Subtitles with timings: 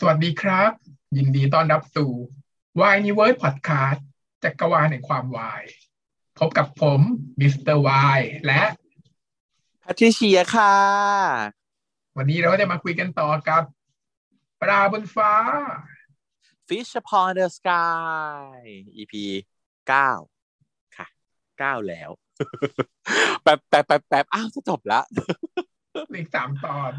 [0.00, 0.70] สวัสดีครับ
[1.16, 2.10] ยินดีต้อนรับสู่
[2.80, 4.00] Why n e w o r d Podcast
[4.42, 5.62] จักรวาลแห่งความวาย
[6.38, 7.00] พบกับผม
[7.40, 8.62] มิสเตอร์วายและ
[9.80, 10.76] แพทริเชียค่ะ
[12.16, 13.62] วันนี้เราก็จะมาคุยกันต่อกับ
[14.60, 15.32] ปลาบนฟ้า
[16.68, 18.58] Fish Upon the Sky
[18.96, 19.14] EP
[19.88, 20.10] เก้า
[20.96, 21.06] ค่ะ
[21.58, 22.10] เก้าแล้ว
[23.42, 25.00] แป๊บแป๊บแป๊บแป๊บอ้าวจะจบละ
[26.12, 26.92] อีกสามตอน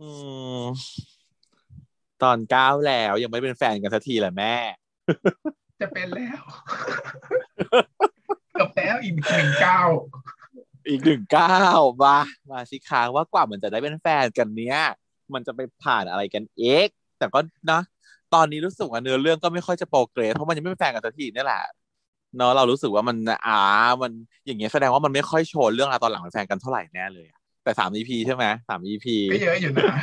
[0.00, 0.08] อื
[0.62, 0.66] ม
[2.24, 4.54] ตอนเก้าแล้วยังไม่เป็นแฟนกันสักทีแหละแม่
[5.80, 6.42] จะเป็นแล้ว
[8.52, 9.80] เกือบแล้วอีกหนึ่งเก้า
[10.88, 12.16] อีกหนึ่งเก้าวมา
[12.50, 14.78] มาสิค้างว่ากว่ามันจะได้เป็นแฟนกันเนี้ย
[15.34, 17.40] มันจะไปผ่านอะไรกันเอกแต่ก็
[17.70, 17.80] นะ
[18.34, 21.62] ตอนนี้รู้สึกว่าเนื้อเรื่องก็ไม่ค่อยจะโปรเกรสเพราะมันยังไม่เป็นแฟนกันสักทีนี่แหละ
[22.36, 23.16] เนาะเรารู้สึกว่ามัน
[23.46, 23.58] อ่า
[24.02, 24.12] มัน
[24.46, 29.94] อย่างเงี้ยแสดงว่ามันไม่ค่อยโชว์เรื่องราวตอนหลังเป็นแฟนกันเท่าไหร่แน่เลยอะแต่สาม EP ใช่ไหมสาม EP ก็เยอะอยู่นะ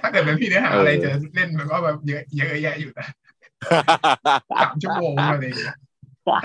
[0.00, 3.06] ถ้าเกิดเป็นพี่เนื้อหาอะไรจะเล่นมันก็แบบเยอะเยอะแยะอยู่นะ
[4.52, 5.76] สามชั่วโมงอะไรอย่างเงี้ย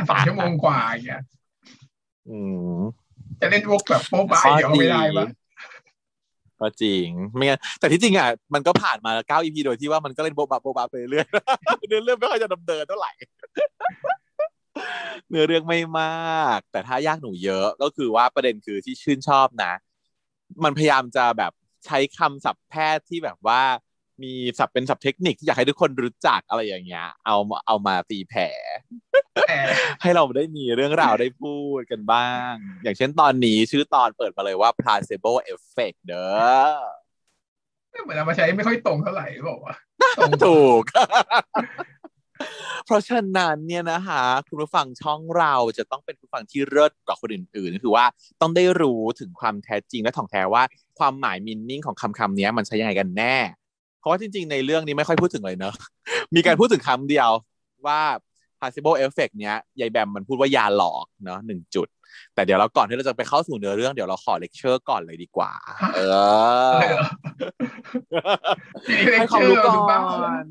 [0.10, 1.24] สามชั่วโมงกว่าอย่างเงี้ย
[2.30, 2.40] อื
[2.78, 2.80] ม
[3.42, 5.28] จะเล่นวกแบบโป๊ะบายเดี๋ยวเอาไม่ได้ปะ
[6.60, 11.28] ก็จริงไม่งั้นแต่ที่จริงอะมันก็ผ่านมาเก้า EP โดยที่ว่ามันก็เล่นโบบะโบบะไปเรื่อย
[11.88, 13.12] เนื้อเรื่องไม่ค่อยจะดำเนินเท่าไหร่
[15.30, 19.74] เนื้อเรื่องไม่มาก แต่ถ้ายากหนูเยอะก็คือว่าประเด็นคือที่ชื่นชอบนะ
[20.64, 21.52] มันพยายามจะแบบ
[21.86, 23.62] ใช้คำศัพท์แพทย์ที่แบบว่า
[24.24, 27.38] มีศัพท์เป็นศัพท์เทคนิคที่อยากให้ทุกคนรู้จักอะไรอย่างเงี้ย เอา
[27.68, 28.48] เอามาตีแผ่
[29.48, 29.58] แต่
[30.02, 39.76] ให้เราได้มีเรื่องราวได้พูดกันบ้าง อย่างเช่นตอนนี้ชื่อตอนเปิดมาเลยว่า placebo effect เด้อเหมือนเอามาใช้ไม่ค่อยตรงเท่าไหร่บอกว่า
[40.18, 40.84] ตรงถูก
[42.86, 48.06] เพราะฉะนั้นเนี่ยนะคะคุณผู้ฟังช่องเราจะต้องเป็นผู้ฟังที่เลิศกว่าคนอื่นๆก็คือว่า
[48.42, 50.64] ต้องได้รู้ถึงความแท้จริงและถ่องแท้ว่า
[51.00, 53.36] ความหมายมินนิ่งของคำคำนี้มันใช้ยังไงกันแน่
[54.00, 55.75] เพราะว่าจริง ๆ ในเรื่องนี้ไม่ค่อยพูดถึงเลยเนอะ
[56.36, 57.30] มีการพูดถึงคำเดียว
[57.88, 58.02] ว่า
[58.59, 61.88] placebo effect เนี้ยยายแบมมันพูดว่ายาหลอกเนาะหนึ่งจุด
[62.34, 65.51] แต่เดี๋ยวเราก่อนที่เราจะไปเข้าสู่เนื้อเรื่องเดี๋ยวเราขอเลคเชอร์ก่อนเลยดีกว่า
[65.96, 67.07] เออเลยเหรอ
[68.85, 70.01] ทีนี้เลให้คความเชอรู้ร์ก่อดูบ้าง
[70.46, 70.47] น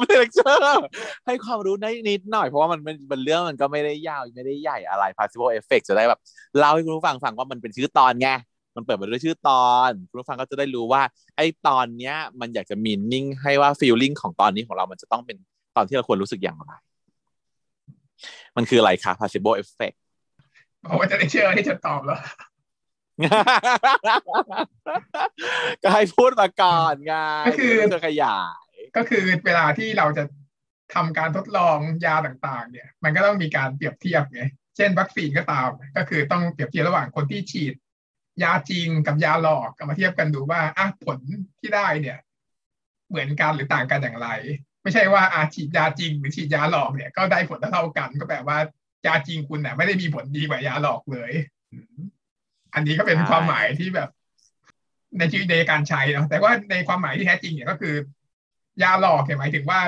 [0.00, 0.86] ไม่ได้เลคเชอร์
[1.26, 6.20] ให้ความรู้ได้นิดหน่อยเพราะว่ามันเป็นเป็นเรื่องมันก็ไม่ได้ยาวไม่ได้ใหญ่อะไร possible effect จะได้แบบ
[6.58, 8.28] เล่าให้คุณผู้ฟังฟังว่ามันเป็นชื่อตอนไง
[8.76, 11.02] มันเปิดมาด้วยชื่อตอน คุณผู้ฟังก็จะได้รู้ว่า
[11.36, 15.36] ไอ้ตอนเนี้ย มันอยากจะมีนิ่งให้ว่า feeling ของตอนนี้ของเรามันจะต้องเป็น
[15.76, 16.72] ตอนที่เราควรรู้สึกอย่างไร
[18.56, 19.96] มันคืออะไรคะ possible effect
[20.84, 22.20] บอกว่าจะได้เชื่อให้จะตอบแล้ว
[25.82, 27.14] ก็ให้พูดมาก่อนไง
[27.46, 28.61] ก็คือเดี๋ยวจะขยาย
[28.96, 30.24] ก็คือเวลาที่เราจะ
[30.94, 34.42] ทำการทดลองยาต่างๆ เนี่ย มันก็ต้องมีการเปรียบเทียบไง
[34.76, 37.74] เช่นวัคซีนก็ตาม ก็คือต้องเปรียบเทียบระหว่างคนที่ฉีด
[38.42, 41.18] ยาจริงกับยาหลอกเอามาเทียบกันดูว่าอะผล
[41.60, 42.18] ที่ได้เนี่ย
[43.08, 44.28] เหมือนกันหรือต่างกันอย่างไร
[44.82, 48.58] ไม่ใช่ว่าอาฉีดยาจริง หรือฉีดยาหลอกเนี่ยก็ได้ผลเท่ากัน ก็แปลว่า
[49.06, 51.32] ยาจริงคุณเนี่ยไม่ได้มีผลดีกว่ายาหลอกเลย
[52.74, 54.08] อันนี้ก็เป็นความหมายที่แบบ
[55.18, 57.94] ในชีวิตในการใช้เนาะแต่ว่าในความหมายที่แท้จริงเนี่ยก็คือ
[58.82, 59.80] ยาหลอกเนี่ยหมายถึงว่า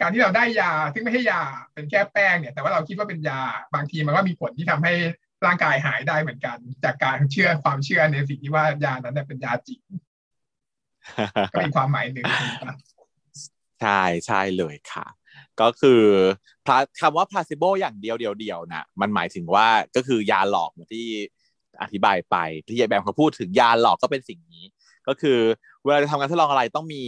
[0.00, 1.42] การที่เราได้ยาซึ่งไม่ใช่ยา
[1.72, 3.40] เป็นแค่แป้งเนี่ย แต่ว่าเราคิดว่าเป็นยา
[3.74, 4.92] บางทีมันก็มีผลที่ทำให้
[5.46, 9.80] ร่างกายหายได้เหมือนกัน จากการเชื่อความเชื่อในสิ่งที่ว่ายานั้นเนยเป็นยาจริง
[11.52, 12.24] ก็เป็นความหมายหนึ่ง
[13.82, 15.06] ใช่ใช่เลยค่ะ
[15.60, 16.02] ก็คือ
[16.64, 21.06] พลาคำว่า placebo อย่างเดียวเดียวเดียวนะมันหมายถึงว่าก็คือยาหลอกเหมือนที่
[21.82, 22.36] อธิบายไป
[22.66, 24.64] ที่ยายแบมเขาพูดถึงยาหลอกก็เป็นสิ่งนี้
[25.08, 25.38] ก็คือ
[25.84, 27.02] เวลาจะทำการทดลองอะไรต้องมี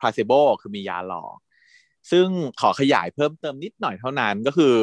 [0.00, 1.36] placebo คือมียาหลอก
[2.10, 2.26] ซึ่ง
[2.60, 4.76] ขอขยายเพิ่มเติมนิดหน่อยเท่านั้นก็คือ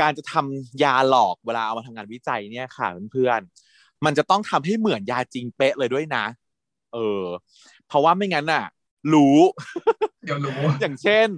[0.00, 6.24] การจะทำยาหลอกเวลาเอามาทำงานวิจัยเนี่ยค่ะเพื่อนๆมันจะต้องทำให้เหมือนยาจริงเป๊ะเลยด้วยนะ
[6.94, 7.24] เออ
[7.86, 8.64] เพราะว่าไม่งั้นน่ะ
[9.12, 9.38] รู้
[10.24, 11.28] เดี๋ยวรู้ อย่างเช่น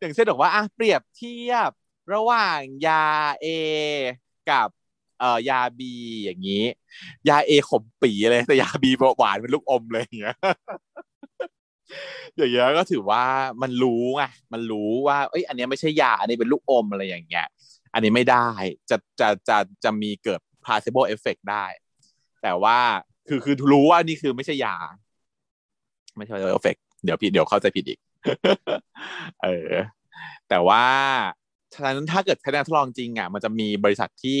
[0.00, 1.70] อย่างเช่นบอกว่าอะเปรียบเทียบ
[2.14, 3.06] ระหว่างยา
[3.44, 3.46] A
[4.50, 4.68] กับ
[5.20, 5.80] เอ่อยา B
[6.24, 6.64] อย่างนี้
[7.28, 8.84] ยา A ขมปีเลยแต่ยา B
[9.18, 10.36] หวานเป็นลูกอมเลยอย่างเงี้ย
[12.36, 13.24] อย่างเงี้ยก็ถือว่า
[13.62, 14.22] มันรู้ไง
[14.52, 17.46] มันรู้ว่าเอ้ยอันนี้ไม่ใช่ยาอันนี้เป็นลูกอมอะไรอย่างเงี้ย
[17.94, 18.48] อันนี้ไม่ได้
[18.90, 21.64] จะจะจะจะมีเกิด placebo effect ได้
[22.42, 22.78] แต่ว่า
[23.28, 24.76] คือคือรู้ว่านี่คือไม่ใช่ยา
[26.16, 27.98] ไม่ใช่ placebo effect เดี๋ยวผิดเดี๋ยวเข้าใจผิดอีก
[29.42, 29.72] เออ
[30.48, 30.84] แต่ว่า
[31.74, 34.40] ฉะนั้นถ้าเกิดใช้ในทดลองจริงอะมันจะมีบริษัทที่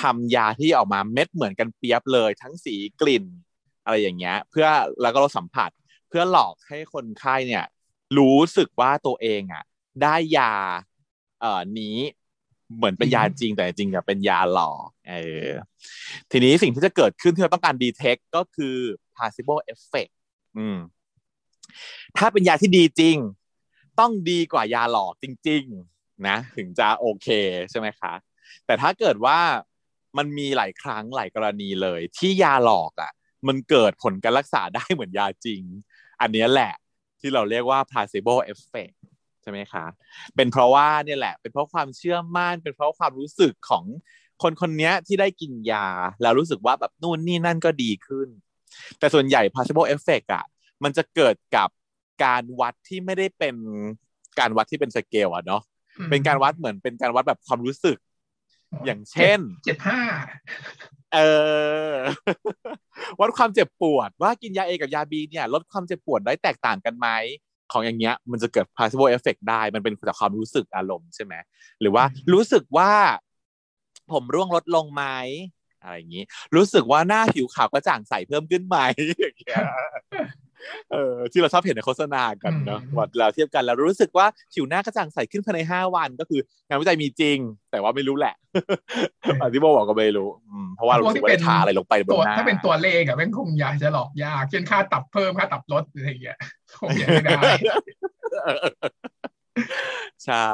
[0.00, 3.24] ทำยาที่ออกมาเม็ดเหมือนกันเปียบเลย ทั้งสีกลิ่น
[3.84, 4.66] อะไรอย่างเงี้ย เพื่อ
[5.02, 5.70] แล้วก็ลดสัมผัส
[6.12, 7.64] พื่อหลอกให้คนไข้เนี่ย
[8.18, 9.64] รู้สึกว่าตัวเองอะ
[10.02, 10.52] ได้ยา
[11.40, 11.96] เอ่อนี้
[12.76, 15.14] เหมือนเป็นยาจริงแต่จริงอะเป็นยาหลอกเอ
[15.46, 15.50] อ
[16.30, 18.76] ทีนี้สิ่งที่จะเกิดขึ้นที่เราต้องการดีเทคก็คือ
[19.16, 20.12] placebo effect
[20.58, 20.78] อืม
[22.16, 23.16] ถ้าเป็นยาที่ดีจริง
[24.00, 25.64] ต้องดีกว่ายาหลอกจริง
[25.96, 27.28] ๆ นะ ถึงจะโอเค
[27.70, 28.12] ใช่ไหมคะ
[28.66, 29.38] แต่ถ้าเกิดว่า
[30.18, 33.12] มันมีหลายครั้งหลายกรณีเลย ที่ยาหลอกอะ
[33.46, 35.62] มันเกิดผลการรักษาได้เหมือนยาจริง
[36.22, 36.72] อันนี้แหละ
[37.20, 38.96] ที่เราเรียกว่า placebo effect
[39.42, 39.84] ใช่ไหมคะ
[40.36, 43.84] เป็นเพราะว่าเนี่ยแหละ เป็นเพราะความเชื่อมั่น เป็นเพราะความรู้สึกของ
[44.42, 45.86] คนคนนี้ที่ได้กินยา
[46.22, 48.28] แล้วรู้สึกว่าแบบนู่นนี่นั่นก็ดีขึ้น
[48.98, 50.44] แต่ส่วนใหญ่ placebo effect อะ
[50.82, 51.68] มันจะเกิดกับ
[52.24, 53.56] การวัดที่ไม่ได้เป็น
[54.38, 55.62] การวัดที่เป็นสเกลอะเนาะ
[56.10, 57.96] เป็นการวัดเหมือนเป็นการวัดแบบความรู้สึก
[58.86, 60.00] อย่างเช่นเจ็บห้า
[61.14, 61.18] เอ
[61.92, 61.94] อ
[63.20, 67.08] วัดความเจ็บปวดว่ากินยาเอกับยาบีเนี่ย ลดความเจ็บปวดได้แตกต่างกันไหม
[67.72, 71.34] ของอย่างเงี้ยมันจะเกิด placebo effect ได้ มันเป็นจากความรู้สึกอารมณ์ใช่ไหม
[71.80, 72.92] หรือว่ารู้สึกว่า
[74.12, 75.04] ผมร่วงลดลงไหม
[75.82, 76.24] อะไรอย่างนี้
[76.56, 78.76] รู้สึกว่าหน้าผิวขาวกระจ่างใสเพิ่มขึ้นไหม
[79.20, 79.64] อย่างเงี้ย
[80.92, 87.38] เออที่เราชอบเห็นในโฆษณากันเนาะวัดเราเทียบกันแล้วรู้สึกว่าผิวหน้ากระจ่างใสขึ้นภายในห้าวันก็คืองานวิจัยมีจริง
[87.70, 88.34] แต่ว่าไม่รู้แหละ
[89.42, 90.28] อธิบบอกก็ไม่รู้
[90.76, 96.38] เพราะว่ารู้สึกว่าทาอะไรลงไปบนหน้าถ้าเป็นตัวเลขอะแม่งคงอยากจะหลอกยากเช่นค่าตับเพิ่มค่าตับลดอะไรอย่างเงี้ย
[96.78, 97.40] คงอยากไม่ได้
[100.24, 100.48] ใช่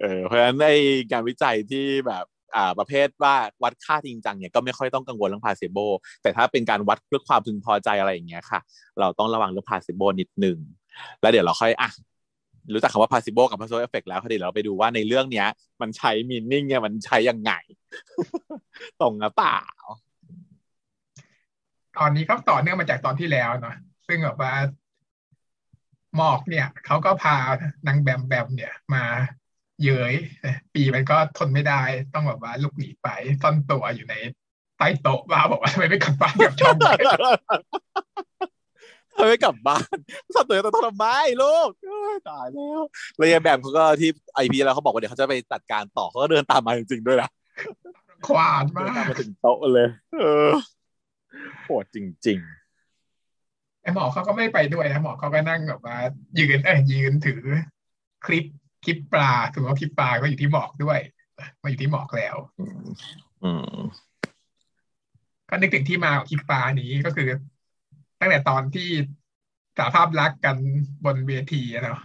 [0.00, 0.68] เออเพราะฉะนั้นใน
[1.12, 2.35] การวิจัยที่แบบอ่า
[2.78, 5.78] ประเภทว่าวัดค่าจริงจังเนี่ยก็ไม่ค่อยต้องกังวลเรื่องพาเซโบ
[6.22, 8.60] แต่ถ้าเป็นการวัดเพื่อความพึงพอใจอะไรอย่างเงี้ยค่ะ
[9.00, 10.58] เราต้องระวังเรื่องพาเซโบนิดหนึ่ง
[11.20, 11.90] แล้วเดี๋ยวเราค่อยอะ
[12.72, 15.46] รู้จักคำว่า placebo กับ placebo effect แล้วเดี๋ยวเราไปดูว่าในเรื่องเนี้ย
[15.80, 17.52] มันใช้ meaning เนี่ยมันใช้ยังไง
[19.00, 19.60] ตรงหรือเปล่า
[21.98, 23.76] ตอนนี้ก็ต่อเนื่องมาจากตอนที่แล้วเนาะ
[24.06, 24.52] ซึ่งแบบว่า
[26.16, 27.36] หมอกเนี่ย เขาก็พา
[27.86, 29.04] นางแบมแบมเนี่ย มา
[29.84, 30.14] ไอ้
[30.74, 31.82] ปีมันก็ทนไม่ได้
[32.14, 33.08] ต้องแบบว่าลุกหนีไป
[33.42, 34.14] ซ่อนตัวอยู่ใน
[34.78, 36.76] ใต้โต๊ะว่าบอกว่าทำไมไม่กลับบ้านกับช่อง
[39.18, 39.96] ทำไมไม่กลับบ้าน
[40.34, 41.06] สัตว์ตัวต้องทำไม
[41.42, 41.70] ลูก
[42.30, 42.80] ตายแล้ว
[43.16, 47.28] เลยแบบเขาก็ที่ไอพีแล้วเขาบอกว่าเดี๋ยวเขาจะไปจัดการต่อเขาก็เดินตามมาจริงๆด้วยนะ
[48.26, 49.88] ควานมากมาถึงโต๊ะเลย
[50.18, 50.50] เออ
[51.64, 55.96] โหดจริงๆไอหมอเขาก็ไม่ไปด้วยนะหมอเขาก็นั่งแบบว่า
[56.38, 57.42] ยืนเออยืนถือ
[58.26, 58.44] คลิป
[58.86, 60.98] คลิปปลาถือว่าคลิปปลาก็อยู่ที่หมอกด้วย
[61.62, 62.36] มาอยู่ที่หมอกแล้ว
[63.44, 63.76] อืม
[65.48, 67.28] ก็นึกถึงที่มาของคลิปปลานี้ก็คือ
[68.20, 68.88] ตั้งแต่ตอนที่
[69.78, 70.56] สาภาพรักกัน
[71.04, 72.00] บนเวทีเนาะ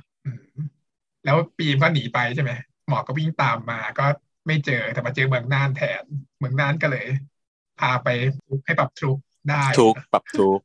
[1.26, 2.52] แล้วปีมก็หนีไปใช่ไหม
[2.88, 4.06] หมอก็วิ่งตามมาก็
[4.48, 6.04] ไม่เจอแต่มาเจอเมืองน่านแทน
[6.40, 7.06] เมืองน่านก็เลย
[7.80, 8.08] พาไป
[8.66, 9.18] ให้ปรับทุก
[9.50, 10.60] ได้ทุกปรับทุก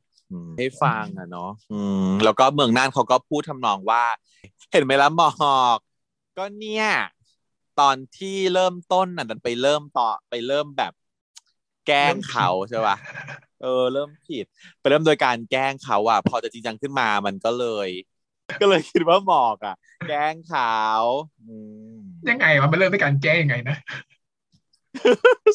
[0.57, 4.03] ให้ฟังอะเนาะอืมแล้วก็เมืองน่านเขาก็พูดทำนองว่า
[4.71, 5.29] เห็นไหมล่ะหมอ
[5.77, 5.79] ก
[6.37, 6.87] ก็เนี่ย
[7.79, 10.93] ตอนที่เริ่มต้นน่ะดันไปเริ่มต่อไปเริ่มแบบ
[11.87, 12.97] แกล้งเขาใช่ป่ะ
[13.61, 14.45] เออ เริ่มผิด
[14.79, 17.89] ไปเริ่มโดยการแกล้งเขาอะ พอจะจริงจังขึ้นมามันก็เลย
[18.61, 19.75] ก็เลยคิดว่าหมอกอะ
[20.07, 20.75] แกล้งเขา
[21.45, 21.55] อื
[21.93, 21.97] ม
[22.29, 23.77] ยังไงมันเริ่มด้วยการแกล้งยังไงนะ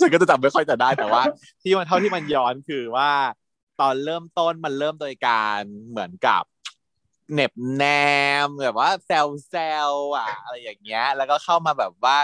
[0.00, 1.23] ฉันก็จะจำไม่ค่อยจะได้แต่ว่า
[1.62, 3.11] ที่มันเท่าที่มันย้อนคือว่า
[3.81, 6.43] ตอนเริ่มต้นมันเริ่มโดยการเหมือนกับ
[7.33, 7.85] เหน็บแน
[8.45, 9.55] มแบบว่าแซวแซ
[9.91, 12.17] วอะอะไรอย่างเงี้ย แล้วก็เข้ามาแบบว่า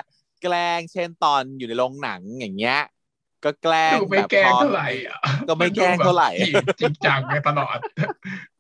[0.43, 2.81] แกล้งเช่นตอนอยู่ในโรงหนังอย่างเงี้ย
[3.45, 5.19] ก็แกล้งดูไม่แกล้งเท่าไหร่อะ
[5.49, 6.31] ก็ไม่แกล้งเท่าไหร่
[6.81, 7.79] จริงจังตลอด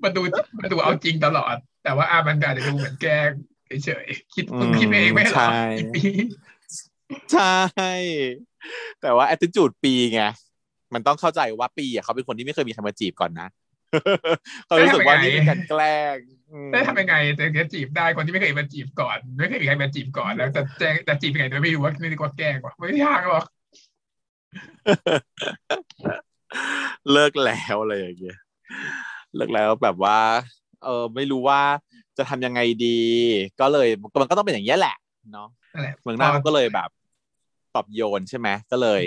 [0.03, 0.21] มันดู
[0.59, 3.31] มันดูเอาจริงตลอด แต่ว่าอามันอาจจะดูเหมือนแกล้ง
[3.85, 5.49] เฉยๆคิดมึงคิดเองไม่หรอ
[7.33, 7.55] ใช่
[9.01, 10.23] แต่ว่า attitude ปีไง
[10.95, 13.49] มันต้องเข้าใจว่าปีอะเขาเป็นคนที่ไม่เคยมีใครมาจีบก่อนนะ
[14.67, 16.17] เขารู้สึกว่านี่เป็นการแกล้ง
[16.73, 17.15] ได้ทำยังไง
[17.59, 23.45] จะจีบได้คนที่ไม่เคยมาจีบก่อน ไม่เคยมีใครมาจีบก่อนแล้วจะแจ้งจะจีบยังไงโดยไม่รู้ว่าไม่รู้ว่าแกล้งวะไม่ยากหรอก
[27.13, 28.39] เลิกแล้วอะไรอย่างเงี้ย
[29.35, 30.19] เลิกแล้วแบบว่า
[30.85, 31.61] เออไม่รู้ว่า
[32.19, 33.01] จะทำยังไงดี
[33.61, 33.89] ก็เลย
[34.21, 34.97] มันก็ต้องเป็นอย่างนี้ยแหละ
[35.33, 35.49] เนาะ
[36.03, 36.89] เมืองน่านก็เลยแบบ
[37.75, 39.03] ตอบโยนใช่ไหมก็เลย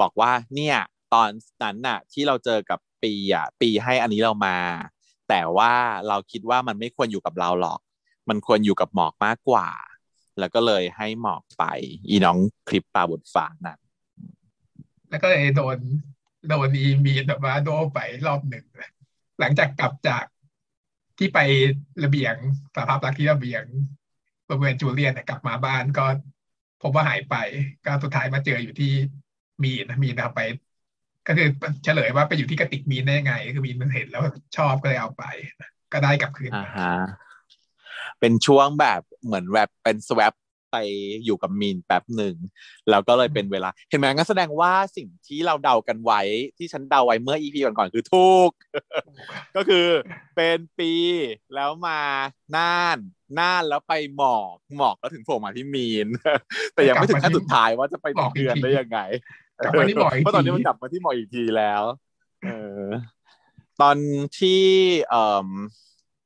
[0.00, 0.76] บอกว่าเนี่ย
[1.14, 1.28] ตอน
[1.62, 4.56] นั้นน่ะ ที่เราเจอกับปีอะปีให้อันนี้เรามา
[5.28, 5.72] แต่ว่า
[6.08, 7.80] เราคิดว่ามันไม่ควรอยู่กับเราหรอก
[8.28, 9.68] มันควรอยู่กับหมอกมากกว่า
[10.38, 11.64] แล้วก็เลยให้หมอกไป
[12.08, 13.78] อีน้องคลิปปลาบุตรฝานั่น
[15.10, 15.78] แล้วก็เลยโดน
[16.48, 18.64] โดนอีมีแบบว่าโดไปรอบหนึ่ง
[19.40, 20.24] หลังจากกลับจาก
[21.18, 21.38] ที่ไป
[22.04, 22.34] ระเบียง
[22.76, 23.62] สภาพรักที่ระเบียง
[24.48, 26.06] บริเวณจูเลียนกลับมาบ้านก็
[26.82, 27.36] พบว่าหายไป
[27.84, 28.92] ก็สุดท้ายมาเจออยู่ที่
[29.62, 30.40] มีนมีนไป
[31.26, 31.48] ก็คือ
[31.84, 34.22] เฉลยว่าไปอยู่ที่กระติกมีนได้ยังไง คือมีนมันเห็นแล้ว
[34.56, 35.24] ชอบก็เลยเอาไป
[35.92, 36.94] ก็ได้กลับคืนอ่าฮะ
[38.20, 40.32] เป็นช่วงแบบเหมือนแบบเป็นสวป
[40.72, 40.76] ไป
[41.24, 42.34] อยู่กับมีนแป๊บหนึ่ง
[42.90, 46.20] แล้วก็เลยเป็นเวลา เห็นไหมงั้นแสดงว่าสิ่งที่เราเดากันไว้
[46.58, 48.50] ที่ฉันเดาไว้เมื่ออีพีก่อนๆคือถูก
[49.56, 49.86] ก็คือ
[50.36, 50.92] เป็นปี
[51.54, 52.00] แล้วมา
[52.56, 52.98] น่าน
[53.38, 56.06] น่านแล้วไปหมอกหมอกแล้วถึงโผล่มาที่มีน
[56.74, 58.98] แต่ยังไม่ถึงขั้นสุดท้ายว่าจะไปบอกเดือนได้ยังไง
[59.64, 61.82] กลับมาที่หมอกอีกเพราะตอนทีนี้มันกลับมาที่หมอกอีกทีแล้ว
[62.46, 62.86] เออ
[63.80, 63.96] ตอน
[64.38, 64.62] ที่
[65.10, 65.48] เอ่อ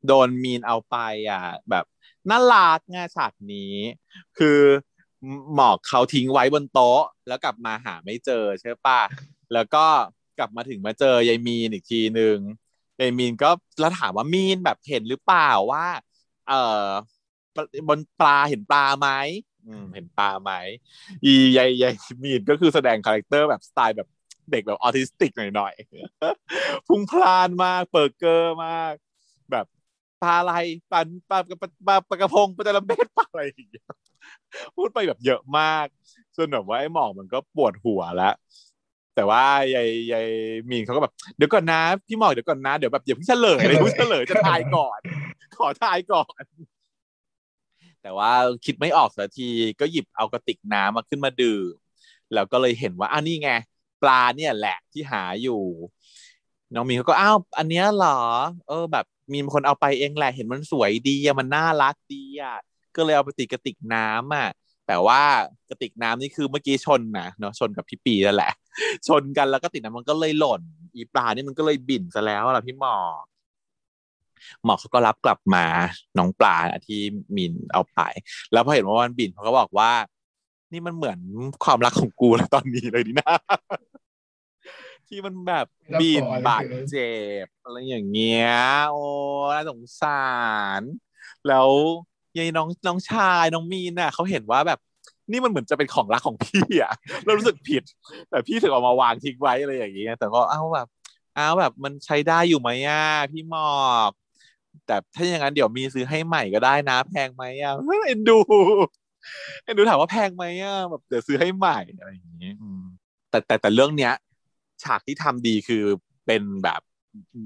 [0.07, 0.97] โดนมีนเอาไป
[1.31, 1.85] อะ แบบ
[2.31, 3.75] น่ารักไงฉากนี้
[4.39, 4.61] คือ
[5.55, 9.01] หมอกเขาทิ้งไว้บนโต๊ะ แล้วกลับมาหาไม่เจอใช่ปะ
[9.53, 9.85] แล้วก็
[10.39, 12.39] กลับมาถึงมาเจอยายมีนอีกทีหนึ่ง
[13.01, 15.87] ยายมีนก็แล้วถามว่ามีนแบบเห็นหรือเปล่าว่า
[16.49, 16.53] เอ
[16.85, 16.87] อ
[17.89, 19.09] บนปลาเห็นปลาไหม
[19.50, 19.50] อืม
[19.95, 20.53] เห็นปลาไหม
[21.25, 24.09] อียายยายมีนก็คือแสดง character แบบสไตล์แบบ
[24.51, 28.95] เด็กแบบออทิสติกหน่อยๆพลุ่งพล่านมาก เปิดเกอร์มาก
[29.51, 29.67] แบบ
[30.23, 30.55] ปลาอะไร
[30.93, 31.01] ปลา
[31.31, 33.85] ปลาปลาปลาปลากระพงปลาจะละเม็ดปลาอะไรอย่างเงี้ย
[34.77, 35.87] พูดไปแบบเยอะมาก
[36.37, 38.35] จนแบบว่าไอ้หมอกมันก็ปวดหัวแล้ว
[39.15, 40.29] แต่ว่ายายยาย
[40.71, 45.01] มีนเขาก็แบบเดี๋ยวก่อนนะพี่หมอกเดี๋ยวก่อนนะเดี๋ยวแบบอย่าเพิ่งเฉลยเลยเพิ่งเฉลยจะทายก่อน
[45.59, 46.43] ขอทายก่อน
[48.03, 48.33] แต่ว่า
[48.65, 49.49] คิดไม่ออกสักที
[49.81, 51.75] ก็หยิบเอากระติกน้ำมาขึ้นมาดื่ม
[52.35, 53.51] แล้วก็เลยเห็นว่าอ่านี่ไง
[54.03, 55.63] ปลาเนี่ยแหละที่หาอยู่
[56.75, 58.19] น้องมีนเขาก็อ้าวอันเนี้ยเหรอ
[58.69, 62.57] เออ แบบมีคนเอาไปเองแหละเห็นมันสวยดีอะมันน่ารักดีอะ
[62.97, 64.49] ก็เลยเอาไปติดกระติกน้ำอะ
[64.87, 65.21] แต่ว่า
[65.71, 68.53] กระติกน้ำนี่คือเมื่อกี้ชนนะเนาะชนกับพี่ปีนั่นแหละ
[69.09, 70.63] ชนกันแล้วก็ติกน้ำมันก็เลยหล่น
[70.95, 73.30] อีปลานี่มันก็เลยบิ่นซะแล้วล่ะพี่หมอก
[74.65, 75.65] หมอกเขาก็รับกลับมา
[76.19, 76.57] น้องปลา
[76.87, 77.01] ที่
[77.37, 77.99] มินเอาไป
[78.53, 79.91] แล้วพอเห็นว่ามันบิ่นเขาก็บอกว่า
[80.73, 81.19] นี่มันเหมือน
[81.65, 83.39] ความรักของกูแล้วตอนนี้เลยนี่นะ
[85.09, 85.67] ที่มันแบบ
[86.01, 87.13] บินบาดเจ็
[87.45, 88.53] บอะไรอย่างเงี้ย
[88.91, 89.05] โอ้
[89.53, 90.29] น่าสงสา
[90.81, 90.83] ร
[91.49, 91.69] แล้ว
[92.39, 94.79] ยายน้องน้องชายน้องมีนน่ะเขาเห็นว่าแบบ
[95.31, 96.93] นี่มันเหมือนจะเป็นของรักของพี่อะ
[97.25, 97.83] เรารู้สึกผิด
[98.31, 100.87] แต่พี่ถึงเอามาวางทิ้งไว้อะไรอย่างเงี้ยแต่ก็เอ้าแบบ
[101.35, 103.71] เอ้าแบบมันใช้ได้อยู่ไหมอะพี่หมอ
[104.09, 104.11] ก
[104.87, 107.75] แต่ถ้าอย่างนั้นเดี๋ยวมีซื้อให้ใหม่ก็ได้นะ แพงไหมอะ
[108.07, 108.39] เอ็นดู
[109.65, 112.83] เอ็นดูถามว่าแพงไหมอะแบบเดี๋ยวซื้อให้ใหม่อะไรอย่างเงี้ยอืม
[113.31, 114.13] แต่แต่แต่เรื่องเนี้ย
[114.83, 115.85] ฉากที่ทำดีคือ
[116.27, 116.81] เป็นแบบ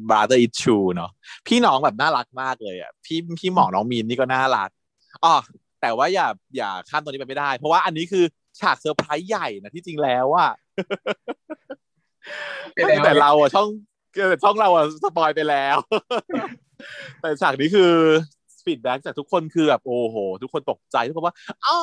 [0.08, 1.10] brother issue เนาะ
[1.46, 4.70] พี่น้องแบบน่ารักมากเลยอะพี่พี่หมอกน้องมีนนี่ก็น่ารัก
[5.24, 5.34] อ๋อ
[5.80, 6.26] แต่ว่าอย่า
[6.56, 8.24] อย่าข้ามตัวนี้ไปไม่ได้ เพราะว่าอันนี้คือ
[8.60, 10.50] ฉากเซอร์ไพรส์ใหญ่นะที่จริงแล้วอะ
[12.74, 13.68] ไปแล้วแต่เราอะช่อง
[14.28, 15.76] แต่ช่องเราอะสปอยไปแล้ว
[17.20, 17.92] แต่ฉากนี้คือ
[18.58, 21.78] feedback จากทุกคนคือแบบโอ้โห ทุกคนตกใจทุกคนว่าอ๋อ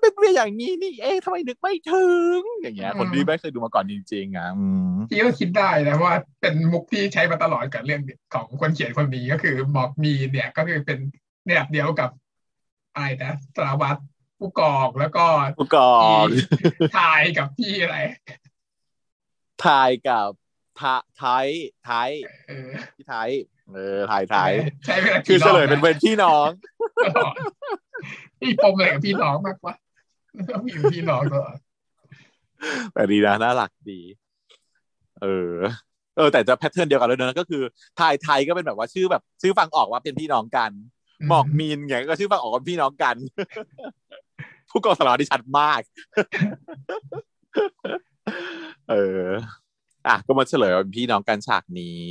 [0.00, 2.06] เป็นเรื่องอย่างนี้นี่เองทำไมนึกไม่ถึ
[2.38, 8.00] ง อย่างเงี้ย คนที่ไม่เคยดูมาก่อนจริงๆอะอืมพี่ก็คิดได้นะว่า เป็นมุกที่ใช้มาตลอดกับเรื่อง
[8.34, 10.98] ของคนเขียนคนนี้ก็คือบอกมีเนี่ยก็คือเป็น
[11.46, 12.10] แบบเดียวกับ
[12.94, 14.00] อะไรนะสารวัตร
[14.38, 15.24] ผู้กองแล้วก็
[15.58, 16.10] ผู้กองอี
[16.98, 17.98] ทายกับพี่อะไร
[19.64, 20.28] ทายกับ
[20.80, 21.48] ทาไทย
[21.84, 22.10] ไทย
[22.48, 23.30] เออพี่ไทย
[23.74, 24.52] เออไทยไทย
[24.86, 26.48] ใช้เวลาคือกี่รเฉอบลยเป็นเวรพี่น้อง
[27.04, 27.34] ตลอด
[28.40, 29.74] พี่ปมอะไรกับพี่น้องมากกว่า
[30.46, 31.56] แล้วมีพี่น้องตลอด
[32.94, 34.00] แต่ดีนะน่ารักดี
[35.22, 35.56] เออ
[36.16, 37.62] เออ แต่จะ pattern เดียวกันเลยนะก็คือ
[37.96, 40.72] ไทยไทยก็เป็นแบบว่าชื่อแบบ ชื่อฟังออกว่าเป็นพี่น้องกัน
[41.28, 43.16] หมอกมีนไงก็ชื่อฟังออกว่าพี่น้องกัน
[44.70, 45.80] ผู้กองสารวัตรที่ชัดมาก
[48.90, 49.26] เออ
[50.08, 52.02] อะก็มาเฉลยว่าเป็นพี่น้องกันฉากนี้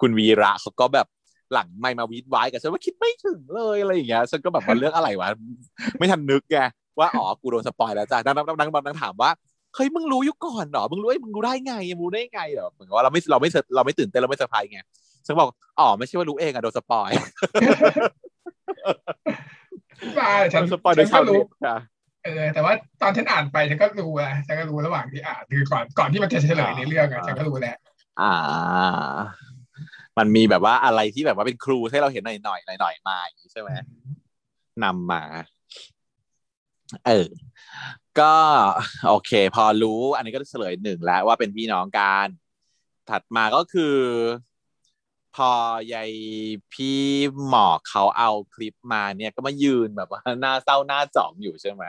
[0.00, 1.06] คุณวีระเขาก็แบบ
[1.52, 5.28] หลังไมค์มาหวีดไว้กับฉันว่าคิดไม่ถึงเลยอะไรอย่างเงี้ยฉันก็แบบว่าเรื่องอะไรวะ
[5.98, 6.58] ไม่ทันนึกไง
[6.98, 9.30] ว่าอ๋อกูโดนสปอยแล้วจ้ะดังนั้นดังนั้นดังถามว่า
[9.74, 14.80] เฮ้ยมึงรู้ยุคก่อนเหรอมึงรู้ไอ้ยมึงรู้ได้ไงมึงรู้ได้ไงเหรอเหมือนกับว่าเราไม่เราไม่เราไม่ตื่นเต้นเราไม่เซอร์ไพรส์ไง
[15.26, 15.48] ฉันบอก
[15.78, 17.10] อ๋อไม่ใช่ว่ารู้เองอะโดนสปอย
[20.18, 21.40] ว่าฉันสปอยโดฉัยนชาก็วรู้
[22.24, 27.76] เน็ตค่ะเออแต่ว่าตอนฉันอ่านไปฉันก็รู้อะฉันก็รู้ระหว่างที่อ่านคือก่อนก่อนที่มันจะเฉลยในเรื่องอะฉันก็รู้แล้ว
[28.20, 28.34] อ่า
[30.18, 33.70] มันมีแบบว่าอะไรที่แบบว่าเป็นครูให้เราเห็นหน่อยหน่อยหน่อยหน่อยๆมาอย่างนี้ใช่ไหม
[34.84, 35.22] นำมา
[37.06, 37.28] เออ
[38.20, 38.34] ก็
[39.08, 42.28] โอเค พอรู้ อันนี้ก็เฉลยหนึ่งแล้วว่าเป็นพี่น้องกัน
[43.10, 43.96] ถัดมาก็คือ
[45.36, 45.50] พอ
[45.94, 46.10] ยาย
[46.72, 47.00] พี่
[47.48, 51.84] หมอกเขาเอาคลิปมาเนี่ยก็มายืนแบบว่าหน้าเศร้าหน้าจ่องอยู่ใช่ไหม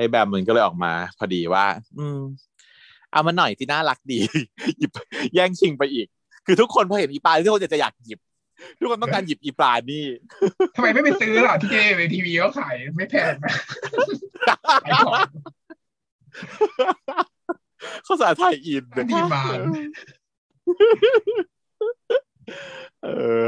[0.00, 1.66] ไอ้แบบมันก็เลยออกมาพอดีว่า
[1.98, 2.20] อืม
[3.12, 4.18] เอามาหน่อยที่น่ารักดี
[4.78, 4.90] หยิบ
[5.34, 6.06] แย่งชิงไปอีก
[6.46, 8.18] คือทุกคนพอเห็นอีปลาทุกคนจะอยากหยิบ
[8.78, 10.04] ทุกคนต้องการหยิบอีปลานี่
[10.76, 13.54] ทำไมไม่ไปซื้อล่ะที่ในทีวีเขาขายไม่แพงนะ
[14.84, 15.14] ขายของ
[18.04, 19.58] เขาสาไทยอินดีมาน
[23.04, 23.08] เอ
[23.42, 23.44] อ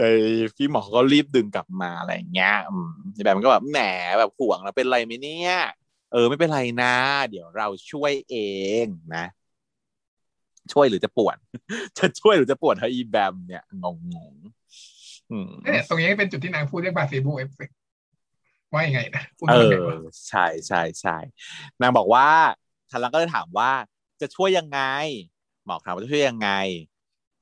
[0.00, 0.14] ยาย
[0.56, 3.78] พี่หมอก็รีบดึงกลับมาอะไรอย่างเงี้ยอืมยายแบบมันก็แบบแหม
[4.18, 5.56] แบบห่วงแล้วเป็นไรไหมเนี่ย
[6.12, 6.94] เออ ไม่เป็นไรนะ
[7.30, 8.36] เดี๋ยวเราช่วยเอ
[8.84, 8.86] ง
[9.16, 9.24] นะ
[10.72, 11.36] ช่วยหรือจะปวด
[11.98, 17.70] จะช่วยหรือจะปวดเฮอีแบมเนี่ยงงงๆอืมเนี่ยตรงนี้เป็นจุดที่นางพูดเรื่องบาเซโบเอฟเฟก
[18.72, 19.94] ว่ายังไงนะพูดเอว่าไงอวะ
[20.28, 21.16] ใช่ใช่ใช่
[21.80, 22.28] นางบอกว่า
[22.90, 23.70] ทันลังก็เลยถามว่า
[24.20, 24.80] จะช่วยยังไง
[25.66, 26.50] หมอกถามว่าจะช่วยยังไง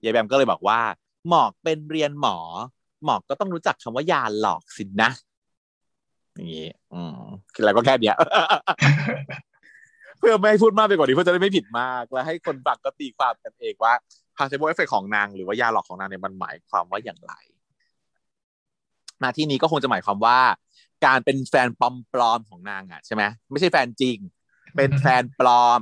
[0.03, 0.81] ยายแบมก็เลยบอกว่า
[1.29, 2.39] หมอกเป็นเรียนหมอ
[3.05, 5.11] หมอกก็ต้องรู้จักคำว่ายาหลอกสินนะ
[6.37, 7.17] อย่างงี้อืม
[7.55, 8.17] คืออะไรก็แค่เนี้ย
[10.19, 13.93] เพื่อไม่ให้พูดมากไปกว่านี้เพื่อจะได้ไม่ผิดมาก และให้คนฟังก็ตีความกันเองว่า
[14.37, 17.35] placebo effect ของนางหรือว่ายาหลอกของนางเนี่ยมันหมายความว่าอย่างไร
[19.23, 20.39] นาที่นี้ก็คงจะหมายความว่า
[21.07, 21.81] การเป็นแฟนป
[22.19, 24.19] ลอมๆของนางอะใช่ไหมไม่ใช่แฟนจริง
[24.77, 25.81] เป็นแฟนปลอม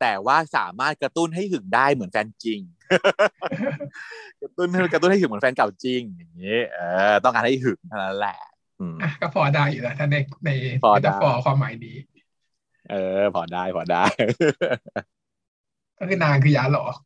[0.00, 2.60] แต่ว่าสามารถกระตุ้นให้หึงได้เหมือนแฟนจริง
[4.42, 6.80] กระตุ้นให้กระตุ้นให้หึงเหมือนแฟนเก่าจริงอย่างนี้เอ
[7.12, 8.38] อต้องการให้หึงเท่านั้นแหละ
[8.80, 10.50] อืมอะก็พอได้อยู่แล้วถ้าในใน
[10.84, 11.96] พอได้เมตาฟอร์ความหมายนี้
[12.90, 14.04] เออ พอได้พอได้
[15.98, 16.96] ก็คือนางคือยาหลอก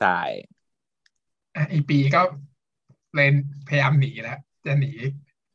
[0.00, 0.20] ใช่
[1.56, 2.20] อะอีปีก็
[3.14, 3.28] เลย
[3.68, 4.92] พยายามหนีแล้วจะหนี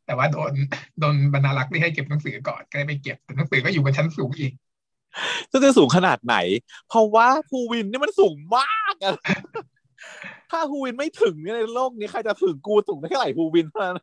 [0.06, 0.54] แต่ว่าโดน
[1.00, 4.54] โดนบรรณารักษ์ที่ให้เก็บหนังสือก่อนก็เลยไปเก็บแต่หนังสือก็อยู่บนชั้นสูงอีก
[5.52, 6.36] ซึ่งจะสูงขนาดไหน
[6.90, 9.16] เพราะว่าภูวินนี่มันสูงมากอะ
[10.52, 13.98] ถ้าภูวินไม่ถึงเนี่ยในโลกนี้ใครจะถึงกูสูงได้แค่ไหนภูวินเท่านั้น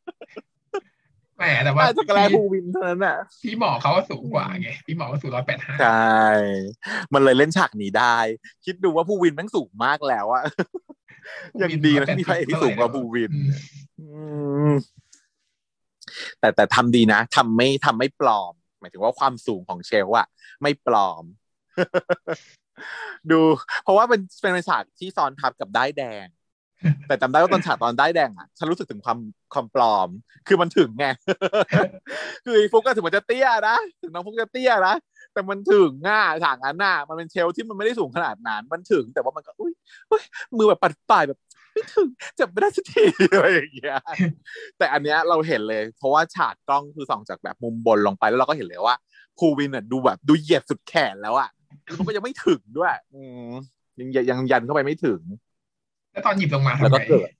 [1.36, 6.24] แหมแต่ว่าใต้จักรแลพี่ภูวินเท่านั้นอะพี่หมอเขาก็สูงกว่าไงพี่หมอก็สูงร้อยแปดห้าใช่
[7.12, 8.16] มันเลยเล่นฉากนี้ได้
[8.64, 10.42] คิดดูว่าภูวินแม่งสูงมากแล้วอะ
[11.62, 13.32] ยังดีนะที่มีพระเอกที่สูงกว่าภูวิน
[14.00, 14.06] อื
[14.70, 14.72] ม
[16.40, 20.26] แต่แต่ทำดีนะทำไม่ทำไม่ปลอม หมายถึงว่าความสูงของเชลอะ
[20.62, 21.24] ไม่ปลอม
[23.30, 23.40] ดู
[23.82, 26.26] เพราะว่าเป็นเป็นฉากที่ซ้อนทับกับได้ายแดง
[27.08, 29.18] แต่จำได้ว่าตอนฉากตอนได้แดงอะฉันรู้สึกถึงความ
[29.52, 30.08] ความปลอม
[30.48, 31.06] คือมันถึงไง
[32.44, 34.94] คือฟุกก็ถึงมันจะเตี้ยนะถึงน้องฟุกจะเตี้ยนะ
[35.32, 39.72] แต่มันถึงง่าฉากนั้นน่ะมันเป็นเชลที่มันไม่ได้สูงขนาดนั้นมันถึง แต่ว่ามันก็อุ้ย
[40.10, 40.22] อุ้ย
[40.56, 41.38] มือแบบปัดปลายแบบ
[41.72, 43.96] ไม่ถึงจับไม่ได้สักทีอะไรอย่างเงี้ย
[44.78, 48.96] แต่อันเนี้ยเราเห็นเลย เพราะว่าฉากกล้องคือส่องจากแบบมุมบนลงไปแล้วเราก็เห็นเลยว่า
[49.38, 51.50] ภูวินอะดูแบบดูเหยียดสุดแขนแล้วอะ
[51.98, 53.50] มันก็ยังไม่ถึงด้วย อืม
[53.98, 55.20] ยังยังยันเข้าไปไม่ถึง
[56.14, 57.30] แล้วตอนหยิบลงมาแล้วทำก็ไงเกิด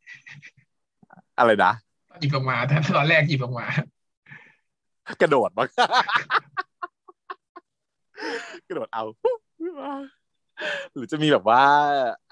[1.39, 1.73] อะไรนะ
[2.11, 3.67] ตอนหยิบลงมาถ้าตอนแรกหยิบลงมา
[5.21, 5.69] กระโดดมั้ง
[8.69, 9.05] กระโดดเอา
[10.93, 11.63] หรือจะมีแบบว่า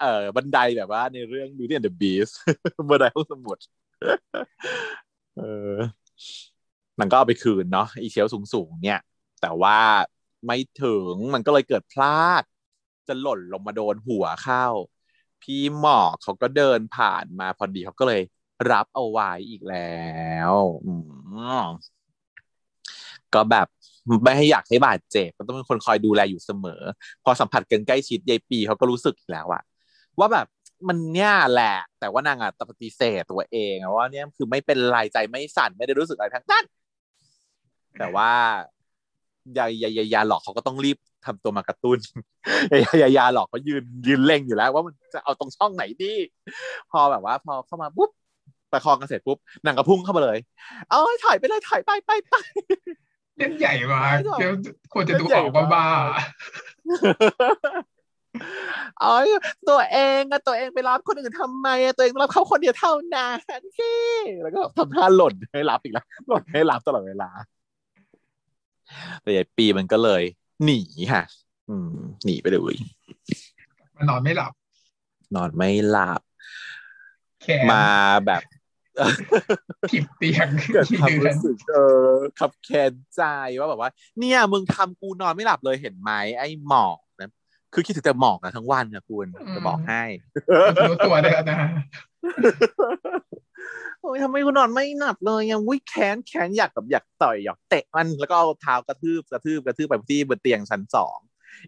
[0.01, 2.33] เออบันไดแบบว่าในเรื่อง Beauty and the Beast
[2.89, 3.57] บันไดห้องสมุด
[5.37, 5.41] เอ
[5.73, 5.75] อ
[6.99, 9.01] มันก็เอาไปคืนเนาะอีเชลสูงสูงๆเนี่ย
[9.41, 9.77] แต่ว่า
[10.45, 12.43] ไม่ถึงมันก็เลยเกิดพลาด
[13.07, 14.65] จะหล่นลงมาโดนหัวเข้า
[15.43, 18.21] พี่หมอกเขาก็เดินผ่านมาพอดีเขาก็เลย
[18.71, 20.03] รับเอาไว้อีกแล้
[20.51, 20.53] ว
[23.33, 23.67] ก็แบบ
[24.23, 26.81] ไม่ให้อยากให้บาดเจ็บมันต้องเป็นคนคอยดูแลอยู่เสมอ
[27.23, 29.63] พอสัมผัสกันใกล้ชิดยายปีเขาก็รู้สึกแล้วอะ
[30.19, 30.47] ว่าแบบ
[30.87, 36.65] มันเนี่ยแหละ แต่ว่านางอะปฏิเสธตัวเองว่าเนี่ยคือไม่เป็นไรใจไม่สั่นไม่ได้รู้สึกอะไรทั้งนั้น
[37.99, 38.31] แต่ว่า
[39.57, 41.97] ยายายายาหลอกเขาก็ต้องรีบ ทำตัวมากระตุ้น
[42.71, 46.13] ยายายาหลอกเขายืนยืนเล็งอยู่แล้ว ว่ามันจะเอาตรงช่องไหนดี
[46.91, 48.09] พอแบบว่า พอเข้ามาปุ๊บ
[48.71, 50.37] ประคองกันเสร็จปุ๊บนางก็พุ่งเข้ามาเลย
[50.89, 52.33] เอาให้ถอยไปเลยถอยไปไปไป
[53.37, 54.51] เล่นใหญ่มากไม่หรอกเดี๋ยว
[54.93, 56.03] ควรจะดูเล่นใหญ่ออกว่าบ้ามาก
[59.03, 59.13] อ๋อ
[59.69, 63.93] ตัวเองอะตัวเองไปรับคนอื่นทำไมอะตัวเองรับเขาคนเดียวเท่านั้นสิ
[64.41, 67.29] แล้วก็ทำท่าหล่นให้รับอีกแล้วหล่นให้รับตลอดเวลา
[69.21, 70.23] แต่ยายปีมันก็เลย
[70.63, 70.79] หนี
[71.11, 71.23] ค่ะ
[71.69, 71.89] อืม
[72.25, 72.75] หนีไปเลย
[73.95, 74.53] มันนอนไม่หลับ
[75.35, 76.21] นอนไม่หลับ
[77.41, 77.85] แขนมา
[78.25, 78.41] แบบ
[79.89, 83.21] ผิบเตียงเกิดที่ความเดือนรู้สึกเออขับแค้นใจ
[83.59, 83.89] ว่าแบบว่า
[84.19, 87.02] เนี่ย มึงทำกูนอนไม่หลับเลยเห็นไหมไอ้หมอกนะ
[87.73, 90.03] คือคิดถึงแต่หมอกนะทั้งวันนะคุณจะบอกให้
[90.89, 91.57] รู้ตัวได้แล้วนะ
[94.01, 101.17] โอ้ยทำไมกูนอนไม่หลับเลยยังวิแค้นแค้นอยากแบบอยากต่อยอยากเตะมันแล้วก็เอาเท้ากระทืบกระทืบกระทืบไปที่บนเตียงชั้นสอง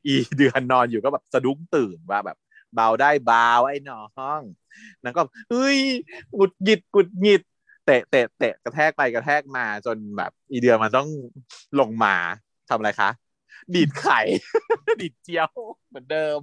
[0.05, 2.37] อีเดือนนอนอยู่ก็แบบสะดุ้งตื่นว่าแบบ
[2.75, 4.01] เบาได้เบาไอ้น้อ
[4.39, 4.41] ง
[5.03, 5.77] นางก็เฮ้ย
[6.35, 7.41] หงุดหงิดหงุดหงิด
[7.85, 11.09] เตะเตะเตะกระแทกไปกระแทกมาจนแบบ อีเดือนมันต้อง
[11.79, 12.15] ลงมา
[12.69, 13.09] ทำอะไรคะ
[13.73, 14.19] ดีดไข่
[15.01, 15.49] ดีดเจียว
[15.87, 16.37] เหมือนเดิม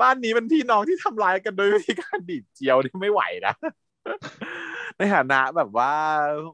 [0.00, 3.54] บ้านนี้เป็นพี่น้องที่ทำร้ายกันโดยวิธีการดีดเจียวที่ไม่ไหวนะ
[4.96, 5.92] ในฐานะแบบว่า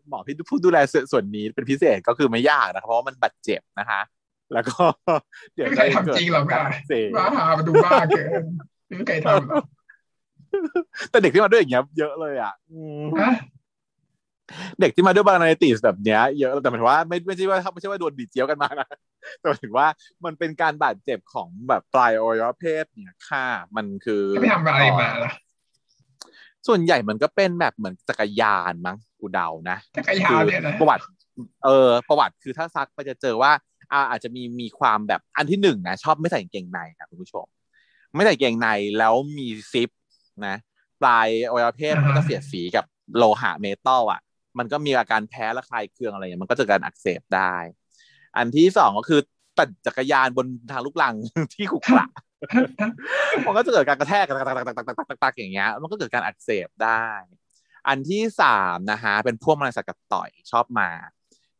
[0.09, 4.01] หมอพี่ผู้ดูแลส่วนส่วนนี้เป็นพิเศษก็คือไม่ยากนะครับเพราะว่ามันบาดเจ็บนะคะ
[4.53, 4.85] แล้วก็
[5.55, 8.45] เดี๋ยวไม่มีใครทำจริงหรอกกานะรเสพบ้าหามาดูบ้าเกิน
[8.87, 9.65] ไม่มีใครทำหรอก
[11.11, 13.33] แต่เด็กที่มาด้วยอย่างเงี้ยเยอะเลยอะอืมฮะ
[14.81, 18.89] เด็กที่มาด้วยบานาติสแบบเนี้ยเยอะแต่หมายถึงว่าไม่ไม่ใช่ว่าไม่ใช่ว่าโดนดีดเจียวกันมานะ
[19.39, 19.87] แต่หมายถึงว่า
[20.25, 25.33] มันเป็นการบาดเจ็บของแบบปลายอวัยวะเพศเนี่ยค่ะมันคือจะไปทำอะไรมาล่ะ
[26.67, 31.03] ส่วนใหญ่มันก็เป็นแบบเหมือนจักรยานมั้งกูเดานะจักรยานเนี่ยนะประวัติ
[31.65, 33.53] เออ ประวัติคือถ้าซักไปจะเจอว่า
[33.93, 37.47] อ่าอาจจะมีมีความแบบอันที่หนึ่งนะชอบไม่ใส่กางเกงในครับคุณผู้ชม
[38.15, 39.91] ไม่ใส่กางเกงในแล้วมีซิป
[40.47, 40.57] นะ
[41.03, 42.85] ปลายอวัยวะเพศมันก็เสียดสีกับ
[43.17, 44.21] โลหะเมทัลอะ
[44.59, 47.55] มันก็มีอาการแพ้ระคายเคืองอะไรอย่างมันก็จะการอักเสบได้
[48.37, 49.21] อันที่สองก็คือ
[49.59, 51.15] ตัดจักรยานบนทางลูกลัง
[51.55, 52.07] ที่ขรุขระ
[53.47, 57.07] มันก็จะเกิดการกระแทกตักตักตักตักกตัตักอย่างเงี้ย มันก็เกิดการอักเสบได้
[57.89, 60.89] อันที่สามนะฮะเป็นพวกมันสัตว์กัดต่อยชอบมา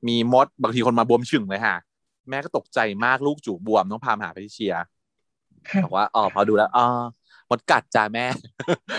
[0.09, 1.79] มีมดบางทีคนมาบวมชึ่งเลยฮะ
[2.29, 4.75] แม่ก็ตกใจมากลูกจู่บวมต้องพาหาไปที่เชีย
[5.85, 6.87] บอกว่าอ๋อพอดูแล้วอ๋อ
[7.53, 8.27] มดกัดจ้าแม่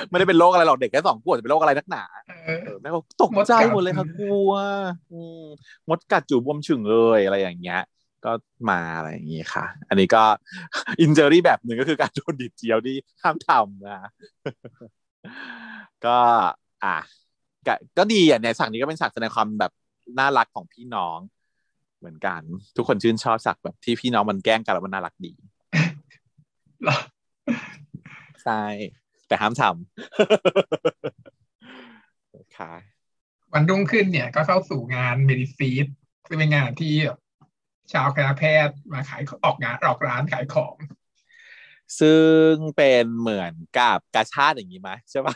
[0.09, 2.03] ไม่ได้เป็นโรคอะไรหรอกเด็กแค่สองขวบจะเป็นโรคอะไรนักหนา
[2.45, 4.51] เออเออแม่ก็ตกใจหมดเลยค่ะกลัว
[5.11, 5.43] อืม
[5.89, 7.81] มดกัดจู่บวมฉึ่งเลยอะไรอย่างเงี้ย
[8.25, 8.31] ก็
[8.69, 10.23] มาอะไรอย่างงี้ค่ะ อันนี้ก็
[11.01, 14.09] อินเจอรี่แบบหนึ่งก็คือการโดนดิดเจียวที่ห้ามทำนะ
[16.05, 16.17] ก็
[16.83, 16.97] อะ
[17.67, 19.71] ก็ก็ดีอะในฉากนี้ก็เป็นฉากแสดงความแบบ
[20.19, 21.19] น่ารักของพี่น้อง
[21.99, 22.41] เหมือนกัน
[22.75, 25.31] ทุกคนชื่นชอบฉากแบบที่พี่น้องมันแกล้งกันแล้วมันน่ารักดี
[26.83, 26.97] เหรอ
[28.43, 28.63] ใช่
[29.27, 29.73] แต่ห้ามทำ
[32.35, 32.73] นะคะ
[33.53, 35.85] วันรุ่งขึ้นเนี่ยก็เข้าสู่งานเมดิซีด
[36.27, 37.19] ซึ่งเป็นงานที่แบบ
[37.93, 40.75] ชาวคณะแพทย์มาขายออกงานออกร้านขายของ
[41.99, 45.35] ซึ่งเป็นเหมือนกับกาชาติอย่างนี้ไหมใช่ปะ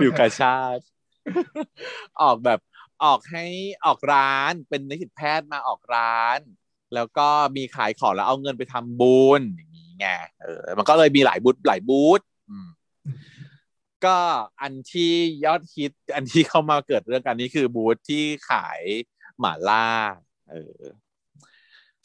[0.00, 0.82] ฟิวกาชาติ
[2.22, 2.60] ออกแบบ
[3.04, 3.44] ออกให้
[3.86, 6.38] ออกร้านเป็นนิสิตแพทย์มาออกร้าน
[6.94, 9.67] แล้วก็มีขายของแล้วเอาเงินไปทำบุญอย่างนี้
[9.98, 10.06] ไง
[10.42, 12.20] เออ มันก็เลยมีหลายบูธหลายบูธ
[14.04, 14.18] ก็
[14.60, 15.12] อันที่
[15.44, 18.80] ยอดฮิตอันที่เข้ามาเกิดเรื่องกันนี้คือบูธที่ขาย
[19.40, 19.86] หมาล่า
[20.50, 20.80] เออ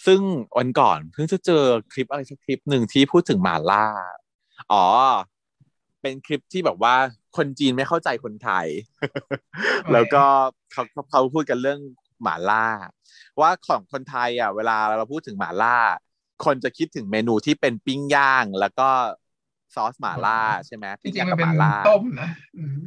[0.06, 0.22] ซึ่ง
[0.58, 3.86] วันก่อนเพิ่งจะเจอคลิปอะไรสักคลิปหนึ่งที่พูดถึงหมาล่า
[4.72, 4.86] อ๋อ
[6.02, 6.96] เป็นคลิปที่แบบว่า
[7.38, 8.68] คนจีนไม่เข้าใจคนไทย
[9.94, 10.24] แล้วก็
[10.72, 11.80] เขาเขาพูดกันเรื่อง
[12.22, 12.66] หมาล่า
[13.42, 15.78] ว่าของคนไทยอะ เวลาเราพูดถึงหมาล่า
[16.46, 18.88] คนจะคิดถึงเมนูที่เป็นปิ้งย่าง แล้วก็
[19.76, 22.80] ซอสหม่าล่าใช่ไหมจริปิ้งงๆย่างมันกับเป็นหม่าล่าต้มนะอืม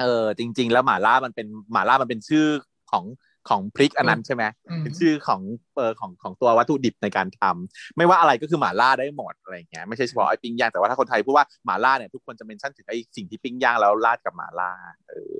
[0.00, 2.46] เออจริง ๆ แล้วหม่าล่ามันเป็นหม่าล่ามันเป็นชื่อ
[2.90, 3.04] ของ
[3.48, 5.40] ของพริกอันนั้นใช่ไหมอืมเป็นชื่อของ
[5.76, 14.70] เออของของตัววัตถุดิบในการทำไม่ว่าอะไรก็คือหม่าล่าได้หมดอะไรอย่างเงี้ยไม่ใช่เฉพาะไอ้ปิ้งย่างแต่ว่าถ้าคนไทยพูดว่าหม่าล่าเนี่ยทุกคนจะเมนชั่นถึงไอ้สิ่งที่ปิ้งย่างแล้วราดกับหม่าล่า
[15.08, 15.36] เออ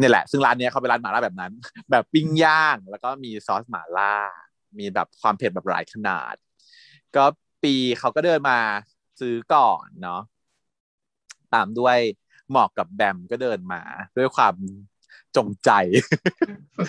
[0.00, 1.52] นี่แหละ ซึ่งร้านเนี้ยเขาเป็นร้านหม่าล่าแบบนั้น
[1.90, 4.14] แบบปิ้งย่างแล้วก็มีซอสหม่าล่า
[4.78, 6.34] มีแบบความเผ็ดแบบหลายขนาด
[7.16, 7.24] ก็
[7.62, 8.58] ปีเขาก็เดินมา
[9.20, 10.20] ซื้อก่อนเนาะ
[11.54, 11.98] ตามด้วย
[12.52, 13.82] หมอกกับแบมก็เดินมา
[14.16, 14.54] ด้วยความ
[15.36, 15.70] จงใจ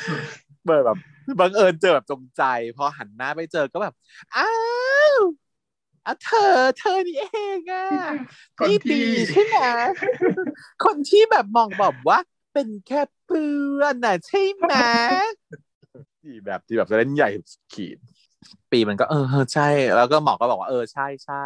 [0.08, 0.22] สุด
[0.66, 0.98] เปิดแบบ
[1.40, 2.44] บังเอิญเจอแบบจงใจ
[2.78, 3.94] พอหันหน้าไปเจอก็แบบ
[4.36, 4.52] อ้า
[5.16, 5.18] ว
[6.06, 7.26] อะเธอ เธอนี่เอ
[7.58, 7.88] งอะ
[8.64, 9.58] นี่ปีใช่ไหม
[10.84, 12.20] คนที่แบบมองแบบว่า
[12.54, 14.74] เป็นแค่เพื่อนน่ะใช่ไหม
[16.28, 17.30] ที่แบบที่แบบจะเล่นใหญ่
[17.74, 17.98] ขีด
[18.72, 21.46] ปีมันก็เออใช่ แล้วก็หมอก็บอกว่าเออใช่ใช่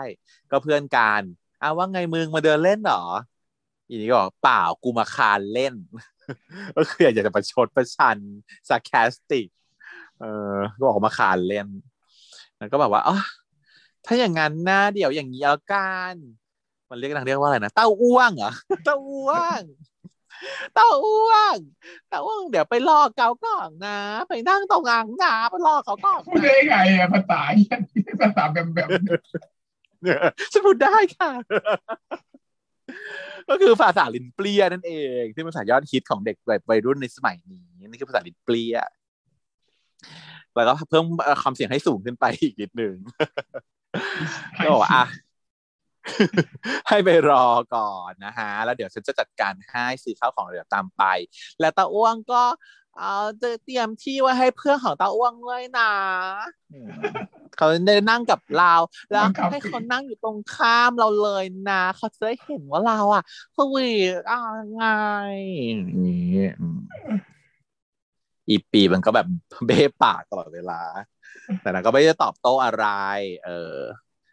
[0.52, 1.22] ก็เพื่อนกัน
[1.62, 3.04] อ้าวว่าไงมึงมาเดินเล่นเหรอ
[3.88, 5.74] อีนี่ก็บอกเปล่ากูมาคานเล่น
[6.78, 8.18] ก็คืออยากจะประชดประชัน
[8.70, 9.48] sarcastic
[10.20, 11.68] เออก็บอกมาคานเล่น
[12.58, 13.18] แล้วก็แบบว่าอ๋อ
[14.06, 16.16] ถ้าอย่างนั้นนะเดี๋ยวอย่างนี้แล้วกัน
[16.90, 18.52] มันเรียกนางเรียกว่าอะไรนะเต้าอ้วงเหรอ
[18.86, 19.62] เต้าอ้วง
[20.78, 21.56] ต้าอ้วง
[22.10, 24.00] เต้าอ้วงเดี๋ยวไปรอเกาก่อนนะ
[24.30, 27.78] ไปนั่งตรงอ่างน้ำไปรอเขาก่อนพูดได้ไงอะภาษาเหี้ย
[28.22, 28.88] ภาษาแบบแบบ
[30.52, 31.32] ฉันพูดได้ค่ะ
[33.50, 38.76] ก็คือภาษาลิ้นเปรี้ยนั่นเอง ที่เป็นภาษายอดฮิตของเด็กแบบวัยรุ่นในสมัยนี้นี่คือภาษาลิ้นเปรี้ย
[40.56, 42.96] แล้วก็เพิ่มเอ่อความเสียงให้สูงขึ้นไปอีกนิดหนึ่ง
[44.64, 45.06] ก็บอกว่าอะ
[46.90, 51.04] ให้ไปรอก่อนนะฮะแล้วเดี๋ยวฉันจะจัดการให้ซื้อข้าวของเดี๋ยวตามไป
[51.60, 52.44] แล้วตาอ้วงก็
[52.98, 55.92] เอาจะเตรียมที่ไว้ให้เพื่อนของตาอ้วงเลยนะ
[56.72, 56.92] อืม
[57.58, 58.74] เขาได้นั่งกับเรา
[59.12, 63.24] แล้วให้เขานั่งอยู่ตรงข้ามเราเลยนะ เขาจะได้เห็นว่าเราอะ
[63.56, 64.40] สวีทอะ
[64.74, 64.84] ไง
[65.68, 66.80] อย่างนี้อืม
[68.50, 69.28] อีปีมันก็แบบ
[69.66, 70.82] เบ้ปากตลอดเวลา
[71.62, 72.86] แต่นางก็ไม่ได้ตอบโต้อะไร
[73.46, 73.78] เออ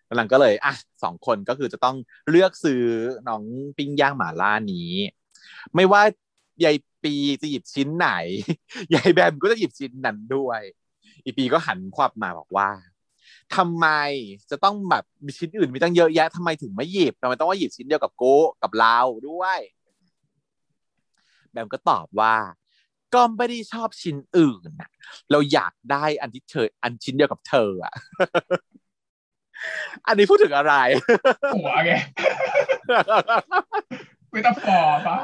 [0.09, 1.97] แล้วนางก็เลยอะสองคนก็คือจะต้อง
[2.31, 2.83] เลือกซื้อ
[3.29, 3.43] น้อง
[3.77, 4.91] ปิ้งย่างหมาล่านี้
[5.75, 6.03] ไม่ว่า
[6.65, 8.11] ยายปีจะหยิบชิ้นไหน
[8.95, 10.61] ยายแบมก็จะหยิบชิ้นนั้นด้วย
[11.25, 12.71] อีปีก็หันควับมาบอกว่า
[13.57, 13.87] ทำไม
[14.51, 19.59] จะต้องแบบมีชิ้นอื่นมีตั้งเยอะแยะทำไมถึงไม่หยิบทำไมต้องว่าหยิบชิ้นเดียวกับโก้กับเราด้วย
[21.51, 22.37] แบมก็ตอบว่า
[23.15, 24.71] ก็ไม่ได้ชอบชิ้นอื่น
[25.31, 27.95] เราอยากได้อันที่เธอ อันชิ้นเดียวกับเธออะ
[30.07, 30.75] อันนี้พูดถึงอะไร
[31.57, 31.93] หัวไง
[34.33, 35.19] ไม่ต้องฟอร์ปะ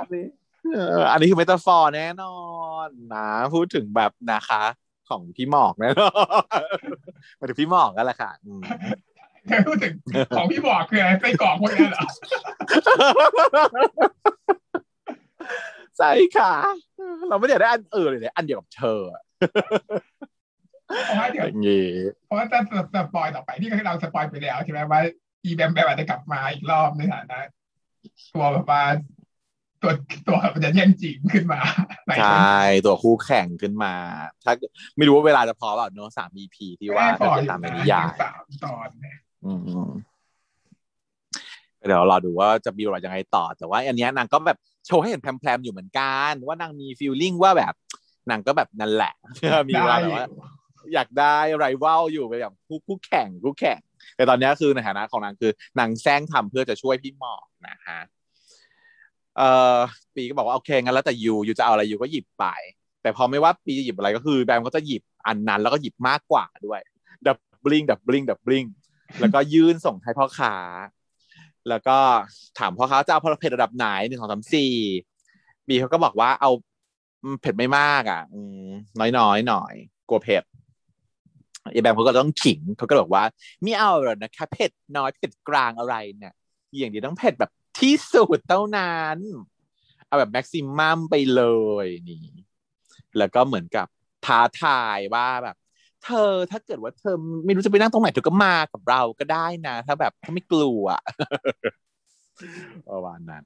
[0.75, 2.38] เอออันนี้คือเมตาฟอร์แน่นอ
[2.87, 4.62] นนะพูดถึงแบบนะคะ
[5.09, 6.79] ของพี่หมอกแน่นอน
[7.37, 8.62] หมายถึงพี่หมอกกันแหละค่ะอืม
[9.47, 9.92] เธอพูดถึง
[10.37, 12.05] ของพี่บอกคืออะไรไส้กรอกพวกนี้เหรอ
[15.99, 16.53] ใช่ค่ะ
[17.29, 19.01] เราไม่ได้ได้อันอื่นเลยอันเดียวกับเธอ
[20.90, 21.88] อะเพราะว่าเดี๋ยวอย่างงี้
[22.27, 22.61] เพราะว่าถ้า
[22.94, 25.01] สปอยต่อไปที่เราสปอยไปแล้วใช่ไหมว่า
[25.44, 27.38] อีแบมแบมอาจจะกลับมาอีกรอบในฐานะ
[28.35, 28.83] ตัวแบบว่า
[29.83, 29.92] ตัว
[30.29, 31.61] ตัวมันจะแย่งจริงขึ้นมา
[32.07, 33.94] หลายใชคน่ตัวคู่แข่งขึ้นมา
[34.44, 34.53] ถ้า
[34.97, 39.53] ไม่รู้ว่าเวลาจะพอเปล่าเนอะสาม EP ที่ว่าไม่พถ้าอเกิดอยู่ตามในนะนิยายสามตอนเนี่ยอื
[39.88, 39.90] ม
[41.87, 47.75] เดี๋ยวรอดูว่าจะบิวอะไรยังไงต่อ แต่ว่า อันเนี้ยนางก็แบบโชว์ให้เห็นแพรมๆอยู่เหมือนกัน ว่านางมีฟีลลิ่งว่าแบบ
[48.31, 49.14] นางก็แบบนั่นแหละ
[49.68, 50.27] มีได้ว่าอแบบยู่ว่า
[50.94, 53.79] อยากได้ไรวัลอยู่ไปแบบคู่คู่แข่งคู่แข่ง
[54.16, 58.01] แต่ตอนนี้คือในฐานะของนางคือนางแซงทำเพื่อจะช่วยพี่หมอกนะฮะ
[59.37, 59.77] เอ่อ
[60.14, 62.47] ปีก็บอกว่าโอเคงั้นแล้วแต่ยูยูจะเอาอะไรยูก็หยิบไป
[63.03, 66.81] แต่พอไม่ว่าปีจะหยิบอะไรก็คือแบมก็จะหยิบอันนั้น แล้วก็หยิบมากกว่าด้วย
[67.27, 68.64] ดับบลิงดับบลิงดับบลิง
[69.20, 70.55] แล้วก็ยื่นส่งให้พ่อค้า
[71.68, 71.99] แล้วก็
[72.59, 74.73] ถามพ่อค้าจะเอาพลเผ็ดระดับไหนหนึ่งสองสามสี่
[75.68, 76.51] บีเขาก็บอกว่าเอา
[77.40, 78.68] เผ็ดไม่มากอะ อืม
[78.99, 79.75] น้อยน้อยหน่อย
[80.09, 80.42] กลัวเผ็ด
[81.72, 83.24] ไอ้แบมเขาก็ต้องขิงเขาก็บอกว่า
[83.62, 86.35] ไม่เอาหรอกนะคะเผ็ดน้อยเผ็ดกลางอะไรเนี่ย
[86.79, 87.50] อย่างเดียวต้องเผ็ดแบบ
[87.81, 89.18] ที่สุดเท่านั้น
[90.07, 91.42] เอาแบบแม็กซิมัมไปเล
[91.85, 92.24] ยนี่
[93.18, 93.87] แล้วก็เหมือนกับ
[94.27, 95.57] ท้าทายว่าแบบ
[96.05, 100.85] เธอถ้าเกิดว่าเธอไม่รู้จะไปนั่งตรงไหนเธอก็มากับเราก็ได้นะ ถ้าแบบถ้าไม่กลัว
[102.90, 103.44] ประมาณนั้น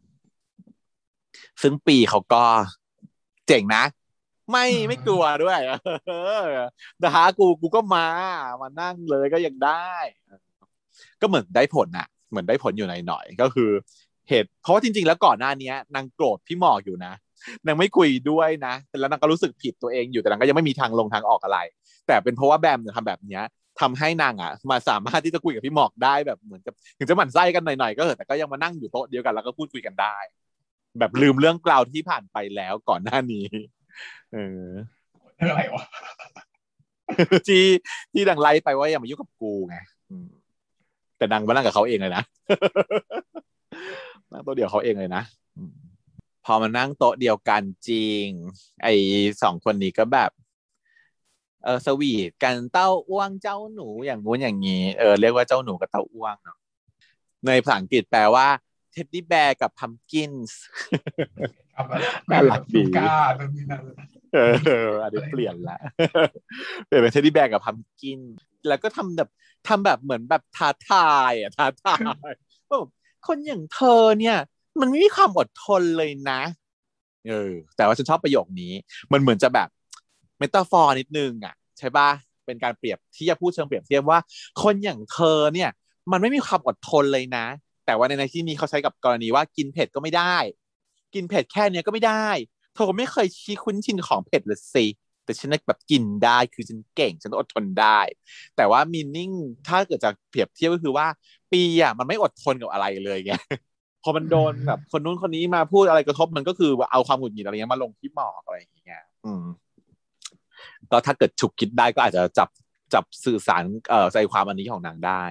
[1.62, 2.42] ซึ่งปีเขาก็
[3.46, 3.82] เจ๋งนะ
[4.50, 5.60] ไม่ไม่กลัวด้วย
[6.06, 6.12] เอ
[6.44, 6.46] อ
[7.02, 8.06] นะฮะกูกูก็มา
[8.62, 9.94] มานั่งเลยก็ยังได้
[11.20, 13.70] ก็เหมือนได้ผลน่ะ เหมือนได้ผลอยู่หน่อยๆก็คือ
[14.28, 17.12] เหตุเพราะว่าจริง ๆ แล้วก่อนหน้าเนี้ยนางโกรธพี่หมอกอยู่นะ
[17.66, 21.58] นางไม่คุยด้วยนะแต่แล้วนางก็รู้สึกผิดตัวเองอยู่แต่นางก็ยังไม่มีทางลงทางออกอะไร
[22.06, 23.44] แต่เป็นเพราะว่าแบมเนี่ยทำแบบเนี้ย
[23.80, 30.16] ทำให้นางอะ มาสามารถที่จะคุยกับพี่หมอกได้แบบเหมือนกับถึงจะหมั่นไส้กันหน่อยๆก็เถอะแต่ก็ยังมานั่งอยู่โต๊ะเดียวกันแล้วก็พูดคุยกันได้
[30.98, 33.46] แบบลืมเรื่องกล่าวที่ผ่านไปแล้วก่อนหน้านี้
[34.32, 34.68] เออ
[35.38, 35.84] อะไรวะ
[37.48, 37.64] ที่
[38.12, 39.76] ที่ดังไล่ไปว่าอย่ามายุ่งกับกูไง
[40.10, 40.28] อืม
[41.16, 42.22] แต่ดังมานั่งกับเขาเองเลยนะ
[44.32, 45.22] นั่งโต๊ะเดียวเขาเองเลยนะ
[45.56, 45.72] อืม
[46.44, 48.26] พอมานั่งโต๊ะเดียวกันจริง
[48.82, 48.94] ไอ้
[49.42, 50.30] สองคนนี้ก็แบบ
[51.64, 56.58] เออ sweet กันเต้าอ้วงเจ้าหนูอย่างงู้นอย่างนี้เออเรียกว่าเจ้าหนูกับเต้าอ้วงเนาะ
[57.46, 58.46] ในภาษาอังกฤษแปลว่า
[58.92, 60.60] teddy bear กับ pumpkins
[61.78, 61.88] ครับ
[62.30, 63.80] น่ารักดีซูก้าตรงนี้นั่น
[64.34, 64.38] เอ
[64.88, 65.78] ออันนี้เปลี่ยนละ
[66.86, 68.20] เปลี่ยนเป็น teddy bear กับ pumpkin
[68.68, 69.28] แล้วก็ทำแบบ
[69.68, 71.98] ทำแบบเหมือนแบบท้าทายอะท้าทาย
[72.68, 72.90] ว่าแบบ
[73.26, 74.36] คนอย่างเธอเนี่ย
[74.80, 76.40] มันไม่มีความอดทนเลยนะ
[77.28, 78.72] เออ แต่ว่าฉันชอบประโยคนี้
[79.12, 79.68] มันเหมือนจะแบบ
[80.38, 82.08] metaphor นิดนึงอะ ใช่ปะ
[82.46, 84.18] เป็นการเปรียบที่จะพูดเชิงเปรียบเทียบว่า
[84.62, 85.70] คนอย่างเธอเนี่ย
[86.12, 87.46] มันไม่มีความอดทนเลยนะ
[87.86, 90.36] แต่ว่าในในที่นี้เขาใช้กับกรณีว่ากินเผ็ดก็ไม่ได้
[91.14, 92.28] กินเผ็ดแค่เนี้ยก็ไม่ได้
[92.74, 94.86] เธอไม่เคยชี้คุ้นชินของเผ็ดเลยสิ
[95.24, 98.00] แต่ฉันแบบกินได้คือฉันเก่ง ฉันอดทนได้
[98.56, 99.30] แต่ว่ามีนิ่ง
[99.68, 101.06] ถ้าเกิดจะเปรียบเทียบก็คือว่า
[101.52, 103.32] ปีอะมันไม่อดทนกับอะไรเลยไง
[104.02, 109.44] พอมันโดนแบบคนนู้นคนนี้มาพูดอะไรกระทบมันก็คือเอาความหงุดหงิดอะไรเงี้ยมาลงที่หมอกอะไรอย่างเงี้ย อืม
[110.90, 112.48] ก็ถ้าเกิดฉุกคิดได้ก็อาจจะจับ
[112.94, 115.24] จับสื่อสารเอ่อใจความอันนี้ของนางได้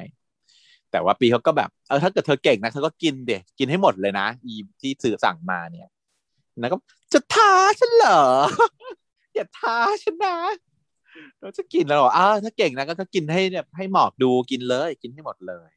[0.91, 5.89] แต่ว่าปีเขาก็แบบเออถ้าเกิดเธอเก่งนะเธอก็กินเด็กินให้หมดเลยนะอีที่สื่อสั่งมาเนี่ย
[6.61, 6.77] นะก็
[7.13, 8.23] จะท้าฉันเหรอ
[9.35, 10.37] อย่าท้าฉันนะ
[11.39, 15.69] เราจะกินแล้วหรออ้าถ้าเก่งนะก็ก็กินให้เนี่ยให้หมอกดูกินเลย กินให้หมดเลย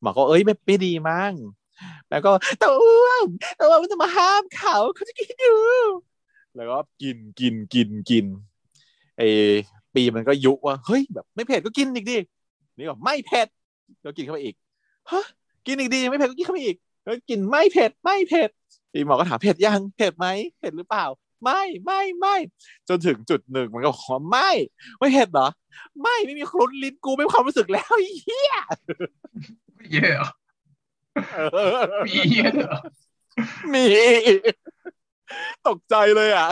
[0.00, 1.32] หมอกก็เอ้ยไม่ไม่ดีมั้ง
[2.10, 3.24] แล้วก็แต่อ้วง
[3.56, 5.60] แต่ว่ามันจะมาห้ามเขาเขาจะกินอยู่
[6.56, 8.24] แล้วก็กินกินกินกิน
[9.18, 9.22] ไอ
[9.94, 12.18] ปีมันก็ยุว่าเฮ้ยแบบ ไม่เผ็ดก็กินอีกดิ
[12.76, 13.48] นี่ก็ไม่เผ็ด
[14.02, 14.54] แล้วกินเข้าไปอีก
[15.10, 15.24] ฮะ
[15.66, 18.50] กินอีกดิไม่เผ็ดก็กินเข้าไปอีกแล้วกินไม่เผ็ดไม่เผ็ด
[18.92, 20.26] ปีหมอก็ถามเผ็ดยังเผ็ดไหม
[20.58, 21.06] เผ็ดหรือเปล่า
[21.44, 22.36] ไม่ไม่ไม่
[22.88, 24.50] จนถึงจุดหนึ่งมันก็บอกว่าไม่
[24.98, 25.48] ไม่เผ็ดเหรอ
[26.02, 28.54] ไม่ไม่มีครุนลิ้นกูไม่มีความรู้สึกแล้วเฮีย
[29.92, 30.28] เยอะเหรอ
[32.06, 32.78] มีเยอะเหรอ
[33.72, 33.84] มี
[35.66, 36.48] ตกใจเลยอะ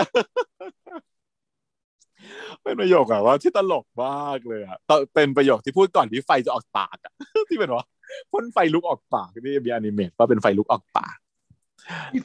[2.62, 7.12] เป็นประโยคแบบว่าที่ตลกมากเลยอะตเป็นประโยคที่พูดก่อนที่ไฟจะออกปากอะ
[7.48, 7.86] ที่เป็นว่า
[8.32, 11.18] พ่นไฟลุกออกปากนี่มีอนิเมตว่าเป็นไฟลุกออกปาก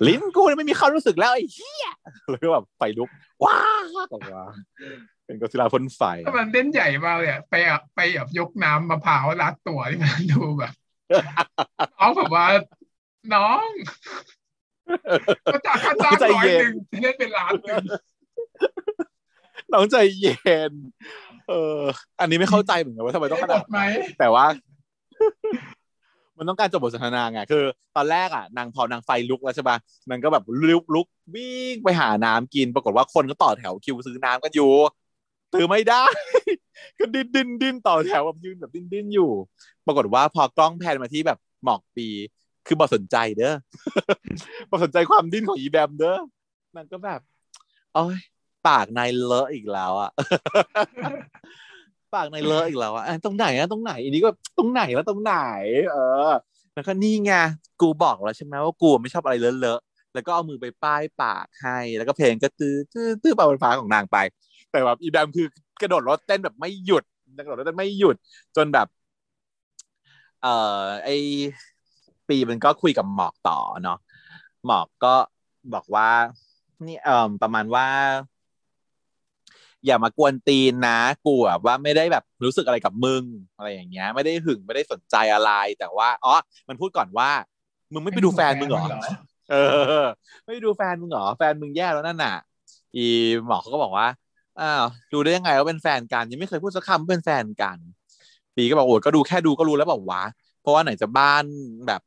[0.08, 1.88] ลิ้นกูเนี่ยไม่มีความรู้สึกแล้วไอ้เหี้ย
[2.30, 3.10] แล้วก็แบบไฟลุก
[3.44, 3.60] ว้า
[4.12, 4.44] ออกมา
[5.26, 6.02] เป็นก็ซิลาพ่นไฟ
[6.38, 10.74] มันเล่นใหญ่มากเลยอะไปอะไปแบบยกน้ำมะพร้าวรัดตัวที่มันดูแบบ
[12.00, 12.46] น้องแบบว่า
[13.34, 13.68] น้อง
[15.54, 17.84] มาจากค่าจ้างร้อยหนึ่งจะเล่นเป็นล้านหนึ่ง
[19.76, 20.74] น้องใจเย็น
[21.50, 21.80] เออ
[22.20, 24.46] อันนี้ไม่เข้าใจเหมือนกันว่าทำไมต้องขได้บนาดทไหมนั้นแต่ว่า
[26.38, 27.64] มันต้องการจบบทสนทนาไงคือ
[27.96, 29.78] ตอนแรกอะนางพอนางไฟลุกแล้วใช่ปะ
[30.10, 34.72] นางก็แบบลุกลุกวิ่งไปหาน้ำกิน ปรากฏว่าคนก็ต่อแถวคิวซื้อน้ำกันอยู่
[35.54, 36.04] ถือไม่ได้
[37.00, 39.32] ก็ดิ้นดิ้นดิ้นต่อแถวแบบยืนแบบดิ้นดิ้นอยู่
[39.86, 42.08] ปรากฏว่าพอกล้องแพนมาที่แบบหมอกปี
[42.68, 43.54] คือบอสนใจเด้อ
[44.70, 46.16] บอสนใจความดิ้นของอีแบมเด้อ
[46.76, 47.20] นางก็แบบ
[47.94, 48.18] โอ้ย
[48.68, 50.12] ปากนายเลอะอีกแล้วอะ
[52.16, 55.36] ปากนายเลอะอีกแล้วอะอะตรงไหนอะตรงไหนอันนี้ก็ตรงไหนแล้วตรงไหน
[55.92, 55.98] เอ
[56.30, 56.32] อ
[56.74, 57.32] แล้วก็นี่ไง
[57.82, 64.18] กูบอกแล้วใช่ไหมว่ากูไม่ชอบอะไรเลอะๆแล้วก็เอามือไปป้ายปากให้ แล้วก็เพลงก็ตื้อตื้อตื้อไปบนฟ้าของนางไป
[64.72, 65.48] แต่แบบอีแบมคือ
[65.82, 67.04] กระโดดรถเต้นแบบไม่หยุด
[67.38, 68.16] กระโดดรถเต้นไม่หยุด
[68.56, 68.88] จนแบบ
[70.42, 71.10] เอ่อไอ
[72.30, 73.98] ปีมันก็คุยกับหมอกต่อเนาะ
[74.66, 75.16] หมอกก็
[75.74, 76.10] บอกว่า
[76.88, 77.88] นี่เอ่อประมาณว่า
[79.86, 83.24] อย่ามากวนตีนนะกูอะว่าไม่ได้แบบรู้สึกอะไรกับมึง
[83.58, 86.36] อะไรอย่างเงี้ย ไม่ได้หึงไม่ได้สนใจอะไร แต่ว่าอ๋อ
[86.70, 87.30] มันพูดก่อนว่า
[87.94, 88.86] มึงไม่ไปดูแฟนมึงเหรอ
[89.52, 89.56] เอ
[90.02, 90.06] อ
[90.46, 92.36] ไม่ดูแฟนมึงเหรอแฟนมึงแย่แล้วนั่นน่ะ
[92.96, 93.06] อี
[93.46, 94.08] หมอเขาก็บอกว่า
[94.60, 97.78] อ้าวดูได้ยังไงว่าเป็นแฟนกันยังไม่เคยพูดสักคำว่าเป็นแฟนกัน
[98.56, 100.22] ปีก็บอกโอ้ยก็ดูแค่ดูก็รู้แล้วบอกว่า
[100.62, 101.44] เพราะว่าไหนจะบ้าน
[101.88, 102.02] แบบ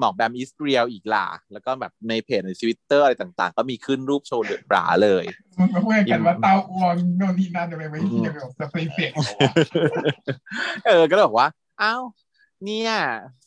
[0.00, 5.24] หมอกแบมอิสเรียลอีกล่ะแล้วก็แบบในเพจในทวิตเตอร์อะไรต่างๆ ก็มีขึ้นรูปโชว์เดือดปราเลย
[5.58, 9.10] มึงมาพูดกันว่าเต้าอ้วงโน่นนี่นั่นจะไปไว้ที่จะแบบสเปรย์เฟก
[10.86, 11.48] เออ ก็เลยบอกว่า
[11.82, 12.02] อ้าว
[12.64, 12.92] เนี่ย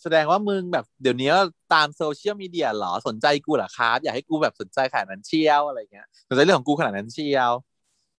[0.01, 1.31] แสดงว่ามึงแบบเดี๋ยวนี้
[1.73, 7.51] ตามโซเชียลมีเดียเหรอสนใจกูเหรอครับ อยากให้กูแบบสนใจขนาดนั้นเชียวอะไรเงี้ยสนใจเรื่องของกูขนาดนั้นเชียว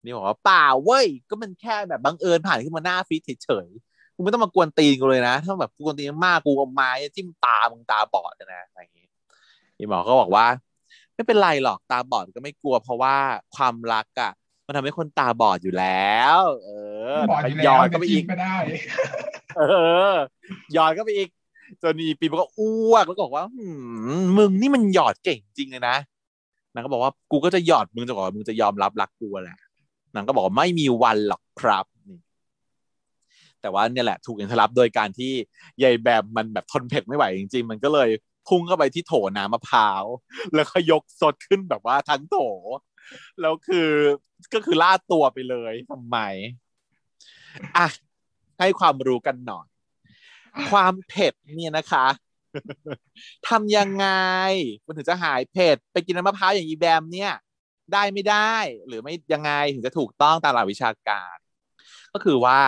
[0.04, 9.08] นี่บอกว่าเปล่าเว้ยก็มันแค่แบบบังเอิญผ่านขึ้นมาหน้าฟีดเฉยๆ กูไม่ต้องมากวนตีนกูเลยนะ ถ้าแบบกูกวนตีนมากกูเอาไม้จิ้มตามึงตาบอดนะอะไรอย่างงี้
[9.78, 10.46] นี่หมอก็บอกว่า
[11.14, 13.16] ไม่เป็นไรหรอกตาบอดก็ไม่กลัว เพราะว่า
[13.54, 14.32] ความรักอะ
[14.66, 16.70] มันทำให้คนตาบอดอยู่แล้ว เอ
[17.14, 18.56] อบอดอยู่ย้แล้วอนก็จะไปจิ้อีมกไม่ได้
[19.58, 19.62] เอ
[20.10, 20.14] อ
[20.74, 21.28] หยอดก็ไปอีก
[21.82, 23.66] จนอีปีมันก็อ้วกแล้วก็บอกว่าหื
[24.18, 25.96] มมึงนี่มันหยอดเก่งจริงเลยนะ
[26.72, 29.58] นางก็บอกว่ากูก็จะหยอดมึงจนกว่ามึงจะยอมรับรักกูแหละ
[30.14, 32.18] นางก็บอกว่าไม่มีวันหรอกครับนี่
[33.64, 35.32] แต่ว่าเนี่ยแหละถูกอินทรับโดยการที่
[35.82, 38.10] ยายแบบมันแบบทนเผ็ดไม่ไหวจริงๆ มันก็เลย
[38.48, 40.04] พุ่งเข้าไปที่โถน้ำมะพร้าว
[40.54, 42.36] แล้วก็ยกสดขึ้นแบบว่าทั้งโถ
[43.40, 43.90] แล้วคือ
[44.54, 46.18] ก็คือลาดตัวไปเลยทำไม
[47.76, 47.86] อะ
[48.58, 49.66] ให้ความรู้กันหน่อย
[50.70, 52.06] ความเผ็ดเนี่ยนะคะ
[53.48, 54.08] ทำยังไง
[54.86, 57.32] มันถึงจะหายเผ็ด ไปกินน้ำมะพร้าวอย่างอีแบมเนี่ย
[57.92, 58.54] ได้ไม่ได้
[58.86, 61.36] หรือไม่ยังไงถึงจะถูกต้องตามหลักวิชาการ
[62.12, 62.58] ก็คือว่า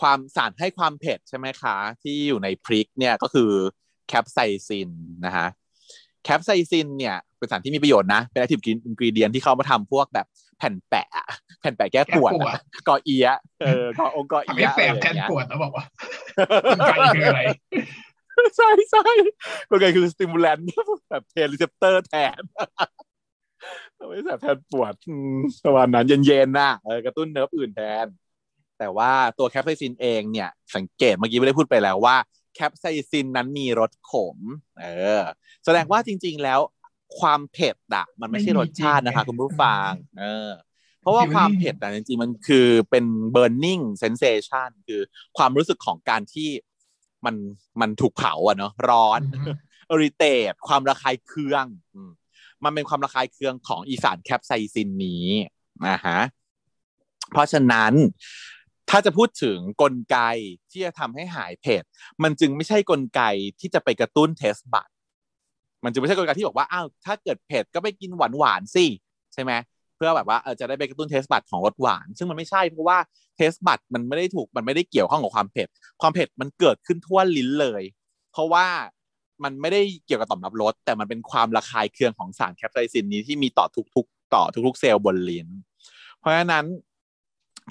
[0.00, 3.50] ความสารให้ความเผ็ดใช่ไหมคะ ที่อยู่ในพริกเนี่ยก็คือ
[4.08, 4.90] แคปไซซิน
[5.26, 5.46] นะคะ
[6.24, 10.26] แคปไซซินเนี่ยเป็นสารที่มีประโยชน์นะ เป็น active ingredient ที่เขามาทำพวกแบบ
[10.58, 11.26] แผ่นแปะอะ
[11.60, 15.84] แผ่นแปะแก้ปวดแก้ปวดอะกอเอียะเออกอองกอทำเอีให้ยะแสบอะไรแทอนย่างเงี้ยปวดแล้วบอกว่า
[16.72, 17.42] กลไกคืออะไร
[18.56, 19.06] ใช่ใช่
[19.70, 20.60] กลไกคือ stimulate
[21.10, 22.40] แบบ receptor แทน
[23.98, 28.06] ทำให้แสบแทนปวดอืมประมาณนั้นเย็นๆนะเออกระตุ้น nerve อื่นแทน
[28.78, 32.16] แต่ว่าตัวแคปไซซินเองเนี่ย สังเกตเมื่อกี้ไม่ได้พูดไปแล้วว่า
[32.54, 34.38] แคปไซซินนั้นมีรสขม
[34.80, 34.86] เอ
[35.20, 35.22] อ
[35.64, 36.60] แสดงว่าจริง ๆ แล้ว
[37.20, 40.50] ความเผ็ดอะมันไม่ใช่รสชาตินะคะ คุณผู้ฟัง เออ
[41.00, 45.00] เพราะว่าความเผ็ดอะจริงๆ มันคือเป็น burning sensation คือ
[45.38, 46.50] ความรู้สึกของการที่
[47.24, 47.36] มัน
[47.80, 49.20] มันถูกเผาอะเนาะร้อน
[49.88, 52.10] เอริเตตความระคายเคืองอืม
[52.64, 55.26] มันเป็นความระคายเคืองของอีสานแคปไซซินนี้
[55.88, 56.18] นะฮะ
[57.30, 57.92] เพราะฉะนั้น
[58.90, 60.18] ถ้าจะพูดถึงกลไก
[60.70, 61.82] ที่จะทำให้หายเผ็ด
[62.22, 63.22] มันจึงไม่ใช่กลไก
[63.60, 64.88] ที่จะไปกระตุ้นเทสบัต
[65.84, 68.86] มันจึงไม่ใช่กลไกที่บอกว่าอ้าวถ้าเกิดเผ็ดก็ไปกินหวานหวานๆสิ
[69.34, 69.52] ใช่ไหม
[69.96, 72.98] เพื่อแบบว่าเออจะได้ไปกระตุ้น taste bud ของรสหวาน ซึ่งมันไม่ใช่เพราะว่า
[73.36, 75.68] taste bud มันไม่ได้ถูกมันไม่ได้เกี่ยวข้องกับความเผ็ด
[76.00, 77.82] ความเผ็ดมันเกิดขึ้นทั่วลิ้นเลย
[78.32, 78.66] เพราะว่า
[79.44, 85.48] มันไม่ได้เกี่ยวกับต่อมรับรสแต่มันเป็นความระคายเคืองของสารแคปไซซินนี้ที่มีต่อทุกๆ ต่อทุกๆเซลล์บนลิ้น
[86.18, 86.66] เพราะฉะนั้น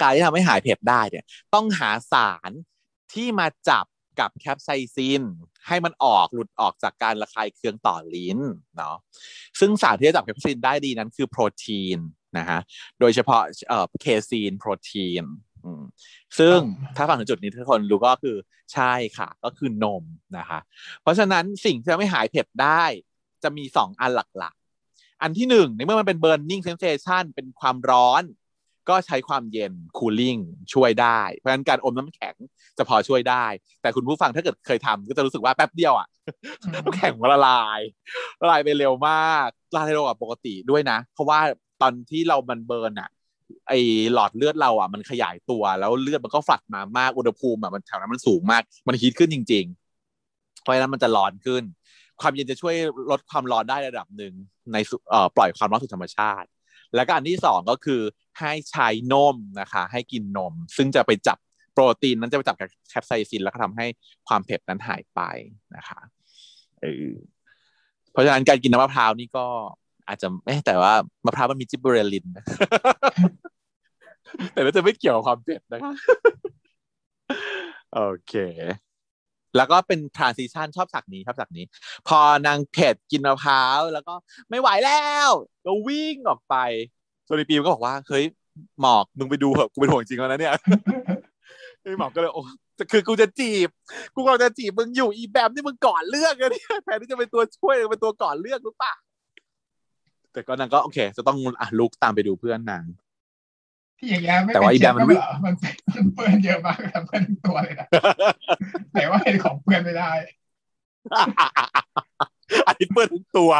[0.02, 2.52] การที่ทำให้หายเผ็ดได้เนี่ยต้องหาสาร
[3.14, 3.86] ที่มาจับ
[4.20, 5.24] กับแคปไซซิน
[5.68, 8.40] ให้มันออกหลุดออกจากการระคายเคืองต่อลิ้น
[8.78, 8.96] เนาะ
[9.60, 12.00] ซึ่งสารที่จะจับแคปไซซินได้ดีนั้นคือโปรตีน
[12.38, 12.60] นะฮะ
[13.00, 15.24] โดยเฉพาะเอ่อเคซีนโปรตีน
[16.40, 16.58] ซึ่ง
[16.96, 18.38] ถ้าฟังถึงจุดนี้ทุกคนรู้ก็คือ
[18.74, 20.04] ใช่ค่ะ ก็คือนม
[20.38, 20.60] นะคะ
[21.02, 22.84] เพราะฉะนั้นสิ่งที่จะไม่หายเผ็ดได้
[23.44, 28.24] จะมีสองอันหลักๆ อันที่หนึ่งในเมื่อมันเป็น burning sensation เป็นความร้อน
[28.90, 30.42] ก็ใช้ความเย็น cooling
[30.74, 32.36] ช่วยได้ เพราะฉะนั้นการอมน้ำแข็ง
[32.78, 33.46] จะพอช่วยได้
[33.82, 36.08] แต่คุณผู้ฟังถ้าเกิดเคยทำก็จะรู้สึกว่าแป๊บเดียวอะ
[36.76, 37.80] น้ำแข็งมันละลาย
[38.42, 41.40] ละลายไปเร็วมากละลายเร็วกว่าปกติด้วยนะ เพราะว่า
[41.82, 43.10] ตอนที่เรามันเบิร์นอะ
[43.70, 43.74] ไอ
[44.14, 51.64] หลอดเลือดเราอะมันขยายตัวแล้วเลือดมันก็ฝัดมามากอุณหภูมิอะมันแถวนั้นมันสูงมาก มันฮีทขึ้นจริงๆ เพราะฉะนั้นมันจะร้อนขึ้น
[52.22, 52.76] ความเย็นจะช่วย
[53.12, 54.34] ลดความร้อนได้ระดับหนึ่ง
[54.74, 54.78] ใน
[55.10, 56.48] เอ่อปล่อยความร้อนสู่ธรรมชาติ
[56.96, 58.02] แล้วก็อันที่สองก็คือ
[58.40, 61.38] ให้ใช้นมนะคะ ให้กินนม ซึ่งจะไปจับ
[61.74, 63.86] โปรตีนนั้นจะไปจับกับแคปไซซินแล้วก็ทำให้
[64.28, 65.22] ความเผ็ดนั้นหายไป
[65.76, 66.00] นะคะ
[66.82, 67.10] เออ
[68.12, 69.46] เพราะฉะนั้นการกินน้ำมะพร้าวนี่ก็
[70.08, 70.94] อาจจะไม่แต่ว่า
[71.26, 72.46] มะพร้าวมันมีจิบเบอร์ลินนะ
[74.54, 75.94] แต่ก็จะไม่เกี่ยวกับความเผ็ดนะคะ
[77.94, 78.34] โอเค
[79.58, 81.66] แล้วก็เป็น transition ชอบฉากนี้ชอบฉากนี้
[82.08, 84.14] พอนางเผ็ดกินมะพร้าวแล้วก็
[84.50, 85.30] ไม่ไหวแล้ว
[85.66, 86.56] ก็วิ่งออกไป
[87.26, 88.24] โซลีปีมก็บอกว่าเฮ้ย
[88.82, 90.54] หมอกมึงไปดูเหอะกูเป็นห่วงจริงแล้วนะเนี่ย
[91.82, 92.44] ไอ้หมอกก็เลยโอ้
[92.92, 93.70] คือกูจะจีบ
[94.16, 98.94] กูกำลังจะจีบมึงอยู่อีแบบนี่มึงก่อนเลือกอะเนี่ยแทนที่จะเป็นตัวช่วยเป็นตัวก่อนเลือกหรือเปล่า
[100.34, 102.84] แต่ก็นางก็โอเค จะต้องอะลุกตามไปดูเพื่อนนาง
[104.00, 105.08] ที่อย่างเงี้ยไม่แต่ว่าอีแบมมัน
[105.46, 107.88] มันเปื้อนเยอะมากทำเปื้อนตัวเลยนะ
[108.94, 110.12] แต่ว่าเป็นของเปื้อนไม่ได้
[112.68, 113.52] อันนี้เปื้อนทั้งตัว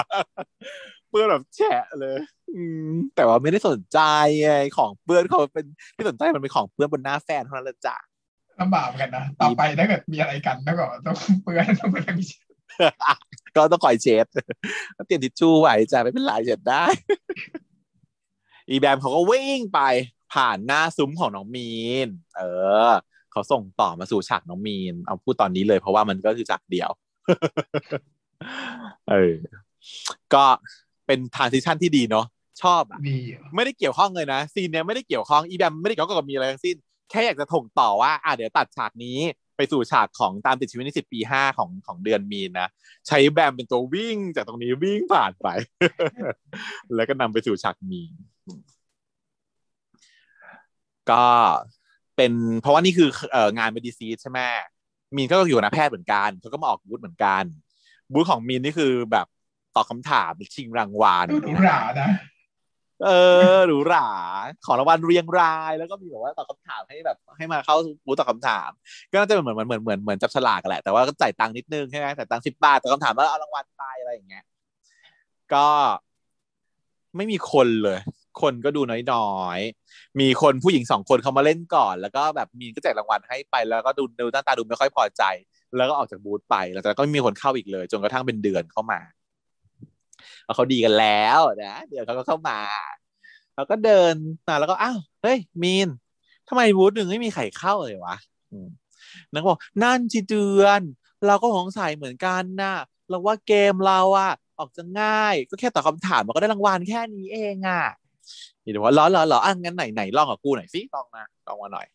[1.10, 2.18] เปื้อนแบบแฉะเลย
[2.56, 4.00] อืมแต่ว่าไม่ได้สนใจ
[4.44, 5.66] ไงของเปื้อนเขาเป็น
[5.96, 7.96] ที่สนใจมันเป็นของเปื้อนบนหน้าแฟนเท่านั้นละจ้ะ
[8.60, 14.26] ลำบากกันนะต่อไปถ้าเกิดมีอะไรกันแล้วก็ต้องเปื้อนต้องไปทำก็ต้องคอยเช็ด
[15.08, 16.84] เตรียมทิชชู่ไว้จ้ะไม่เป็นไรเช็ดได้
[18.70, 19.80] อีแบมเขาก็วิ่งไป
[20.36, 21.74] ผ่านหน้าซุ้มของน้องมี
[22.06, 22.08] น
[22.38, 22.42] เอ
[22.90, 22.92] อ
[23.32, 26.90] เขาส่งต่อมาสู่ฉากน้องมีน เอาพูดตอนนี้เลยเพราะว่ามันก็คือฉากเดียว
[29.10, 29.34] เออ
[30.34, 30.46] ก็
[31.06, 32.26] เป็น transition ที่ดีเนาะ
[32.64, 33.00] ชอบอะ
[33.56, 36.76] ไม่ได้เกี่ยวข้องเลยนะ ซีนเนี้ยไม่ได้เกี่ยวข้อง อีแบมไม่ได้เกี่ยวข้องกับมีอะไรทั้งสิ้น
[37.10, 39.20] แค่อยากจะส่งต่อว่า อะเดี๋ยวตัดฉากนี้
[39.58, 42.68] ไปสู่ฉากของตามติดชีวิตในสิบปีห้าของของเดือนมีนนะ
[43.08, 45.48] ใช้แบมเป็นตัววิ่งจากตรงนี้วิ่งผ่านไป
[46.96, 48.12] แล้วก็นำไปสู่ฉากมีน
[51.12, 51.24] ก็
[52.16, 52.32] เป็น
[52.62, 54.40] เพราะว่านี่คือเอ่องานเมดิซีใช่ไหม
[55.16, 57.44] มีนก็อยู่นะแพทย์เหมือนกันเขาก็มาออกบูธเหมือนกัน
[58.14, 59.28] บูธของมีนนี่คือแบบ
[59.76, 62.10] ตอบคาถามชิงรางวัลดูหรานะ
[63.06, 63.10] เอ
[63.56, 64.10] อหรูหรา
[64.66, 67.76] ของรางวัลเรียงราย แล้วก็มีแบบว่าตอบคำถามให้แบบให้มาเข้า
[68.06, 68.70] บูธตอบคำถาม
[69.12, 74.46] ก็น่าจะเหมือนเหมือนเหมือนเหมือนเหมือนจับฉลากกันแหละแต่ว่าก็จ่ายตังค์นิดนึงใช่ไหมจ่ายตังค์สิบบาทตอบคำถามแล้วเอารางวัลไปอะไรอย่างเงี้ย
[75.54, 75.68] ก็
[77.16, 78.00] ไม่มีคนเลย
[78.42, 78.82] คนก็ดู
[79.14, 85.24] น้อยๆ มีคนผู้หญิงสองคนเขามาเล่นก่อน แล้วก็แบบมีก็แจกรางวัลให้ไปแล้วก็ดูดูหน้าตาดูไม่ค่อยพอใจ
[85.78, 89.00] แล้วก็ออกจากบูธไปแล้วก็ไม่มีคนเข้าอีกเลย จนกระทั่งเป็นเดือนเข้ามา
[90.56, 92.60] เขาดีกันแล้วนะเดี๋ยวเขาก็เข้ามา
[93.56, 94.14] เราก็เดิน
[94.48, 95.88] มาแล้วก็อ้าวเฮ้ยมีน
[96.48, 98.18] ทำไมบูธหนึ่งไม่มีใครเข้าเลยวะ
[99.34, 100.82] นักบอกนั่นจีเดือน
[101.28, 102.74] เราก็สงสัยเหมือนกันนะ
[103.10, 107.84] เราว่าเกมเราอะออกจะง่าย ก็แค่ตอบคำถามมันก็ได้รางวัลแค่นี้เองอะ
[108.66, 111.86] นี่เดี๋ยวว่าล้อล้อล้ออะงั้นไหนไหนลองกับกูหน่อยสิลองมาลองมาหน่อย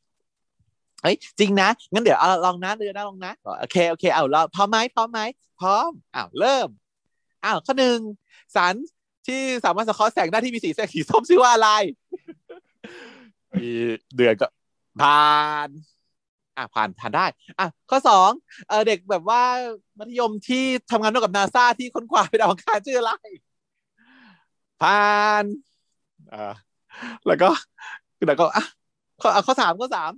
[1.02, 5.20] เฮ้ยจริงนะงั้นเดี๋ยวเอาลองนะเดี๋ยวนะลองนะโอเคโอเคเอาเราพร้อมไหมพร้อมไหม
[5.60, 6.68] พร้อมอ้าวเริ่ม
[7.44, 7.98] อ้าวข้อหนึ่ง
[8.56, 8.74] สัน
[9.26, 11.70] ที่สามารถสะท้อนแสงได้ที่มีสีแสงสีส้มชื่อว่าอะไร
[13.54, 13.68] มี
[14.16, 14.46] เดือนก็
[15.00, 15.22] ผ่า
[15.66, 15.68] น
[16.56, 17.26] อะผ่านผ่านได้
[17.58, 18.30] อะข้อสอง
[18.68, 19.42] เออเด็กแบบว่า
[19.98, 23.12] มัธยมที่ทำงานร่วมกับนาซาที่ค้นคว้าไปดาวอังคารชื่ออะไร
[24.82, 25.44] ผ่าน
[26.32, 26.52] อ่า
[27.26, 27.48] แล้วก็
[28.26, 28.64] แล้วก็อะ
[29.20, 30.12] ข้อข้อสามข้อสาม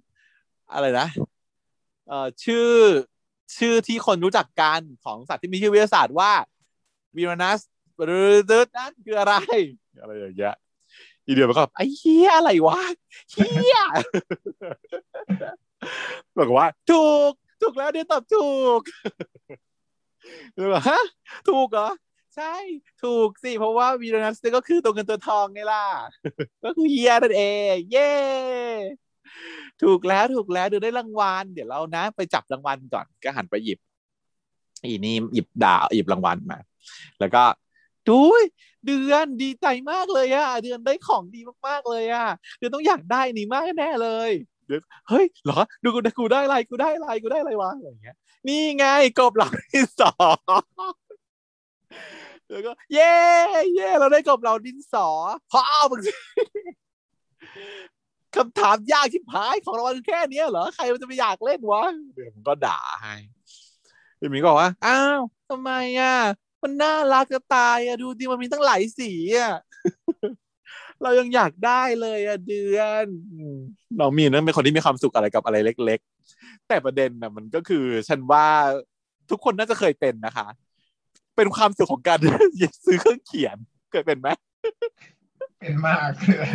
[0.73, 1.07] อะไรนะ
[2.09, 2.71] เอ่อชื่อ
[3.57, 6.33] ชื่อที่คนรู้จักกันของสัตว์ที่มีชื่อวิทยาศาสตร์ว่า
[7.17, 7.61] วีรนัส
[8.05, 8.21] หรื
[8.59, 9.35] อนั่นคืออะไร
[10.01, 10.55] อะไรอย่างเงี้ย
[11.27, 12.81] อีเดียวมันก็ไอ้เฮียอะไรวะ
[13.33, 13.79] เฮีย
[16.39, 18.81] บอกว่า ถูก ถูกแล้วเดี๋ยวตอบถูก
[20.55, 21.03] หรือว่าฮะ
[21.49, 21.89] ถูกเหรอ
[22.37, 22.55] ใช่
[23.03, 25.85] ถูกสิ เพราะว่าวีรนัสก็คือตัวเงินตัวทองไงล่ะ
[26.65, 28.13] ก็คือเฮียนั่นเอง เย้
[29.83, 33.79] ถูกแล้วถูกแล้วดี๋ยวได้รางวัลเดี๋ยวเรานะ ไปจับรางวัลก่อนก็หันไปหยิบ
[34.85, 36.59] อีนี่หยิบดาวหยิบรางวัลมา
[37.21, 37.45] แล้วก็
[38.09, 38.19] ดู
[38.87, 42.27] เดือนดีใจมากเลยอะเดือนได้ของดีมากๆเลยอะ
[42.59, 44.31] เดือนต้องอยากได้นี่มากแน่เลย
[44.67, 48.17] เดือนเฮ้ยเหรอ ดูกูกูได้อะไรกูได้อะไรกูได้อะไรวะอะไรอย่างเงี้ย
[48.49, 48.85] นี่ไง
[49.19, 50.15] กบหลังที่สอ
[50.59, 50.63] ง
[52.53, 53.15] แล้วก็ เย้
[53.75, 55.09] เย้เราได้กบเราดินสอ
[55.53, 56.01] พ่อมึง
[58.37, 61.85] คำถามยากที่พายของรางวัลแค่เนี้ยเหรอใครมันจะไปอยากเล่นวะ
[62.15, 63.15] เดี๋ยวมก็ด่าให้
[64.19, 66.17] พี่มิงก็บอกว่าอ้าวทำไมอะ
[66.63, 69.55] มันน่ารักจะตายอะดูดิมันมีตั้งหลายสีอะ
[71.03, 73.07] เรายังอยากได้เลยอะเดือน
[74.01, 76.01] น้องมีนนั่นเป็นคนที่มีความสุขอะไรกับอะไรเล็ก
[76.35, 78.47] ๆ แต่ประเด็นนะมันก็คือ ฉันว่า
[79.31, 80.47] ทุกคนน่าจะเคยเป็นนะคะ
[81.37, 82.19] เป็นความสุขของการ
[82.85, 83.57] ซื้อเครื่องเขียน
[83.91, 84.29] เคยเป็นไหม
[85.61, 86.49] เป็นมากเลย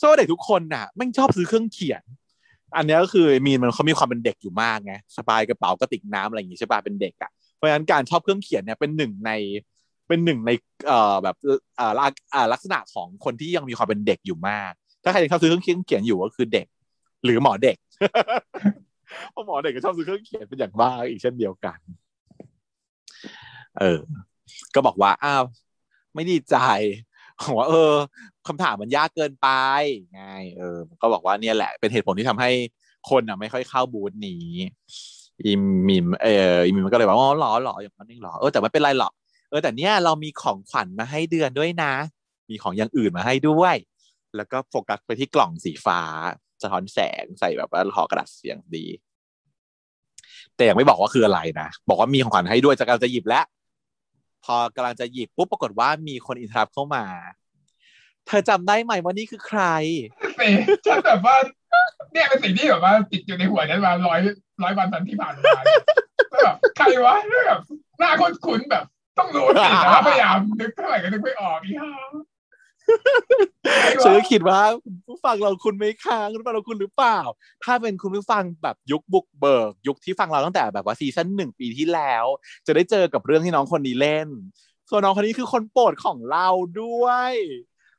[0.00, 2.02] ชอบเด็กทุกคนน่ะไม่ชอบซื้อเครื่องเขียน
[2.76, 9.30] อันนี้ก็คือมีนมันเขามีความเป็นเด็กอยู่มากไงสบายกระเป๋ากระติกน้ำอะไรอย่างงี้ใช่ป่ะเป็นเด็กอะเพราะฉะนั้นการชอบเครื่องเขียนเนี่ยเป็นหนึ่งใน
[10.08, 10.50] เป็นหนึ่งใน
[10.86, 11.36] เอ่อแบบ
[11.76, 11.92] เอ่อ
[12.52, 14.72] ลักษณะของคนที่ยังมีความเป็นเด็กอยู่มาก
[15.04, 16.66] ถ้าใครยังชอบซื้อเครื่องเขียนอยู่ก็คือเด็ก
[17.24, 17.76] หรือหมอเด็ก
[19.30, 21.78] เพราะหมอเด็กก็ชอบซื้อเครื่องเขียนเป็นอย่างมากอีกเช่นเดียวกัน
[23.80, 24.00] เออ
[24.74, 25.44] ก็บอกว่าอ้าว
[26.14, 26.56] ไม่ดีใจ
[27.46, 27.92] บอกว่าเออ
[28.48, 29.48] คำถามมันยากเกินไป
[30.12, 30.22] ไง
[30.56, 32.50] เออ ก็บอกว่าเนี่ยแหละ เป็นเหตุผลที่ทำให้
[33.10, 34.46] คนอะ ไม่ค่อยเข้าบูธนี้
[35.46, 39.12] อิมมิมเอออิมมิมก็เลยบอกว่าหรอหรออย่างนั้นเองหรอเออแต่ไม่เป็นไรหรอก
[39.50, 41.92] เออแต่เนี้ยเรามีของขวัญมาให้เดือนด้วยนะ
[42.50, 43.76] มีของอย่างอื่นมาให้ด้วย
[44.36, 46.00] แล้วก็โฟกัสไปที่กล่องสีฟ้า
[46.62, 48.86] สะท้อนแสงใส่แบบว่าห่อกระดาษเสียงดี
[50.56, 53.44] แต่ยังไม่บอกว่าคืออะไรนะ บอกว่ามีของขวัญให้ด้วยจะกำลังจะหยิบแล้ว
[54.44, 57.04] พอกำลังจะหยิบปุ๊บปรากฏว่ามีคนอินทรัพเข้ามา
[58.26, 59.62] เธอจำได้ไหมว่านี่คือใคร
[60.36, 60.48] เซ่
[60.86, 61.36] ฉันแบบว่า
[62.12, 64.20] เนี่ยเป็นสิ่งที่แบบว่าติดอยู่ในหัวฉันมาร้อย
[64.62, 65.52] ร้อยวันสันที่ผ่านมา
[66.44, 67.14] แบบใครวะ
[67.46, 67.60] แบบ
[67.98, 68.84] หน้าคุ้นๆแบบ
[69.18, 71.92] ต้องรู้สิแต่ว่าพยายามนึกเท่าไหร่ก็นึกไม่ออกอีห่า
[74.02, 74.60] ฉันก็คิดว่า
[75.06, 77.18] ผู้ฟังเราคุณไม่ค้างคุณฟังเราคุณหรือเปล่า
[77.64, 82.24] ถ้าเป็นคุณผู้ฟังแบบยุคบุกเบิก ยุคที่ฟังเราตั้งแต่แบบว่าซีซั่นหนึ่งปีที่แล้ว
[82.66, 84.28] จะได้เจอกับเรื่องที่น้องคนนี้เล่น
[84.90, 86.48] ส่วนน้องคนนี้คือคนโปรดของเรา
[86.82, 87.32] ด้วย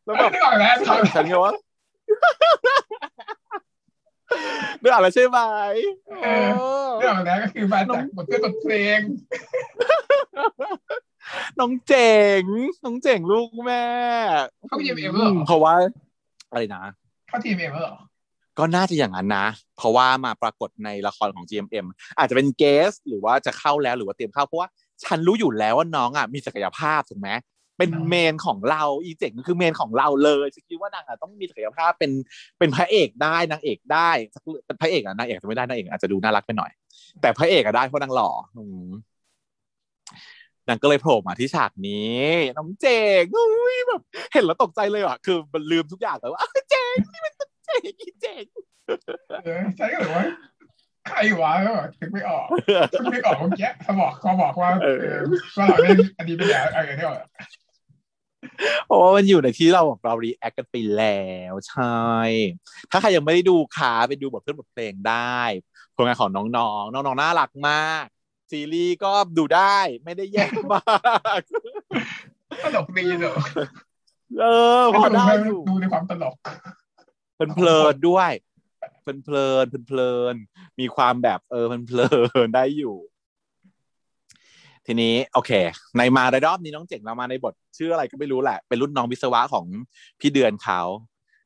[0.06, 0.32] แล้วแบบ
[1.16, 1.54] ฉันก็ว่า
[4.80, 5.40] เรื่องอะไรใช่ไหม
[7.00, 9.00] เรื่องอะไรก็คือมาจากบทเพลงบทเพลง
[11.60, 12.44] น้องเจ๋ง
[12.86, 13.84] น้องเจ๋งลูกแม่
[14.70, 15.74] เข้า GMM เหรอเพราะว่า
[16.50, 16.84] อะไรนะ
[17.30, 17.96] เข้า GMM เหรอ
[18.60, 19.46] ก็น่าจะอย่างนั้นนะ
[19.78, 21.86] เพราะว่ามาปรากฏในละครของ GMM
[22.18, 24.70] อาจจะเป็น guest หรือว่าจะเข้าแล้วหรือว่าเตรียมเข้าเพราะว่า
[25.04, 27.30] ฉันรู้อยู่แล้วว่าน้องอะมีศักยภาพถูกไหม
[27.78, 32.12] เป็นเมนของเราอีเจ๋งคือเมนของเราเลยฉันคิดว่านางอะต้องมีศักยภาพเป็น
[32.60, 34.10] เป็นพระเอกได้นางเอกได้
[34.66, 36.72] เป็นพระเอกอะนางเอกจะไม่ได้นางเอกอาจจะดูน่ารักไปหน่อย
[37.22, 38.30] แต่พระเอกอะได้เพราะนางหล่อ
[40.68, 42.26] นางก็เลยโผล่มาที่ฉากนี้
[42.58, 42.88] น้องเจ
[43.22, 44.02] งอุ้ยแบบ
[44.34, 47.34] เห็นแล้วตกใจเลยอะคือมันลืมทุกอย่างเลยว่าเจงนี่มัน
[47.66, 48.46] เจงอีเจง
[49.78, 50.26] ใช่ก็เลยว่า
[51.08, 52.46] ใครวะก็แบบนึกไม่ออก
[52.94, 55.04] นึกไม่ออกเมื่อกี้เขาบอกเขาบอกว่าเออ
[55.58, 57.16] ว่าเราเล่นอันนี้ไปแล้วอะไรนี่อ
[58.86, 61.98] เพราะว่ามันอยู่ในที่เราเรา react กันไปแล้วใช่
[62.92, 65.40] ถ้าใครยังไม่ได้ดูขาไปดูบทเพื่อนบทเพลงได้
[65.96, 68.06] ผลงานของน้องๆ น้องๆ น่ารักมาก
[68.52, 70.82] ซีรีส์ก็ดูได้ไม่ได้แย่มา
[71.40, 71.42] ก
[72.64, 73.36] ตลกดีเหรอ
[74.42, 74.46] เอ
[74.82, 76.36] อพอได้อยู่ดูในความตลก
[77.56, 78.32] เพลินด้วย
[79.02, 80.36] เพลินเพลินเพลิน
[80.80, 82.08] มีความแบบเออเพลินเพลิ
[82.48, 82.96] นได้อยู่
[84.88, 85.52] ทีนี้ โอเค
[85.98, 89.66] ในมาในรอบนี้น้องเจ๋งเรามาในบทชื่ออะไรก็ไม่รู้แหละ เป็นรุ่นน้องวิศวะของ
[90.20, 90.82] พี่เดือนเขา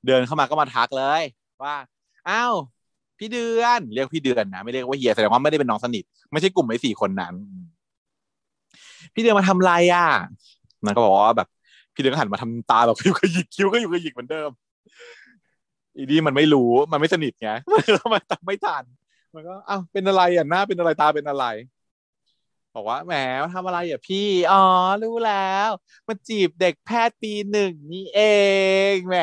[0.08, 1.22] เดินเข้ามาก็มาทักเลย
[1.64, 1.76] ว่า
[2.30, 2.54] อ้าว
[3.20, 7.34] พี่เดือนเรียกพี่เดือนนะไม่เรียกว่าเฮียแสดงว่าไม่ได้เป็นน้องสนิท ไม่ใช่กลุ่มไอ้สี่คนนั้น
[9.14, 10.08] พี่เดือนมาทำไรอะ
[10.86, 11.48] มันก็บอกว่าแบบ
[11.94, 14.50] พี่เดือนหันมาทำตาแบบคิ้วก็หยิกคิ้วก็อยู่ก็หยิกเหมือนเดิม
[15.96, 17.50] อีดีมันไม่รู้มันไม่สนิทไง
[18.14, 18.84] มันทำไม่ทัน
[19.36, 21.46] มันก็อ้าวเป็นอะไรอะหน้าเป็นอะไรตาเป็นอะไร
[22.76, 24.64] บอกว่าแหมมาทำอะไรอะพี่ อ๋อ
[25.04, 25.70] รู้แล้ว
[26.08, 28.22] มันจีบเด็กแพทย์ปีหนึ่งนี่เอ
[28.94, 29.18] งแหม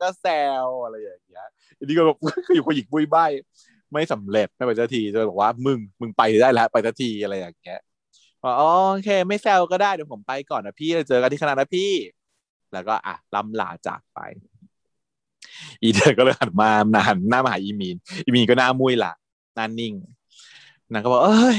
[0.00, 0.26] ก็แซ
[0.64, 1.27] วอะไรอย่าง
[1.78, 2.18] เงี้ยอีดีก็แบบ
[2.54, 3.16] อยู่คนหยิกบุยใบ
[3.92, 7.80] ไม่สำเร็จไม่ไปสักทีจะบอกว่ามึงมึงไปได้แล้วไปสักทีอะไรอย่างเงี้ย
[8.42, 11.92] บอกอ๋อโอเค ไม่แซวก็ได้เดี๋ยวผมไปก่อนนะพี่เจอกันที่คณะนะพี่
[12.72, 14.18] แล้วก็อะล่ำลาจากไป
[15.82, 16.70] อีเธอก็เลยหันมา
[17.08, 19.12] หันหน้ามาหาอีมีนอีมีนก็หน้ามุ้ยละ
[19.54, 19.94] หน้านิ่ง
[20.92, 21.58] นางก็บอกเอ้ย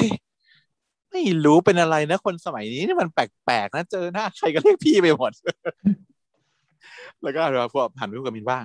[1.12, 5.32] ไม่รู้เป็นอะไรนะคนสมัยนี้นี่มันแปลกๆนะเจอหน้าใครก็เรียกพี่ไปหมด
[7.24, 8.60] แล้วก็เราพวกหันไปพูดกับมินว่า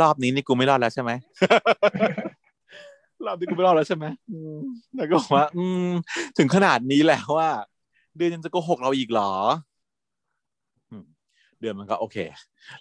[0.00, 1.10] รอบนี้นี่กูไม่รอดแล้วใช่ไหม
[3.26, 4.06] รอบนี้กูไม่รอดแล้วใช่ไหม
[4.96, 5.88] แล้วก็บอกว่า อืม
[6.38, 7.50] ถึงขนาดนี้แล้วว่า
[8.16, 9.32] เดือนยังจะโกหกเราอีกเหรอ
[11.60, 12.16] เดือนมันก็โอเค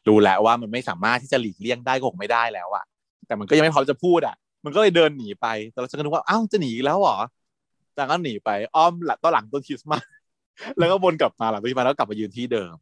[0.07, 2.85] รู้แล้วว่ามันไม่สามารถที่จะหลีกเลี่ยงได้โกหกไม่ได้แล้วอะ
[3.27, 4.35] แต่มันก็ยังไม่พร้อมจะพูดอะ
[4.65, 7.17] มันก็เลยเดินหนีไปแต่เราจะนึกว่าอ้าวจะหนีแล้วเหรอ
[7.97, 10.03] จากนั้นหนีไปอ้อมหลังต้นหลังต้นคริสต์มาส
[10.77, 12.75] แล้วก็วนกลับมาหลังต้นคริสต์มาสแล้วกลับมายืนที่เดิม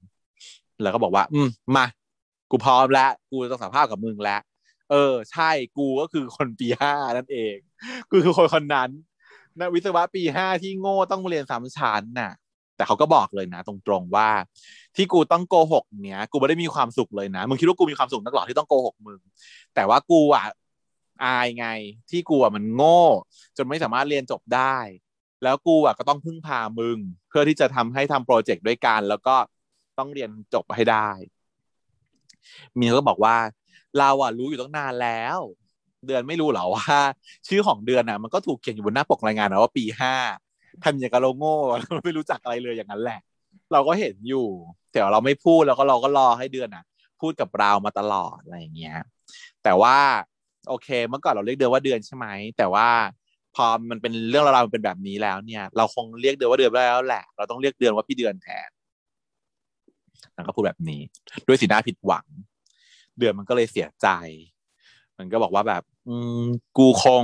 [0.82, 1.86] แล้วก็บอกว่า อืมมา
[2.52, 4.42] กูพร้อมแล้วกูต้องสัมภาษณ์กับมึงแล้ว
[4.92, 7.58] เออ ใช่กูก็คือคนปีห้านั่นเอง
[8.10, 8.90] กูคือคนคนนั้น
[9.60, 12.32] นะวิศวะปีห้าที่โง่ต้องเรียนสามชั้นน่ะ
[12.76, 14.30] แต่เขาก็บอกเลยนะตรงๆว่า
[14.96, 19.20] ที่กูต้องโกหกเนี้ยกูไม่ได้มีความสุขเลยนะมึงคิดว่ากูมีความสุขนักหรอที่ต้องโกหกมึง
[19.76, 20.46] แต่ว่ากูอะ
[21.24, 21.68] อายไง
[22.10, 23.02] ที่กูอะมันโง่
[23.58, 24.78] จนไม่สามารถเรียนจบได้
[25.44, 26.98] แล้วกูอะก็ต้องพึ่งพามึง
[27.30, 29.36] เพื่อที่จะทำให้ทำโปรเจกต์ด้วยกัน แล้วก็
[29.98, 31.10] ต้องเรียนจบให้ได้
[32.80, 33.36] มีเขาก็บอกว่า
[34.00, 35.38] เราอะรู้อยู่ตั้งนานแล้ว
[36.08, 36.98] เดือนไม่รู้เหรอว่า
[37.48, 40.14] ชื่อของเดือนอะ มันก็ถูกเขียนอยู่บนหน้าปกรายงานนะว่าปีห้า
[40.84, 43.20] ทำอย่างกับโลโง่เราไม่รู้จักอะไรเลยอย่างนั้นแหละ
[43.74, 44.48] เราก็เห็นอยู่
[44.92, 46.84] แต่เราไม่พูดแล้วก็เราก็รอให้เดือนอะ
[47.22, 48.98] พูดกับเรามาตลอดอะไรอย่างเงี้ย
[49.64, 49.98] แต่ว่า
[50.70, 52.28] โอเค เมื่อก่อนเราเรียกเดือนว่าเดือนใช่ไหม
[52.58, 52.88] แต่ว่า
[53.56, 58.70] พอมันเป็นเรื่องราวมันเป็นแบบนี้แล้วเนี่ย เราคงเรียกเดือนว่าเดือนแล้วแหละ เราต้องเรียกเดือนว่าพี่เดือนแทน
[60.38, 61.02] นางก็พูดแบบนี้
[61.48, 62.26] ด้วยสีหน้าผิดหวัง
[63.20, 64.08] เดือนมันก็เลยเสียใจ
[65.18, 66.44] มันก็บอกว่าแบบ อืม
[66.78, 67.24] กูคง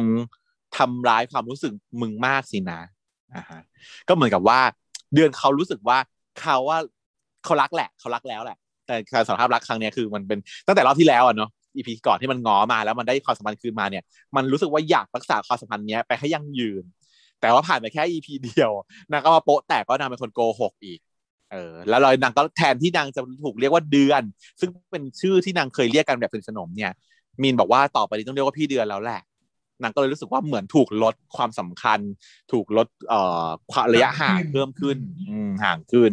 [0.77, 2.81] ทำร้ายความรู้สึกมึงมากสินะ
[3.35, 3.61] อ่าฮะ
[4.07, 4.59] ก็เหมือนกับว่า
[5.13, 5.97] เดือนเขารู้สึกว่า
[6.39, 6.79] เขาว่า
[7.43, 8.57] เขารักแหละ เขารักแล้วแหละ
[8.87, 14.03] แต่การสารภาพรักครั้งนี้คือมันเป็นตั้งแต่รอบที่แล้วอะเนาะอีพีก่อนที่มันงอมาแล้วมันได้ความสัมพันธ์คืนมาเนี่ย
[14.35, 16.83] มันรู้สึกว่าอยากรักษาความสัมพันธ์นี้ไปให้ยั่งยืน
[17.41, 18.71] แต่ว่าผ่านไปแค่อีพีเดียว
[19.11, 20.99] นางก็มาโปะแตกก็นางเป็นคนโกหกอีก
[21.53, 24.23] เออแล้วเลยนางก็แทนที่นางจะถูกเรียกว่าเดือน
[24.59, 26.91] ซึ่งเป็นชื่อที่นางเคยเรียกกันแบบสนิทสนมเนี่ย
[27.41, 29.21] มีนบอกว่าต่อไปนี้ต้องเรียกว่าพี่เดือนแล้วแหละ
[29.81, 31.99] นางก็เลยรู้สึกว่าเหมือนถูกลดความสำคัญ
[32.51, 33.47] ถูกลดเอ่อ
[33.93, 34.97] ระยะห่างเพิ่มขึ้น
[35.29, 36.11] อืมห่างขึ้น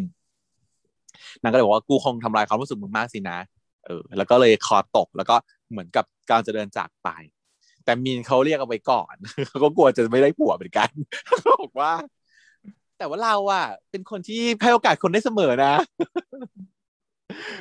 [1.43, 3.39] นางก็เลยบอกว่ากูคงทำลายความรู้สึกมึงมากสินะ
[3.87, 5.37] เออ แล้วก็เลยคอตกแล้วก็
[5.71, 7.09] เหมือนกับการจะเดินจากไป
[7.85, 9.15] แต่มีนเขาเรียกเอาไว้ก่อน
[9.49, 10.89] เขาก็กลัวจะไม่ได้ผัวเหมือนกัน
[11.27, 11.93] เขาบอกว่า
[13.01, 15.75] แต่ว่าเราอะเป็นคนที่ให้โอกาสคนได้เสมอนะ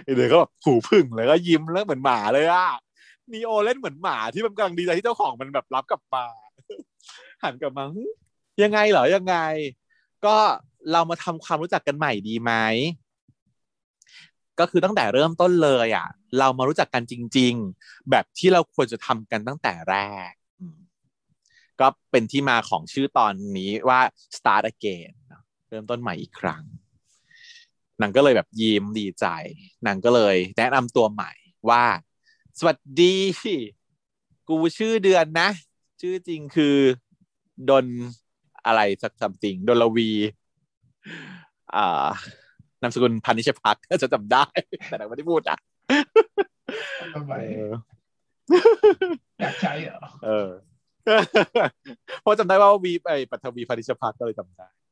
[0.04, 2.68] เดี๋ยวก็แบบหูพึ่งแล้วก็ยิ้มแล้วเหมือนหมาเลยอะ
[3.32, 6.24] นีโอเล่นเหมือนหมาที่มันกำลังดีใจที่เจ้าของมันแบบรับกลับมา
[7.44, 7.84] หันกลับมา
[8.64, 9.36] ยังไงเหรอยังไง
[10.26, 10.36] ก็
[10.92, 12.52] เรามาทำความรู้จักกันใหม่ดีไหม
[14.60, 16.08] ก็คือตั้งแต่เริ่มต้นเลยอะ
[16.40, 19.98] เรามารู้จักกันจริง ๆ แบบที่เราควรจะทำกันตั้งแต่แร
[20.30, 20.32] ก
[21.80, 24.02] ก็เป็นที่มาของชื่อตอนนี้ว่า
[24.36, 25.12] start again
[25.70, 26.64] เริ่มต้นใหม่อีกครั้ง
[28.02, 29.26] นางก็เลยแบบยิ้มดีใจ
[29.86, 31.32] นางก็เลย แนะนำตัวใหม่
[31.70, 31.84] ว่า
[32.60, 33.16] สวัสดี
[34.50, 35.50] กูชื่อเดือนนะ
[36.02, 36.76] ชื่อจริงคือ
[37.70, 37.86] ดน
[38.66, 40.12] อะไรสักสัมติงดนลวี
[41.76, 42.08] อ่า
[42.82, 44.46] นามสกุลพันิชพักจะจำได้
[44.88, 45.58] แต่เราไม่ได้พูดอะ
[47.14, 47.34] ทำไม
[49.42, 50.50] อยากใช้เหรอเออ
[52.22, 54.89] เพราะจำได้ว่าวีไอปัทวีพันิชพักก็เลยจำได้อ่า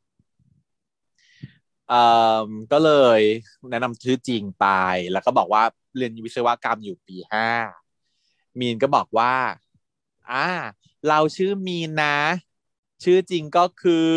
[2.71, 3.21] ก็เลย
[3.71, 4.67] แนะนำชื่อจริงไป
[5.11, 5.63] แล้วก็บอกว่า
[5.97, 7.47] เรียนวิศวกรรมอยู่ปีห้า
[8.59, 9.33] มีนก็บอกว่า
[10.31, 10.47] อ่า
[11.07, 12.17] เราชื่อมีนนะ
[13.03, 14.11] ชื่อจริงก็คือ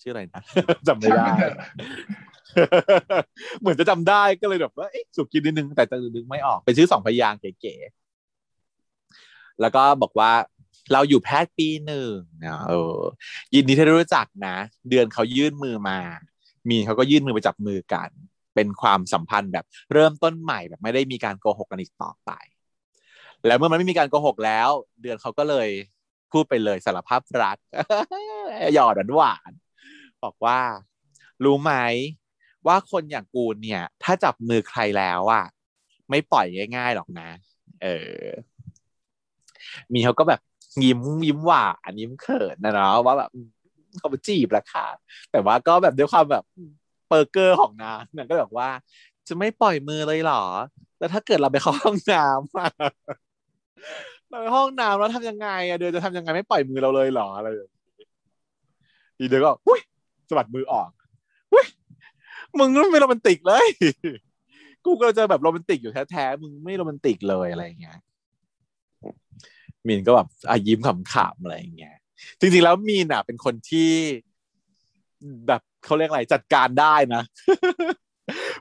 [0.00, 0.42] ชื่ออะไรนะ
[0.88, 1.28] จำไม่ได้
[3.60, 4.86] เหมือนจะจำได้ก็เลยแบบว่า
[5.16, 10.32] สุกินนิดนึงแต่จะนึกไม่ออกเป็นชื่อสองพยางเก๋ๆแล้วก็บอกว่า
[10.92, 12.14] เราอยู่แพทย์ปีหนึ่ง
[12.44, 13.00] นะเออ
[13.54, 14.56] ยินดีที่ได้รู้จักนะ
[14.90, 15.98] เดือนเขายื่นมือมา
[16.70, 18.10] มีเขาก็ยื่นมือไปจับมือกัน
[18.54, 22.30] เป็นความสัมพันธ์แบบเริ่มต้นใหม่แบบไม่ได้มีการโกหกกันอีกต่อไป
[23.46, 24.68] แล้วเมื่อมันไม่มีการโกหกแล้ว
[25.02, 25.68] เดือนเขาก็เลย
[26.32, 27.56] พูดไปเลยสารภาพรัก
[28.74, 29.52] หยอดหวาน
[30.24, 30.60] บอกว่า
[31.44, 31.72] รู้ไหม
[32.66, 35.44] ว่าคนอย่างกูเนี่ย ถ้าจับมือใครแล้วอะ
[36.10, 37.28] ไม่ปล่อยง่าย ๆหรอกนะ
[37.82, 38.24] เออ
[39.92, 40.40] มีเขาก็แบบ
[40.84, 43.30] ยิ้มยิ้มหวานยิ้มเขินนะเนาะว่าแบบ
[43.98, 44.86] เขาไปจีบแล้วค่ะ
[45.30, 46.44] แต่ว่าก็แบบด้วยความแบบ
[47.08, 48.68] เปอร์เกอร์ของนางนางก็บอกว่า
[49.28, 50.44] จะไม่ปล่อยมือเลยเหรอ
[50.98, 57.80] แล้วถ้าเกิดเราไปเข้าห้องน้ำเราไปห้องน้ำแล้วทำยังไงอะเดือนจะทำยังไงไม่ปล่อยมือเราเลยเหรออะไรอย่างนี้
[59.18, 59.80] อีเดือนก็อุ้ย
[60.28, 60.90] สะบัดมือออก
[61.50, 61.66] เฮ้ย
[62.58, 63.66] มึงไม่โรแมนติกเลย
[64.84, 67.98] กูก็จะแบบโรแมนติกอยู่แท้ๆมึงไม่โรแมนติกเลยอะไรอย่างเงี้ย
[69.86, 71.96] มีนก็แบบอายิ้มขำๆอะไรอย่างเงี้ย
[72.38, 73.90] จริงๆแล้วมีนอะ เป็นคนที่
[75.48, 77.22] แบบเขาเรียกอะไรจัดการได้นะ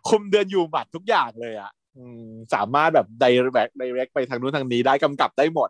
[0.07, 1.71] คุมเดินอยู่หมัดทุกอย่างเลยอะ
[2.53, 5.69] สามารถแบบ direct direct ไปทางนู้นทางนี้ได้กำกับได้หมด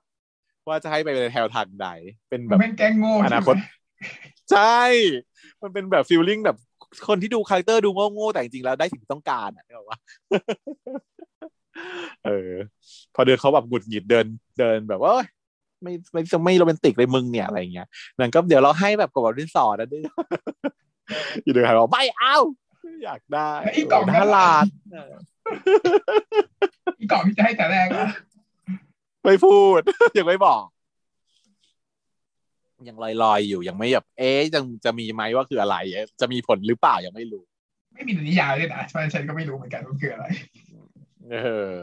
[0.67, 1.87] ว่าจะให้ไปในแนวทางใด
[2.29, 3.55] เป็นแบบเป็นแกล้งโง่อนาคต
[4.51, 4.81] ใช่
[5.61, 6.57] มันเป็นแบบ feeling แบบ
[7.07, 9.99] คนที่ดูคาแรคเตอร์ดูโง่ๆแต่จริงๆแล้วได้สิ่งต้องการอะบอกว่า
[12.25, 12.51] เออ
[13.13, 14.25] พอเดินเขาแบบหงุดหงิดเดิน
[14.59, 15.13] เดินแบบว่า
[15.83, 17.87] ไม่ไม่จะไม่โรแมนติกเลยมึงเนี่ยอะไรเงี้ย
[18.19, 19.99] นั่นก็เดี๋ยวเราให้แบบกบแบบดินสอนะดิ
[21.43, 22.37] อยู่เดินบอกไม่เอา
[23.03, 24.65] อยากได้อีกกล่องน่ารัก
[26.99, 28.07] อีกก่อนที่จะให้แต่แรกอะ
[29.23, 29.81] ไม่พูด
[30.17, 30.63] ยังไม่บอก
[32.87, 35.75] ยังลอยๆอยู่ยังไม่แบบเอ๊ะจะจะมีไหมว่าคืออะไร
[36.21, 37.43] จะมีผลหรือเปล่ายังไม่รู้
[37.93, 40.25] ไม่มีนิยายเลยนะเพราะฉะนั้นฉันก็ไม่รู้เหมือนกันว่าคืออะไร
[41.31, 41.35] เอ
[41.73, 41.75] อ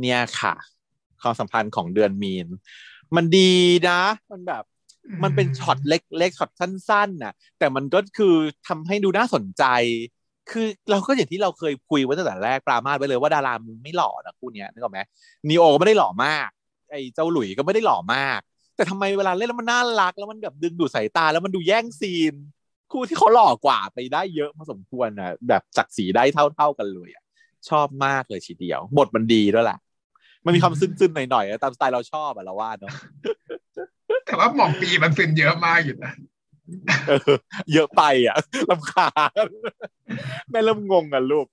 [0.00, 0.54] เนี่ยค่ะ
[1.22, 2.46] ความสัมพันธ์ของเดือนมีน
[3.16, 3.52] มันดี
[3.88, 4.00] นะ
[4.32, 4.62] มันแบบ
[5.22, 8.34] มันเป็นช็อตเล็กๆช็อตสั้นๆน่ะ แต่มันก็คือ
[8.68, 9.64] ทำให้ดูน่าสนใจ
[10.50, 15.00] คือเราก็อย่างที่เราเคยคุยไว้ตั้งแต่แรกปรามาสไปเลยว่าดารามันไม่หล่อนะคู่นี้นึกออกไหม
[15.48, 16.48] นีโอก็ไม่ได้หล่อมาก
[16.90, 18.40] ไอ้เจ้าหลุยก็ไม่ได้หล่อมาก
[18.76, 22.34] แต่ทำไมเวลาเล่นแล้วมันน่ารักแล้วมันแบบดึงดูดสายตาแล้วมันดูแย่งซีน
[22.92, 27.24] คู่ที่เขาหล่อกว่าไปได้เยอะพอสมควรนะแบบแจกซีนได้เท่าๆกันเลยอะ
[27.68, 29.78] ชอบมากเลยทีเดียว บทมันดีด้วยแหละ
[30.44, 32.92] มันมีความซึ้งๆหน่อยๆอะตามสไตล์เราชอบอะเราว่าเนาะ
[34.26, 36.12] แต่ว่าหมองปีมันซึนเยอะมากอยู่นะ
[37.08, 37.32] เออ
[37.72, 38.36] เยอะไปอะ
[38.70, 39.10] ลำคา
[39.44, 39.48] ญ
[40.50, 41.46] แม่เริ่มงงอะลูก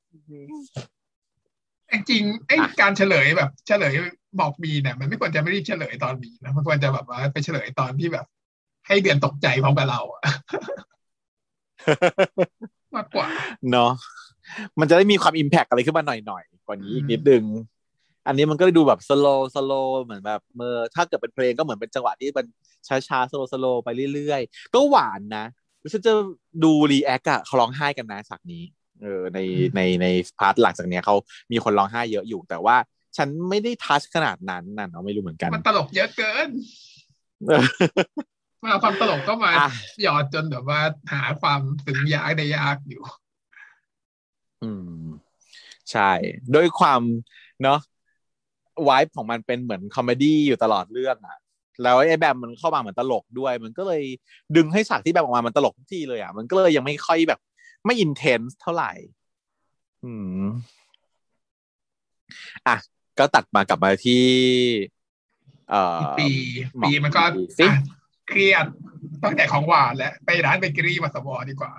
[1.92, 3.94] จริงๆไอ้การเฉลยแบบ เฉลย
[4.40, 8.26] บอกมีเนี่ยมันไม่ควรจะไม่รีบเฉลยตอนมีนะมันควรจะแบบว่าไปเฉลยตอนที่แบบ
[8.88, 10.22] ให้เดือนตกใจพร้อมกับเราอะ
[12.96, 13.28] มากกว่า
[13.72, 13.92] เนาะ
[14.80, 17.44] มันจะได้มีความ impact อะไรขึ้นมาหน่อยๆกว่านี้อีกนิดนึง
[18.30, 19.74] อันนี้มันก็ดูแบบ slow slow
[20.04, 22.46] เหมือนแบบเมื่อถ้าเกิดเป็นเพลงก็เหมือนเป็นจังหวะที่มัน
[22.88, 25.46] ช้าๆ slow slow ไปเรื่อยๆ ก็หวานนะ
[25.80, 26.14] แล้วฉันจะ
[26.64, 28.64] ดู react อะเขาร้องไห้กันนะฉากนี้
[29.02, 29.40] เออใน
[29.76, 30.06] ในใน
[30.40, 31.16] part หลังจากเนี้ยเขา
[31.52, 32.76] มีคนร้องไห้เยอะอยู่แต่ว่า
[33.18, 36.50] ฉันไม่ได้ touch ขนาดนั้นน่ะเนาะไม่รู้เหมือนกัน มันตลกเยอะเกิน
[38.64, 39.70] มาเอาความตลกก็มาอะ
[40.02, 40.80] หยอดจนแบบว่า
[41.12, 43.02] หาความซึ้งยากได้ยากอยู่
[44.64, 44.70] อื
[45.06, 45.08] ม
[45.92, 46.12] ใช่
[46.56, 47.02] ด้วยความ
[47.64, 47.80] เนาะ
[48.88, 51.38] วายของมันเป็นเหมือน comedy อยู่ตลอดเรื่องอะ
[51.84, 54.04] แล้วไอ้แบบมันเข้ามาเหมือนตลกด้วย มันก็เลย
[54.56, 57.40] ดึงให้ฉากที่แบบออกมามันตลกทุกทีเลยอะมันก็เลยยังไม่ค่อยแบบ
[57.86, 58.92] ไม่ intense เท่าไหร่
[60.06, 60.46] อืม
[62.68, 62.76] อะ
[63.20, 64.26] ก็ตัดมากลับมาที่
[65.70, 66.30] เอ่อปี
[66.78, 67.76] หมอปีมันก็ปีสิอะ
[68.30, 68.66] เครียด
[69.24, 71.72] ตั้งแต่ของหวานแล้วไปร้านเบเกอรี่มาสวอดีกว่า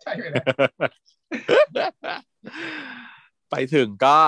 [0.00, 0.44] ใช่ไหมล่ะ
[3.50, 4.18] ไปถึงก็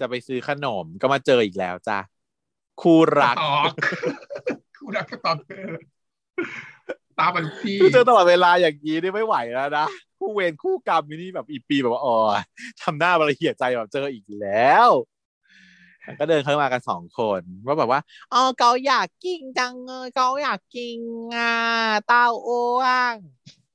[0.00, 1.98] จะไปซื้อขนมก็มาเจออีกแล้วจ้ะ
[2.82, 3.72] คู่รักตอก
[4.76, 5.82] คู่รัก stalker
[7.18, 9.86] ตามมาทุกที่คือเจอตลอดเวลาอย่างนี้นี่ไม่ไหวแล้วนะ
[10.18, 12.16] คู่เวรคู่กรรมนี่แบบอีปีแบบว่าอ๋อ
[12.82, 14.88] ทำหน้าบละเอียดใจแบบเจออีกแล้ว
[16.20, 18.00] ก็เดินเข้ามากันสองคนว่าแบบว่า
[18.32, 21.00] อ๋อเกาอยากกินจังเลยเกาอยากกิน
[21.36, 21.54] อะ
[22.06, 23.14] เต้าอ้วง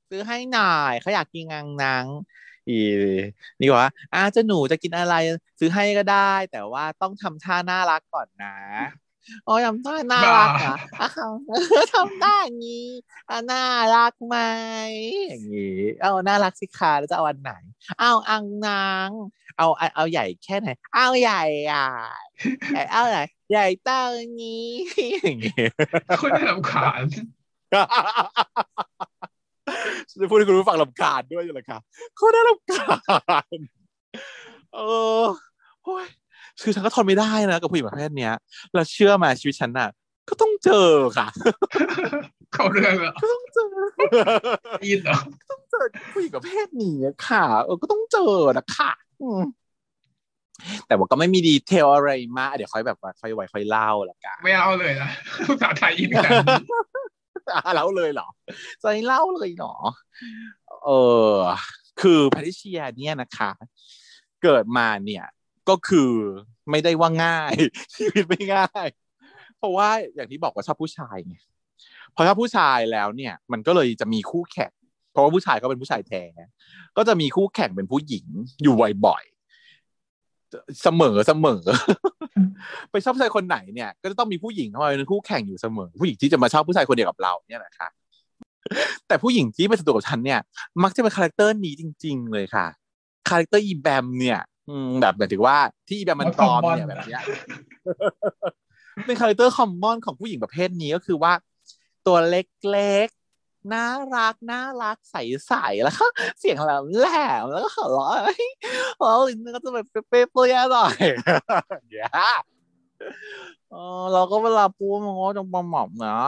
[0.08, 2.06] ซื้อให้หน่อยเขาอยากกินงังนัง
[2.68, 2.80] อี
[3.60, 5.14] นี่บอกว่าอาเจะหนูจะกินอะไร
[5.58, 8.56] ซื้อให้ก็ได้ แต่ว่าต้องทำท่าน่ารักก่อนนะ
[9.46, 11.08] อ๋อทำท่าน่ารักเหรออะ
[11.94, 12.88] ทำได้อย่างนี้
[13.30, 14.36] อะน่ารักไหม
[15.30, 17.52] อย่างนี้เอาน่ารักสิคะแล้วจะเอาอันไหน
[18.00, 19.10] เอาอังนาง
[19.58, 21.42] เอาเอาเอาใหญ่แค่ไหน เอาใหญ่
[21.72, 21.86] อะ
[22.92, 23.18] เอาไหน
[23.50, 24.02] ใหญ่เต้า
[24.40, 24.68] นี้
[25.24, 25.64] อย่างนี้
[26.20, 27.26] คนน่ารำคาญฉัน
[30.20, 31.78] จะพูดให้คุณผู้ฟังลำคาญด้วยอยู่เลยค่ะ
[32.16, 32.94] เขาได้ลำคา
[33.56, 33.58] ญ
[34.74, 34.80] เอ
[35.22, 35.24] อ
[35.84, 36.06] โอ้ย
[36.62, 38.34] คือฉันก็ทนไม่ได้นะกับผู้หญิงประเภทเนี้ย
[38.72, 39.88] แล้วเชื่อมาชีวิตฉันน่ะ
[40.28, 41.26] ก็ต้องเจอค่ะ
[42.54, 43.68] เขาเรื่องเหรอก็ต้องเจอ
[44.84, 45.18] อินเหรอ
[45.50, 48.90] ต้องเจอผู้หญิงประเภทนี้อะค่ะเออก็ต้องเจอนะค่ะ
[49.22, 49.42] อืม
[50.86, 55.10] แต่ว่าก็ไม่มีดีเทลอะไรมากเดี๋ยวค่อยแบบว่าค่อยไว้ค่อยเล่าละกันไม่เอาเลยนะ
[55.46, 56.30] ภาษาไทยอินกัน
[57.52, 58.28] อะเล่าเลยเหรอ
[58.82, 59.74] จะให้เล่าเลยเหรอ
[60.84, 60.90] เอ
[61.36, 61.38] อ
[62.00, 63.50] คือแพทริเชียเนี่ยนะคะ
[64.42, 65.24] เกิดมาเนี่ย
[65.68, 66.10] ก็คือ
[66.70, 67.54] ไม่ได้ว่าง่าย
[67.94, 68.86] ชีวิตไม่ง่าย
[69.58, 71.36] เพราะว่าอย่างที่บอกว่าชอบผู้ชายไง
[72.14, 74.72] พอชอบผู้ชายแล้วเนี่ย มันก็เลยจะมีคู่แข่ง
[75.12, 76.22] เพราะว่าผู้ชายก็เป็นผู้ชายแท้
[76.96, 78.26] ก็จะมีคู่แข่งเป็นผู้หญิง
[78.62, 78.74] อยู่
[79.06, 79.24] บ่อย
[80.82, 81.60] เสมอเสมอ
[82.90, 87.88] ไปชอบผู้ชายคนไหนเนี่ย ก็จะต้องมีผู้หญิงเข้ามาเป็นคู่แข่งอยู่เสมอ ผู้หญิงที่จะมาชอบผู้ชายคนเดียวกับเราเนี่ยนะคะ
[89.08, 90.40] แต่ผู้หญิงที่เป็นศัตรูกับฉันเนี่ย
[90.82, 92.66] มักจะเป็น character นี้จริง ๆ เลยค่ะ
[93.28, 95.56] character อีแบมเนี่ยอืมแบบหมายถึงว่า
[95.88, 97.22] ที่อีแบมมันปลอมเนี่ยแบบเนี้ย
[99.06, 101.32] เป็น character common ของผู้หญิงประเภทนี้ก็คือว่า
[102.06, 103.23] ตัวเล็กๆ
[103.72, 103.86] น่า
[104.16, 106.06] รักน่ารักใสๆแล้วก็
[106.38, 107.06] เสียงแหลมแหล
[107.42, 108.14] มแล้วก็หัวเราะ
[108.98, 110.96] โอ้ยก็จะแบบเปรี้ยวๆหน่อย
[111.88, 112.08] เดี๋ยว
[113.70, 116.18] เออเราก็เวลาพูมันก็จะประหม่อมนะ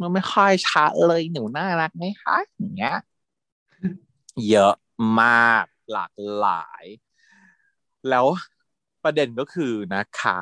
[0.00, 2.96] มันไม่ค่อยชัดเลยหนูน่ารักไหมคะอย่างเงี้ย
[4.50, 4.74] เยอะ
[5.20, 6.84] มากหลากหลาย
[8.10, 8.26] แล้ว
[9.04, 10.38] ประเด็นก็คือนะคะ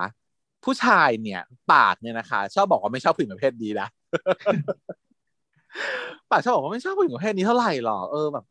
[0.65, 1.41] ผู้ชายเนี่ย
[1.73, 3.89] ปากเนี่ยนะคะ ชอบบอกว่าไม่ชอบผู้หญิงประเภทนี้นะ
[6.31, 8.45] ป่าชอบบอกว่าไม่ชอบผู้หญิงประเภทนี้เท่าไหร่หรอกเออแบบ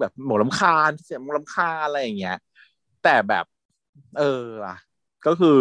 [0.00, 2.36] แบบหมูลำคาญเสียงลำคาญอะไรอย่างเงี้ย
[3.02, 3.44] แต่แบบ
[4.18, 4.76] เอออะ
[5.26, 5.58] ก็คือ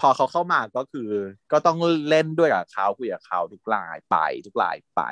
[0.00, 1.10] พอเขาเข้ามาก็คือ
[1.52, 4.16] ก็ต้องเล่นด้วยกับเขาคุยกับเขาทุกลายไป
[4.46, 5.02] ทุกลายไป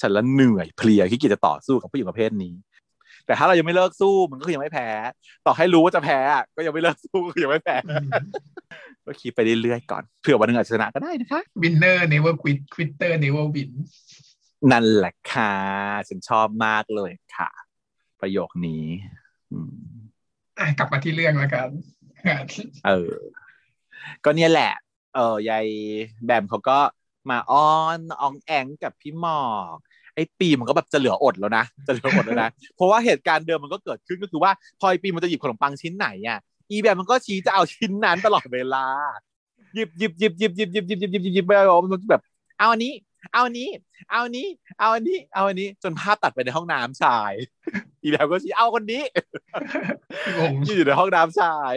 [0.00, 2.54] ฉันละเหนื่อยเพลียขี้เกียจจะต่อสู้กับผู้หญิงประเภทนี้
[3.26, 4.88] แต่ถ้าเรายังไม่เลิกสู้มันก็ยังไม่แพ้
[5.46, 6.18] ต่อให้รู้ว่าจะแพ้
[6.56, 7.76] ก็ยังไม่เลิกสู้ก็ยังไม่แพ้
[9.06, 13.70] ก็คิดไปเรื่อยๆก่อนเผื่อวันหนึ่งอาจจะชนะก็ได้นะคะวินเนอร์ never quit quitter never win
[14.72, 15.54] นั่นแหละค่ะ
[16.08, 17.50] ฉันชอบมากเลยค่ะ
[18.20, 18.84] ประโยคนี้
[19.50, 19.74] อืม
[20.58, 21.68] อะกลับมาที่เรื่องแล้วกัน
[22.86, 23.14] เออ
[24.24, 24.72] ก็เนี่ยแหละ
[25.14, 25.66] เออยาย
[26.24, 26.78] แบมเขาก็
[27.30, 29.42] มาอ้อนอองแองกับพี่หมอ
[29.74, 29.76] ก
[30.14, 34.50] ไอ้ปีมันก็แบบจะเหลืออดแล้วนะจะเหลืออดแล้วนะเพราะว่าเหตุการณ์เดิมมันก็เกิดขึ้นก็คือว่า
[34.80, 36.38] พอไอ้ปีมันจะหยิบขนมปังชิ้นไหนอะ
[36.70, 38.84] อีแบมมันก็ชี้จะเอาชิ้นนั้นตลอดเวลา
[39.74, 41.52] หยิบหยิบหยิบหยิบหยิบหยิบหยิบหยิบหยิบหยิบหยิบไป
[41.84, 42.22] มันแบบ
[42.58, 42.92] เอาอันนี้
[43.32, 43.68] เอาอันนี้
[44.10, 44.46] เอาอันนี้
[44.78, 47.32] เอาอันนี้ เอาอันนี้ จนภาพตัดไปในห้องน้ำชาย
[48.02, 49.02] อีแบมก็ชี้เอาคนนี้
[50.38, 51.74] งงอยู่ในห้องน้ำชาย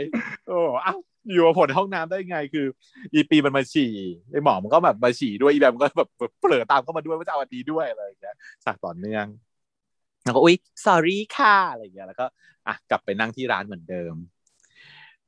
[0.47, 0.95] โอ้เอ้า
[1.32, 2.67] อยู่มาผลห้องน้ำได้ไง คือ
[3.13, 3.93] อีปีมันมาฉี่
[4.32, 6.09] ไอหมอมันก็แบบมาฉี่ด้วยอีแบมก็แบบ
[6.39, 9.25] เปลือตามเข้ามาด้วยว่าจะเอาอันนี้ด้วยอะไรอย่างเงี้ยฉากต่อเนื่อง
[10.23, 10.55] แล้วก็อุ๊ย
[10.86, 12.25] sorry ค่ะอะไรอย่างเงี้ยแล้วก็
[12.67, 14.15] อะกลับไปนั่งที่ร้านเหมือนเดิม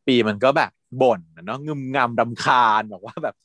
[0.08, 0.72] ปีมันก็แบบ
[1.02, 3.36] บ่นนะเนาะงึมงำดำคาญบอกว่าแบบ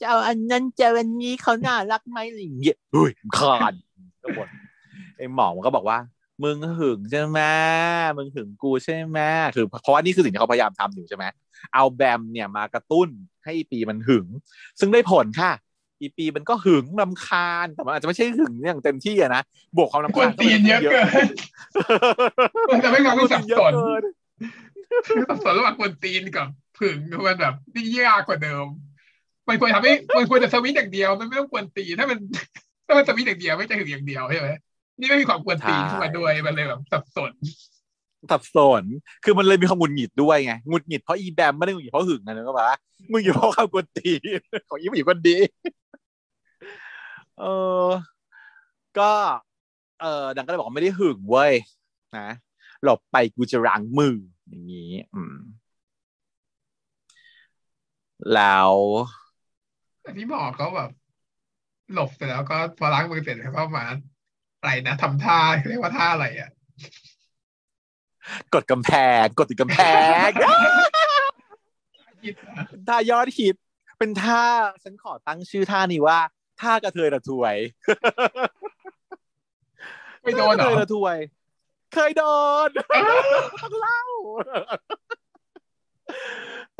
[0.00, 3.72] จะเอาอันนั้นจะอาอันนี้เขาน่ารักไหมอะไรอย่างเงี้ยเฮ้ยคาญ
[4.22, 4.48] ก็บ่น
[5.16, 5.98] ไอหมอมันก็บอกว่า
[6.42, 7.40] มึงหึงใช่ไหม
[8.16, 9.18] มึงหึงกูใช่ไหม
[9.56, 11.24] คือเพราะว่านี่คือสิ่งที่เขาพยายามทำอยู่ใช่ไหม
[11.74, 13.08] เอาแบมเนี่ยมากระตุ้น
[13.44, 14.26] ให้อีปีมันหึง
[14.80, 15.52] ซึ่งได้ผลค่ะ
[16.00, 19.42] อีปีมันก็หึงรำคาญแต่มันอาจจะไม่ใช่หึงอย่างเต็มที่อะนะ
[19.76, 21.04] บวกความรำกวคานญตีนเยอะเกิน
[22.70, 24.02] มันจะไม่มาไม่สับสนเยอะเกิน
[25.30, 26.46] สับสนระหว่างกวนตีนกับ
[26.78, 28.66] ผึ่งมันแบบนี่ยากกว่าเดิม
[29.48, 32.18] มันควรทำให้มันควรจะสวิตช์อย่างเดียว มันไม่ต้องกวนตีนถ้ามัน
[32.86, 34.50] ถ้ามันสวิตช์อย่างเดียวไม่จะหึงอย่างเดียวใช่ไหม
[34.98, 37.32] นี่ไม่มีความกวนตีนขึ้นมาด้วยมันเลยแบบสับสน
[38.30, 38.84] สับสน
[39.24, 42.70] คือมันเลยมีความหงุดหงิดด้วยไงหงุดหงิดเพราะอีแบมไม่ได้หงุดหงิดเพราะหึงนะนึกว่า
[43.12, 44.20] มึงอยู่เพราะความกวนตีน
[44.68, 45.36] ของอีผู้หญิงคนดี
[47.40, 47.44] เอ
[47.84, 47.86] อ
[48.98, 49.12] ก็
[50.00, 51.52] เออดังก็เลยบอกว่าไม่ได้หึงเว้ย
[52.18, 52.28] นะ
[52.82, 54.16] หลบไปกูจะล้างมือ
[54.48, 55.36] อย่างนี้ อืม
[58.34, 58.72] แล้ว
[60.02, 60.90] แต่ที่บอกเขาแบบ
[61.92, 63.84] หลบเสร็จแล้วก็พอล้างมือเสร็จเขาก็มา
[64.58, 65.38] อะไรนะทำท่า
[65.68, 66.50] เรียกว่าท่าอะไรอะ
[68.54, 68.90] กดกำแพ
[69.22, 69.78] งกดติดกำแพ
[70.26, 70.28] ง
[72.22, 73.56] คิดนะท่ายอดฮิต
[73.98, 74.44] เป็นท่า
[74.82, 76.20] ฉันขอตั้งชื่อท่านี้ว่า
[76.60, 77.56] ท่ากระเทยระทวย
[80.22, 81.16] ไม่โดนเหรท่ากอระเทยระทวย
[81.94, 82.24] เคยโด
[82.66, 82.68] น
[83.60, 84.02] ต้องเล่า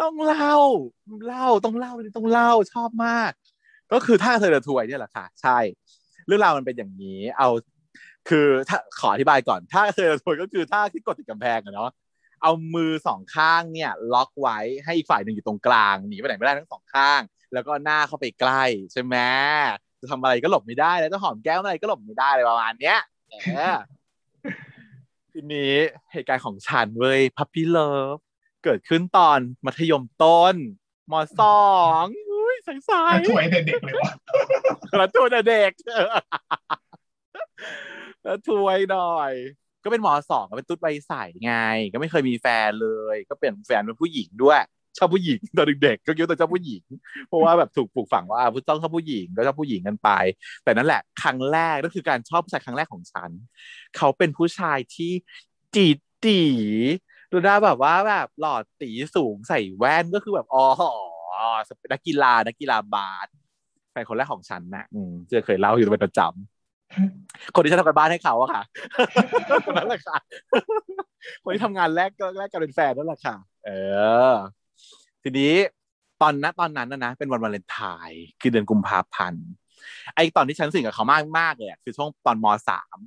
[0.01, 0.55] ต้องเล่า
[1.27, 3.33] เล่าต้องเล่าต้องเล่าชอบมาก
[3.93, 5.59] ก็คือท่ากระเทยระทวยเนี่ยแหละค่ะ ใช่
[6.27, 7.49] เรื่องราวมันเป็นอย่างนี้ เอา
[8.29, 11.91] คือถ้าขออธิบายก่อนท่าเทยระทวยก็คือท่าที่กดติดกำแพงอะเนาะ
[12.43, 17.21] เอามือสองข้างเนี่ย ล็อกไว้ให้อีกฝ่ายหนึ่งอยู่ตรงกลางหนีไปไหนไม่ได้ทั้งสองข้าง
[17.53, 19.17] แล้วก็หน้าเข้าไปใกล้ใช่ไหม
[20.01, 22.99] จะทำอะไรก็หลบไม่ได้แล้วจะหอมแก้มอะไรก็หลบไม่ได้อะไรประมาณเนี้ย
[25.33, 25.75] ทีนี้
[26.13, 28.19] เหตุการณ์ของฉันเว้ยพับพี่เลิฟ
[28.65, 30.55] เกิดขึ้นตอนมัธยมต้น
[31.11, 31.67] มสอ
[32.03, 32.05] ง
[32.85, 34.13] ใสๆถวยแต่เด็กเลยวะ
[34.99, 35.73] แล้วตัวเด็ก
[38.23, 39.33] แล้วถวยหน่อย
[39.85, 41.13] ก็เป็นหมอสองเป็นตุ๊ดใบใส
[41.45, 41.55] ไง
[41.93, 44.61] ก็ไม่เคยมีแฟนเลย ก็เปลี่ยนแฟนเป็นผู้หญิงด้วย
[44.99, 46.83] ชอบผู้หญิงตอนเด็กๆก็คิดว่าตัวชอบผู้หญิง
[47.29, 50.11] เพราะว่าแบบถูกปลูกฝังว่าผู้ต้องชอบผู้หญิงก็ชอบผู้หญิงกันไป
[50.65, 53.31] แต่นั่นแหละครั้งแรกก็คือการชอบผู้ชายครั้งแรกของฉัน
[53.97, 55.13] เขาเป็นผู้ชายที่
[55.75, 56.41] จีดตี
[57.33, 63.29] ดูได้แบบว่าแบบหล่อตีสูงใส่แว่นก็คือแบบอ๋อเป็ นนักกีฬานักกีฬาบาส
[63.93, 68.63] แฟนคนแรกของฉันนะอืมเจะเคยเล่าอยู่เป็นประจำคนที่ฉันทำกันบ้านให้เขาอะค่ะ
[69.67, 70.19] คนนั้นแหละค่ะ
[71.43, 73.71] คนที่ทำงานแรกก็แรกกันเป็นแฟนนั่นแหละค่ะ เอ
[74.31, 74.33] อ
[75.23, 75.53] ทีนี้
[76.23, 79.47] ตอนนั้นตอนนั้นนะนะเป็นวันวาเลนไทน์คือเดือนกุมภาพันธ์
[80.15, 82.99] ไอตอนที่ฉันสิ่งกับเขามากมากๆเลยอะคือช่วงตอนมสาม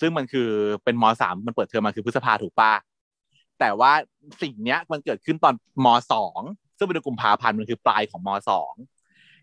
[0.00, 0.48] ซึ่งมันคือ
[0.84, 2.72] เป็นมสามมันเปิดเทอมมาคือพฤษภาถูกปะ
[3.60, 3.92] แต่ว่า
[4.42, 5.54] สิ่งเนี้ยมันเกิดขึ้นตอน
[5.84, 6.40] มสอง
[6.78, 8.72] ซึ่งเป็นเดือนกุมภาพันธ์มันคือปลายของมสอง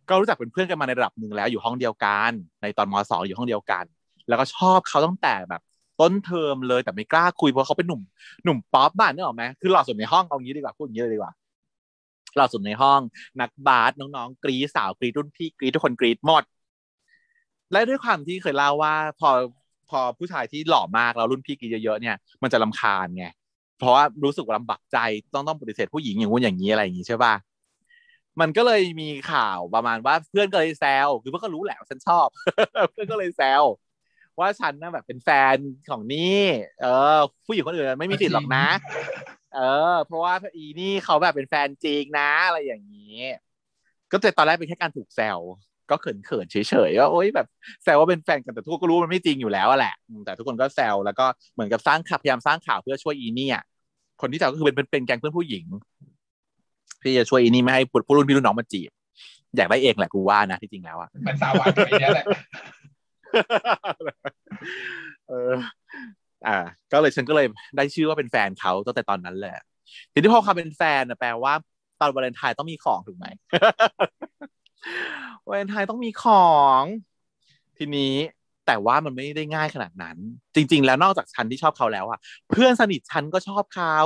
[0.09, 3.84] ก็รู้จักเป็นเพื่อนกันมาในระดับหนึ่งแล้วอยู่ห้องเดียวกัน ในตอนมสองอยู่ห้องเดียวกัน
[4.27, 5.61] แล้วก็ชอบเขาตั้งแต่แบบ
[6.01, 8.01] ต้นเทอมเลยแต่ไม่กล้าคุยเพราะเขาเป็นหนุ่ม
[8.43, 11.34] หนุ่มป๊อปบ้านนึกออกไหมคือหล่อสุดในห้องเอางี้ดีกว่าพูดอย่างนี้เลยดีกว่า
[12.36, 12.99] หล่อสุดในห้อง
[13.41, 16.43] นักบาสน้องๆกรีสาวกรีรุ่นพี่กรีทุกคนกรีดหมด
[17.71, 19.29] และด้วยความที่เคยเล่าว่า พอ
[19.89, 23.25] พอผู้ชายที่หล่อมากแล้วรุ่นพี่กรีเยอะๆเนี่ย มันจะลำคาญไง
[23.82, 24.97] เพราะว่ารู้สึกว่าลำบากใจ
[25.34, 27.34] ต้องต้องปฏิเสธผู้หญิงอย่างงู้นอย่างนี้อะไรอย่างนี้ใช่ป่ะ
[28.41, 32.27] มันก็เลยมีข่าวประมาณว่าเพื่อนก็เลยแซวคือเพื่อนก็รู้แหละว่าฉันชอบ
[32.91, 33.63] เพื่อนก็เลยแซว
[34.39, 35.55] ว่าฉันน่ะแบบเป็นแฟน
[35.89, 36.41] ของนี่
[36.82, 36.86] เอ
[37.17, 38.67] อ ผู้หญิงคนอื่นไม่มีสิทธิ์หรอกนะ
[39.55, 39.59] เอ
[39.91, 43.17] อ เพราะว่าอีนี่เขาแบบเป็นแฟนจริงนะ อะไรอย่างนี้
[44.11, 45.39] ก็แต่ตอนแรกเป็นแค่การถูกแซว
[45.89, 46.55] ก็เขินเขินเฉ
[46.89, 47.47] ยๆว่าโอ๊ยแบบ
[47.84, 53.63] แซวว่าเป็นแฟนกันแต่ทุกคนก็รู้มันไม่จริงอยู่แล้วแหละแต่ทุกคนก็แซวแล้วก็เหมือนกับสร้างข่าวพยายามสร้างข่าวเพื่อช่วยอีนี่อะ
[54.22, 55.65] คนที่แซวก็คือเป็นเป็นแก๊งเพื่อนผู้หญิง
[57.03, 58.91] ที่จะช่วยอีนี่ไม่ให้ผู้รุ่นพี่รุ่นน้องมาจีบ
[59.55, 62.26] อยากได้เองแหละกูว่านะที่จริงแล้วอะมันสาววานไปเนี่ยแหละ
[65.30, 65.53] เออ
[66.47, 66.57] อ่า
[66.91, 67.47] ก็เลยฉันก็เลย
[67.78, 69.57] ได้ชื่อว่าเป็นแฟนเขาตั้งแต่ตอนนั้นแหละ
[70.13, 71.53] ทีนี้พอคำเป็นแฟนนะแปลว่า
[71.99, 73.26] ตอนวาเลนไทน์ต้องมีของถูกไหม
[75.47, 76.49] วาเลนไทน์ต้องมีขอ
[76.82, 76.84] ง
[77.78, 78.13] ทีนี้
[78.68, 80.18] แต่ว่ามันไม่ได้ง่ายขนาดนั้น
[80.55, 83.97] จริง ๆ แล้วนอกจากฉันที่ชอบเขาแล้วอะเพื่อนสนิทฉันก็ชอบเขา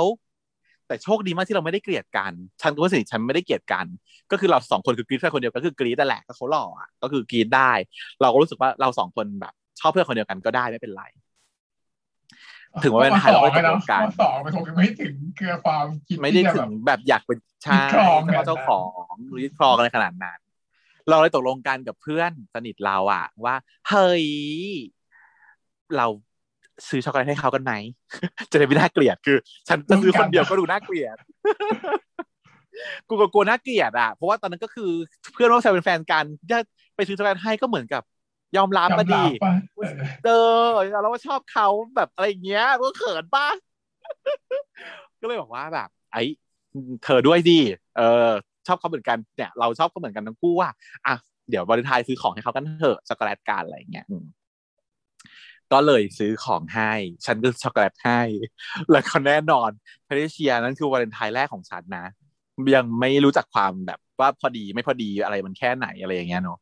[0.86, 3.86] แต่โชคดีมากที่เราไม่ได้เกลียดกัน ฉันกับเพื่อนสนิทฉันไม่ได้เกลียดกัน
[4.30, 7.72] ก็คือเราสองคนคือกรีดแค่คนเดียวก็คือกรีดแต่แหละก็เขาหล่ออะก็คือกรีดได้
[8.20, 11.04] เราก็รู้สึกว่าเราสองคนแบบ ชอบเพื่อนคนเดียวกันก็ได้ไม่เป็นไร
[12.84, 20.38] ถึงว่าเป็นไทยเราก็ตกลงกันสองมันคงไม่ถึงเกลือความคิดไม่ได้ที่จะถึแบงบแบบอยากเป็นชายยึดครองแบบนั้นเจ้าของหรือยึดครองอะไรขนาดนั้น
[21.10, 23.54] เราเลยตกลงกันกับเพื่อนสนิทเราอะว่า
[23.88, 24.24] เฮ้ย
[25.96, 26.06] เรา
[26.88, 27.72] ซื้อช็อกโกแลตให้เขากันไหม
[28.50, 29.36] จะได้ไม่น่าเกลียดคือ
[29.68, 31.16] ฉันจะซื้อคนเดียวก็ดูน่าเกลียด
[33.08, 34.90] กูก็กลัวน่าเกลียดอะเพราะว่าตอนนั้นก็คือ
[35.32, 36.58] เพื่อนว่าแซวเป็นแฟนกันจะ
[36.96, 38.02] ไปซื้อช็อกโกแลตให้ก็เหมือนกับ
[38.56, 39.54] ยอมรับยอมมาดีรับป่ะ
[40.24, 40.30] เอ
[40.62, 43.48] อเออเราว่าชอบเขาแบบอะไรอย่างเงี้ยก็เขินป่ะ
[45.20, 46.22] ก็เลยบอกว่าแบบ ไอ้
[47.04, 47.58] เธอด้วยดิ
[47.96, 48.30] เออ
[48.68, 50.68] ชอบเขาเหมือนกันเนี่ยเราชอบเขาเหมือนกันทั้งคู่ว่า
[51.06, 51.14] อะ
[51.50, 54.06] เดี๋ยววาเลนไทน์ซื้อของให้เขากันเถอะช็อกโกแลตกันอะไรเงี้ย
[55.72, 56.92] ก็เลยซื้อของให้
[57.26, 58.20] ฉันก็ช็อกโกแลตให้
[58.90, 59.70] แล้วก็แน่นอน
[60.06, 62.06] พาริเชียนั่นคือวาเลนไทน์แรกของฉันนะ
[62.74, 66.58] ยังไม่รู้จักความแบบว่าพอดีไม่พอดีอะไรมันแค่ไหนอะไรอย่างเงี้ยเนาะ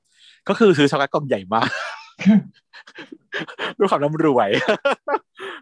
[0.48, 1.70] ก็คือซื้อช็อกโกแลตกล่องใหญ่มาก
[3.78, 4.48] ด้วยความร่ำรวย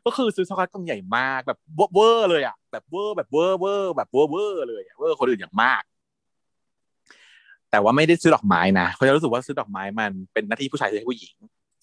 [0.05, 1.59] ก็คือซื้อช็อกโกแลตกล่องใหญ่มากแบบ
[1.95, 5.82] เวอร์เลยอะแบบเวอร์แบบเวอร์เวอร์แบบเวอร์เวอร์เลยเวอร์คนอื่นอย่างมาก
[7.73, 11.35] แต่ว่าไม่ได้ซื้อดอกไม้นะเพราะฉันรู้สึกว่าซื้อดอกไม้มันเป็นหน้าที่ผู้ชายซื้อให้ผู้หญิง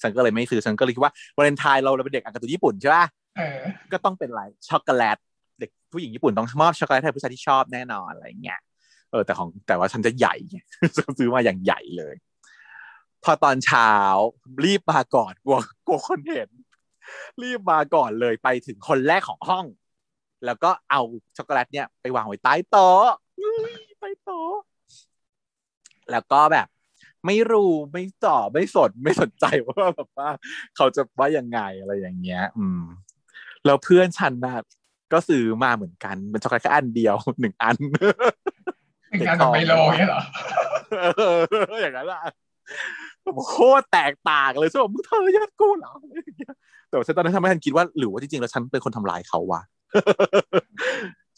[0.01, 3.05] ฉันก็เลยไม่ซื้อฉันก็เลยคิดว่าวาเลนไทน์เราเราเป็นเด็กอ่านการ์ตูนญี่ปุ่นใช่ป่ะ
[3.37, 3.59] เออ
[3.91, 5.17] ก็ต้องเป็นอะไรช็อกโกแลต
[5.59, 8.59] เด็กผู้หญิงญี่ปุ่นต้องมอบช็อกโกแลตให้ผู้ชายที่ชอบแน่นอนอะไรเงี้ย
[9.11, 10.57] เออแต่ของแต่ว่าฉันจะใหญ่ไง
[11.17, 12.15] ซื้อมาอย่างใหญ่เลย
[13.23, 13.91] พอตอนเช้า
[14.65, 16.49] รีบมาก่อนกลัวกลัวคนเห็น
[17.43, 19.65] รีบมาก่อนเลยไปถึงคนแรกของห้อง
[20.45, 21.01] แล้วก็เอา
[21.37, 23.05] ช็อกโกแลตเนี่ยไปวางไว้ใต้โต๊ะ
[23.39, 24.53] อุ๊ยใต้โต๊ะ
[26.11, 26.67] แล้วก็แบบ
[27.25, 30.29] ไม่รู้ไม่ตอบไม่สนไม่สนใจว่าแบบว่า
[30.75, 32.83] เขาจะว่ายังไงอะไรอย่างเงี้ย อืม
[33.65, 34.63] แล้วเพื่อนฉันนะ
[35.13, 40.21] ก็ซื้อมาเหมือนกันเป็นช็อกโกแลตแค่อันเดียวหนึ่งอันหนึ่งงานกับไมโลเงี้ยเหรอ
[41.17, 41.21] เอ
[41.75, 42.21] ออย่างนั้นอะ
[43.49, 46.53] โคตรแตกต่างเลยฉันบอกมึงเธอยัดกูเหรออะไรอย่างเงี้ย
[46.89, 49.61] แต่ว่าฉันตอนนั้นทำให้ฉันคิดว่าหรือว่าจริงๆแล้วฉันเป็นคนทำลายเขาวะ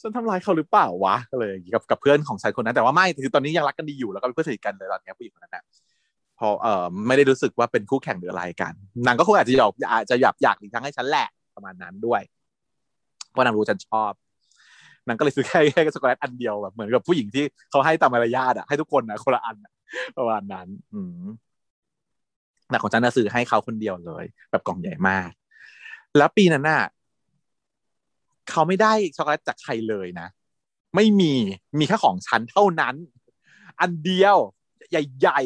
[0.02, 5.64] ฉันทำลายเขาหรือเปล่าวะก็เลยกับกับเพื่อนของฉันคนนั้นแต่ว่าไม่คือตอนนี้ยังรักกันดีอยู่แล้วก็เป็นเพื่อนสนิทกันเลยตอนนี้ผู้หญิงคนนั้นนะ
[6.40, 8.74] พอเอ่อไม่ได้รู้สึกว่าเป็นคู่แข่งหรืออะไรกัน
[9.06, 12.22] นางก็คงอาจจะอยากอาจจะอยากอยากอีกครั้งให้ฉันแหละประมาณนั้นด้วย
[13.32, 14.12] เพราะนางรู้ฉันชอบ
[15.08, 19.56] นางก็เลยซื้อแค่แค่ช็อกโกแลตอันเดียวแบบเหมือนกับผู้หญิงที่เขาให้ตามมารยาทอะให้ทุกคนนะคนละอัน
[20.18, 21.26] ประมาณนั้น อืม
[22.70, 25.30] แต่ของฉันน่ะซื้อให้เขาคนเดียวเลย แบบกล่องใหญ่มาก
[26.18, 26.82] แล้วปีนั้นน่ะ
[28.52, 30.28] เขาไม่ได้ช็อกโกแลตจากใครเลยนะ
[30.96, 31.34] ไม่มี
[31.80, 32.96] มีแค่ของฉันเท่านั้น
[33.80, 34.38] อันเดียว
[34.92, 35.42] ใหญ่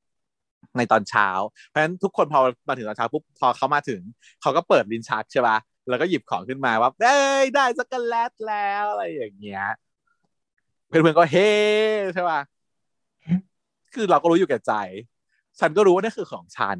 [0.00, 1.28] ๆในตอนเช้า
[1.68, 4.00] เพราะฉะนั้นทุกคนพอมาถึงตอนเช้าปุ๊บพอเขามาถึง
[4.42, 5.56] เขาก็เปิดลิ้นชักใช่ป่ะ
[5.88, 9.64] แล้วก็หยิบของขึ้นมาว่าเอ้ยได้ช็อกโกแลตแล้วอะไรอย่างเงี้ย
[10.88, 11.50] เพื่อนๆก็เฮ้
[12.14, 12.40] ใช่ป่ะ
[13.94, 14.72] คือเราก็รู้อยู่แก่ใจ
[15.60, 16.78] ฉันก็รู้ว่านี่คือของฉัน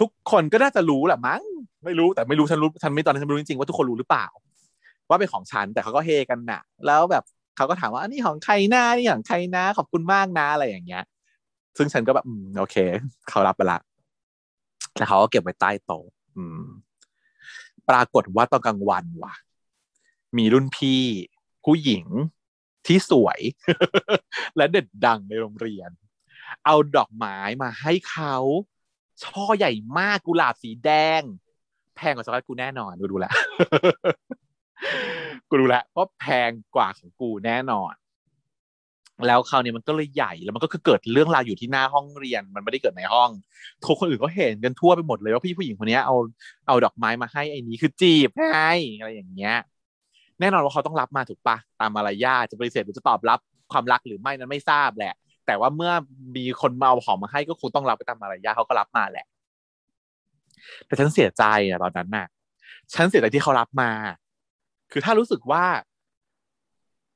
[0.00, 1.42] ทุกคนก็น่าจะรู้แหละมั้ง
[1.84, 4.26] ไม่รู้แต่ไม่รู้ฉันรู้ฉันไม่ตอนนั้นฉันไม่รู้จริงๆว่าทุกคนรู้หรือเปล่า
[5.08, 7.24] ว่าเป็นของฉันแต่เขาก็เฮกันน่ะ แล้วแบบ
[7.56, 11.04] เขาก็ถามว่าอันนี้ของใครนะนี่ของใครนะ ขอบคุณมากนะอะไรอย่างเงี้ย
[11.76, 12.76] ซึ่งฉันก็แบบอืมโอเค
[13.28, 13.78] เขารับไปละ
[14.96, 16.06] แล้วเขาก็เก็บไว้ใต้โต๊ะ
[16.36, 16.66] อืม
[17.88, 19.34] ปรากฏว่าตอนกลางวันว่ะ
[20.36, 21.02] มีรุ่นพี่
[21.64, 22.04] ผู้หญิง
[22.86, 23.40] ที่สวย
[24.56, 25.90] และเด็ดดังในโรงเรียน
[26.64, 28.36] เอาดอกไม้มาให้เขา
[29.24, 31.22] ช่อใหญ่มากกุหลาบสีแดง
[31.96, 33.26] แพงกว่าช็อกโกแลตกูแน่นอนกูดูแล
[35.48, 37.92] กูรู้แล้วว่าแพงกว่าของกูแน่นอน
[39.26, 43.30] แล้วคราวนี้มันก็เลยใหญ่แล้วมันก็คือเกิดเรื่องราวอยู่ที่หน้าห้องเรียน มันไม่ได้เกิดในห้อง
[43.84, 46.16] ทุกคนอื่นก็เห็นกันทั่วไปหมดเลยว่าพี่ผู้หญิงคนนี้เอา
[46.66, 48.58] เอาดอกไม้มาให้ไอ้นี้คือจีบไง
[48.98, 49.56] อะไรอย่างเงี้ย
[50.40, 53.38] แน่นอนว่าเขาต้องรับมาถูกปะตามมารยาจะปฏิเสธหรือจะตอบรับ
[53.72, 55.14] ความรักหรือไม่นั้นไม่ทราบแหละ
[55.46, 55.92] แต่ว่าเมื่อ
[56.36, 59.26] มีคนมาเอาของมาให้ก็คงต้องรับไปตามมารยาเขาก็รับมาแหละ
[60.86, 62.26] แต่ฉันเสียใจอะตอนนั้นน่ะ
[62.94, 63.90] ฉันเสียใจที่เขารับมา
[64.92, 65.64] คือถ้ารู้สึกว่า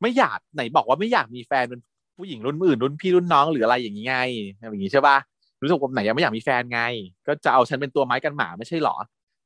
[0.02, 1.80] ไม่อยากไหนบอกว่าไม่อยากมีแฟนเป็น
[2.16, 4.16] ผู้หญิงรุ่นอื่นรุ่นพี่รุ่นน้องหรืออะไรอย่างนี้ไง
[4.58, 5.16] อย่างนี้ใช่ปะ
[5.62, 6.80] รู้สึกว่าไหนยังไม่อยากมีแฟนไง
[7.26, 8.96] ก็จะเอาฉันเป็นตัวไม้กันหมาไม่ใช่หรอ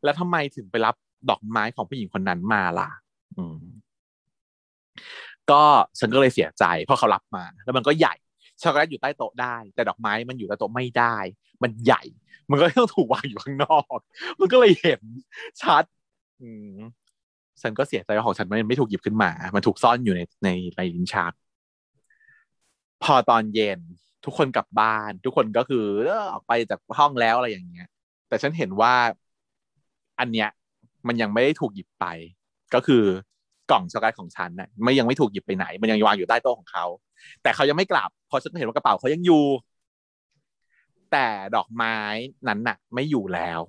[0.04, 0.94] แล้วทำไมถึงไปรับ
[1.30, 2.90] ดอกไม้ของผู้หญิงคนนั้นมาล่ะ
[3.36, 3.58] อืม
[5.50, 5.62] ก็
[5.98, 8.14] ฉันก็เลยเสียใจเพราะเขารับมา แล้วมันก็ใหญ่
[8.62, 11.16] ช็อกโกแลตอยู่ใต้โต๊ะได้ แต่ดอกไม้มันอยู่ใต้โต๊ะไม่ได้
[11.62, 12.02] มันใหญ่
[12.50, 13.98] มันก็ต้องถูกวางอยู่ข้างนอก
[14.40, 15.00] มันก็เลยเห็น
[15.62, 15.84] ชัด
[16.40, 16.68] อืม
[17.62, 21.32] ฉันก็เสียใจว่าของฉันมันไม่ถูกหยิบขึ้นมา มันถูกซ่อนอยู่ในในในลิ้นชัก
[23.02, 23.80] พอตอนเย็น
[24.24, 25.84] ทุกคนกลับบ้าน ทุกคนก็คือ
[26.32, 27.88] ออกไปจากห้องแล้วอะไรอย่างเงี้ย
[28.28, 28.94] แต่ฉันเห็นว่า
[30.20, 30.48] อันเนี้ย
[31.06, 32.04] มันยังไม่ได้ถูกหยิบไป
[32.74, 33.04] ก็คือ
[33.70, 36.84] กล่องช็อกโกแลตของฉันน่ะไม่ยังไม่ถูกหยิบไปไหน มันยังวางอยู่ใต้โต๊ะของเขา
[37.42, 39.44] แต่เขายังไม่กลับเพราะฉันเห็นว่ากระเป๋าเขายังอยู่
[41.12, 41.96] แต่ดอกไม้
[42.48, 43.60] นั้นน่ะ ไม่อยู่แล้ว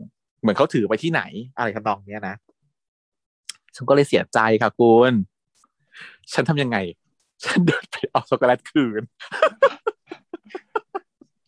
[0.41, 1.21] เหมือนเขาถือไปที่ไหน
[1.57, 2.35] อะไรทำนองเนี้ยนะ
[3.75, 5.13] ฉันก็เลยเสียใจค่ะคุณ
[6.33, 6.77] ฉันทำยังไง
[7.43, 9.01] ฉันเดินไปเอาช็อกโกแลตคืน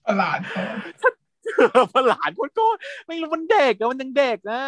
[0.06, 2.66] ประหลาดเขาประหลาดคนก็
[3.08, 4.62] ไม่รู้มันเด็กอะมันยังเด็กนะ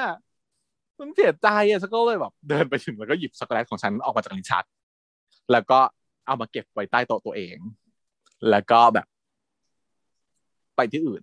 [0.99, 4.63] มันเสียใจอะฉันก็เลยแบบเดินไปถึงแล้วก็หยิบช็อกโกแลตของฉันออกมาจากลิ้นชัก
[5.51, 5.79] แล้วก็
[6.25, 7.57] เอามาเก็บไว้ใต้โต๊ะตัวเอง
[8.49, 9.07] แล้วก็แบบ
[10.75, 11.21] ไปที่อื่น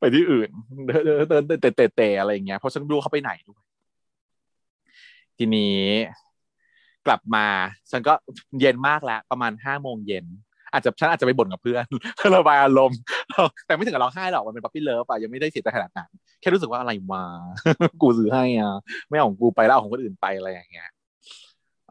[0.00, 0.50] ไปที่อื่น
[0.86, 3.62] เดินเดินเดินเดินเตะเตะอะไรอย่างเงี้ยเพราะฉันไม่รู้เขาไปไหนด้วย
[5.38, 5.82] ทีนี้
[7.06, 7.46] กลับมา
[7.90, 8.14] ฉันก็
[8.60, 10.26] เย็นมากแล้ว ประมาณห้าโมงเย็น
[10.72, 11.84] อาจจะฉันอาจจะไปบ่นกับเพื่อน
[12.36, 12.98] ระบายอารมณ์
[13.66, 17.24] แต่ไม่ถึงกับร้องไห้หรอกมันเป็น puppy love อะยังไม่ได้เสียใจขนาดนั้นแค่รู้สึกว่าอะไรมา
[18.02, 18.76] กูซื้อให้อะ
[19.08, 20.90] ไม่เอาของกูไปแล้วเอาของคนอื่นไปอะไรอย่างเงี้ย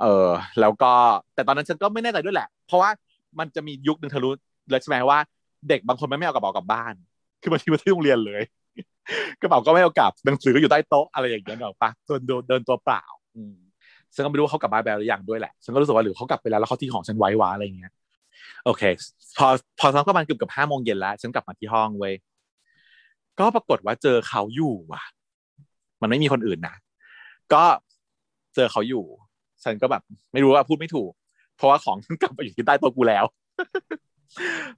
[0.02, 0.30] เออ
[0.60, 0.92] แล้วก็
[1.36, 2.90] แต่ตอนนั้นฉันก็ไม่แน่ใจด้วยแหละ เพราะว่า
[3.40, 4.34] มันจะมียุคหนึ่งเธอรู้
[4.72, 5.20] แล้วใช่ไหมว่า
[5.70, 6.94] เด็กบางคนมันไม่เอากระเป๋ากลับบ้าน
[7.42, 8.42] คือบางทีมาที่โรงเรียนเลย
[9.42, 13.04] กระเป๋าก็ไม่เอากลับหนังสือก็อยู่ใต้โต๊ะอะไรอย่างเงี้ยเนอะปะเดินเดินเดินตัวเปล่า
[13.36, 13.56] อืม
[14.16, 17.92] ฉันก็ไม่รู้ว่าเขากลับบ้านไปแล้วหรือยังด้วยแหละฉันก็รู้สึกว่าหรือเขากลับไปแล้วแล้วเขาทิ้งของฉันไว้วะอะไรเงี้ย
[18.66, 18.84] โอเค
[19.38, 19.48] พอ
[19.80, 22.14] พอสักประมาณเกือบกับห้าโมงเย็นแล้ว ฉันกลับมาที่ห้องเว้ย
[23.40, 25.04] ก็ปรากฏว่าเจอเขาอยู่ว่ะ
[26.02, 26.76] มันไม่มีคนอื่นนะ
[27.54, 27.64] ก็
[28.56, 29.06] เจอเขาอยู่
[29.64, 30.02] ฉันก็แบบ
[30.34, 31.12] ไม่รู้ว่าพูดไม่ถูก
[31.56, 33.26] เพราะว่าของกลับไปอยู่ที่ใต้โต๊ะกูแล้ว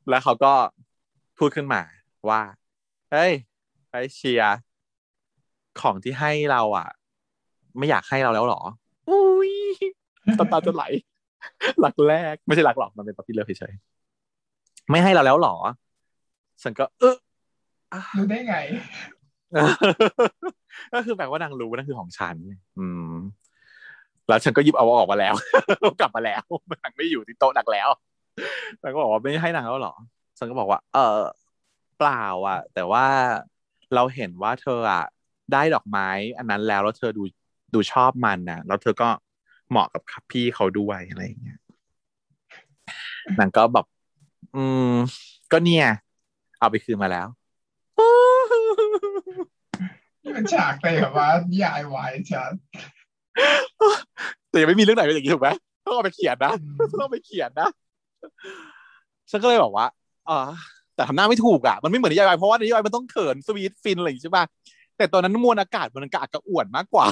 [0.10, 0.53] แล้วเขาก็
[1.38, 1.82] พูดขึ้นมา
[2.30, 2.41] ว่า
[3.12, 3.32] เฮ้ย
[3.89, 4.58] ไปเชียร์
[5.82, 6.89] ของที่ให้เราอะ
[7.78, 8.62] ไม่อยากให้เราแล้วหรอ
[9.10, 9.53] อุ้ย
[10.39, 10.84] ตาตาจะไหล
[11.80, 15.55] รักแรก ไม่ใช่รักหรอกมันเป็น puppy love เฉยๆไม่ให้เราแล้วหรอ
[16.64, 17.16] ฉันก็ เออ
[18.16, 18.55] รู้ได้ไง
[20.93, 22.36] ก็คือแปลว่านางรู้นั่นคือของฉัน
[22.80, 23.12] อืม
[24.28, 25.34] แล้วฉันก็ยิบเอาออกมาแล้ว
[25.99, 26.43] กลับมาแล้ว
[26.84, 27.89] นางไม่อยู่ที่โต๊ะนักแล้ว
[28.82, 29.95] นางก็บอกว่าไม่ให้นางแล้วหรอ
[30.38, 31.20] ฉันก็บอกว่า เออ
[31.97, 33.05] เปล่าอะ แต่ว่า
[33.95, 35.03] เราเห็นว่าเธออะ
[35.53, 37.24] ได้ดอกไม้ อันนั้นแล้วแล้วเธอดู
[37.74, 39.10] ดูชอบมันนะแล้วเธอก็
[39.70, 40.01] เหมาะกับ
[40.32, 41.60] พี่เขาด้วยอะไรอย่างเงี้ย
[43.39, 43.86] นางก็แบบ
[44.55, 44.91] อืม
[45.51, 45.88] ก็เนี่ย
[46.60, 47.28] เอาไปคืนมาแล้ว
[50.28, 52.52] นี่มันฉากเลยแบบว่านิยายวายชัด
[54.50, 55.50] แต่ยังไม่มีเรื่องไหนเป็นอย่างนี้ถูกไหม
[55.86, 56.54] ต้องเอาไปเขียนนะ
[56.92, 57.70] ต้องเอาไปเขียนนะ
[59.32, 59.86] ฉันก็เลยบอกว่า
[60.30, 60.38] อ๋อ
[60.96, 64.46] แต่ทำหน้าไม่ถูกอะมันไม่เหมือนนิยายวายเพราะว่านิยายวายมันต้องเขินสวีทฟินอะไรอย่างงี้ใช่ป่ะ
[64.98, 67.06] แต่ตอนนั้นมวลอากาศมันอากาศกระอ่วนมากกว่า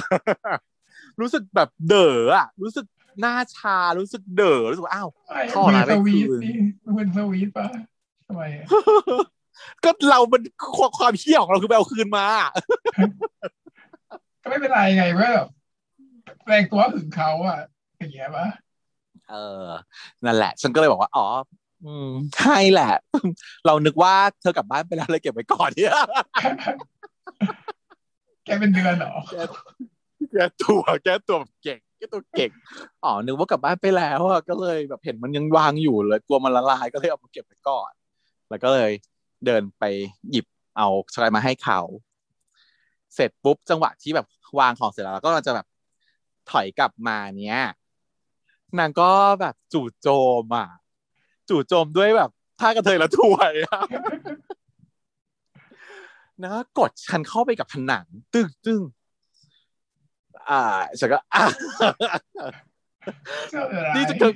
[1.20, 2.86] รู้สึกแบบเด๋ออะ รู้สึก
[3.20, 5.08] หน้าชารู้สึกเด๋อรู้สึกว่าอ้าว
[5.52, 6.54] ข้อมืละอไม่สวีทคืนนี่
[6.96, 7.66] มือสวีทปะ
[8.26, 8.66] ทำไมอะ
[9.84, 10.42] ก็เรามัน
[10.98, 12.26] ความเชี่ยของเราคือไปเอาคืนมา
[14.42, 15.48] ก็ไม่เป็นไรไงว่าแบบ
[16.46, 17.58] แรงตัวถึงเขาอะ
[17.98, 18.46] อย่างเงี้ยปะ
[19.30, 19.34] เอ
[19.64, 19.66] อ
[20.24, 21.26] นั่นแหละ ฉันก็เลยบอกว่า อ๋อ
[21.84, 22.92] อืมใช่แหละ
[23.66, 25.94] เรานึกว่าเธอกลับบ้านไปแล้วเลยเก็บไว้ก่อนเนี่ย
[28.44, 29.14] แกเป็นเดือนเหรอ
[30.32, 32.50] แกตัวแกตัวแบบเก่งแกตัวเก่ง
[33.04, 37.92] อ๋อนึกว่ากลับบ้านไปแล้วอะก็เลยแบบเห็นมันยังวางอยู่เลย กลัวมันละลายก็เลยเอามาเก็บไว้ก่อน
[38.50, 38.90] แล้วก็เลย
[39.44, 39.84] เดินไป
[40.30, 40.46] หยิบ
[40.76, 41.80] เอาช็อกโกแลตมาให้เขา
[43.14, 44.26] เสร็จปุ๊บจังหวะที่แบบ
[44.58, 45.66] วางของเสร็จแล้วก็จะแบบ
[46.50, 47.60] ถอยกลับมาเนี้ย
[48.78, 49.10] นางก็
[49.40, 50.08] แบบจู่โจ
[50.42, 50.68] มอะ
[51.48, 52.30] จู่โจมด้วยแบบ
[52.60, 53.80] ท่ากระเทยละถวยอะ
[56.42, 58.82] นะกดฉันเข้าไปกับผนัง ตึ้งตึ้ง
[60.48, 60.60] อ่า
[61.00, 61.44] ฉันก็อ่า
[63.50, 64.34] เจ้าอะไรนี่จะเกิด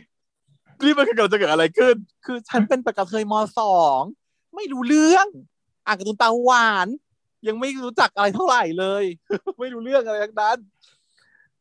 [0.84, 1.94] นี่มันเกิดจะเกิดอะไรขึ้น
[2.26, 4.02] คือฉันเป็นปกระเทยมสอง
[4.54, 5.26] ไม่รู้เรื่อง
[5.86, 6.88] อ่านการ์ตูนตาหวาน
[7.48, 9.04] ยังไม่รู้จักอะไรเท่าไหร่เลย
[9.60, 10.58] ไม่รู้เรื่องอะไรทั้งนั้น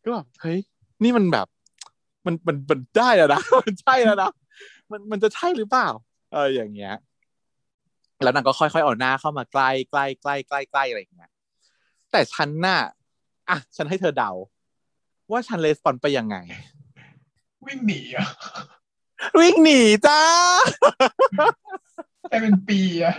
[0.04, 0.60] ก็แบบเฮ้ย
[1.04, 1.48] นี่มันแบบ
[2.26, 4.32] มมันมันมันได้แล้วนะมันใช่แล้วนะ
[4.92, 5.88] มันมันจะใช่หรือเปล่า
[6.34, 6.96] เอออย่างเงี้ย
[8.24, 11.32] แล้วนางก็ค่อยๆเอาหน้าเข้ามาใกล้ใกล้ใกล้ใกล้ใกล้อะไรอย่างเงี้ย
[12.12, 12.80] แต่ฉันน่ะ
[13.50, 14.32] อะฉันให้เธอเดา
[15.32, 16.36] ว่าฉันเลสปอนไปยังไง
[17.66, 18.28] วิ่งหนีอะ
[19.40, 20.22] วิ่งหนีจ้า
[22.30, 23.16] แต่เป็นปีอะ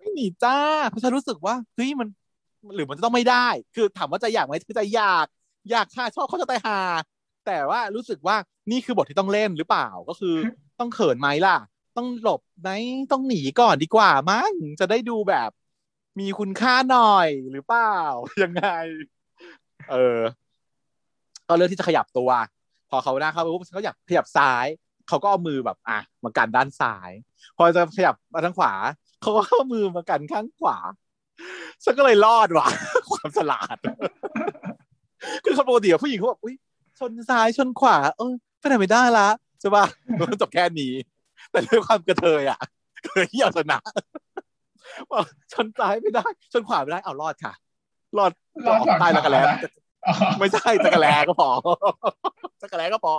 [0.00, 0.58] วิ่งหนีจ้า
[0.88, 2.08] เพราะฉันรู้สึกว่าเฮ้ยมัน
[2.74, 5.26] หรือมันจะต้องไม่ได้ คือถามว่าจะอยากไหมคือจะอยาก
[5.70, 6.80] อยากค่ะชอบเขาจะตายหา
[7.46, 8.36] แต่ว่ารู้สึกว่า
[8.70, 10.34] นี่คือบทที่ต้องเล่นหรือเปล่าก็คือ
[10.80, 11.58] ต้องเขินไหมล่ะ
[11.96, 12.68] ต้องหลบไหม
[13.12, 15.50] ต้องหนีก่อนดีกว่ามั้งจะได้ดูแบบ
[16.20, 17.96] มีคุณค่าหน่อยหรือเปล่า
[18.42, 18.66] ยังไง
[19.90, 20.20] เออ
[21.48, 22.30] ก็เลือกที่จะขยับตัว
[22.90, 24.66] พอเขาหน้าเข้าไปปุ๊บเขาอยากขยับซ้าย
[25.08, 27.10] เขาก็เอามือแบบอะมากันด้านซ้าย
[27.56, 28.72] พอจะขยับมาทางขวา
[29.20, 30.76] เขาก็เอามือมากันข้างขวา
[31.84, 32.66] ฉันก็เลยรอดว่ะ
[33.12, 33.76] ความฉลาด
[35.44, 36.56] คือคนปกติอะผู้หญิงเขาแบบอุ้ย
[36.98, 39.28] ชนซ้ายชนขวา เออไปไหนไม่ได้ละ
[39.60, 39.84] ใช่ป่ะ
[40.18, 40.92] มันจบแค่นี้
[41.50, 42.60] แต่ด้วยความกระเทยอะ
[43.04, 43.78] เคยเหี่ยวชนะ
[45.10, 45.20] ว่า
[45.52, 47.52] ชนซ้ายไม่ได้ ชนขวาไม่ได้เอารอดค่ะ
[48.18, 48.32] รอด
[48.66, 49.58] รอดก่อนใต้ตะกะแลนะ
[50.06, 51.50] อ๋อไม่ใช่ตะกะแลก็พอ
[52.62, 53.14] ตะกะแลก็พอ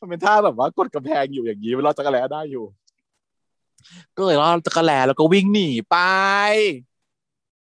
[0.00, 2.64] มันเป็นท่าแบบว่ากดกำแพงอยู่อย่างนี้มันรอดตะกะแลได้อยู่
[4.16, 5.96] ก็เลยรอดตะกะแลแล้วก็วิ่งหนีไป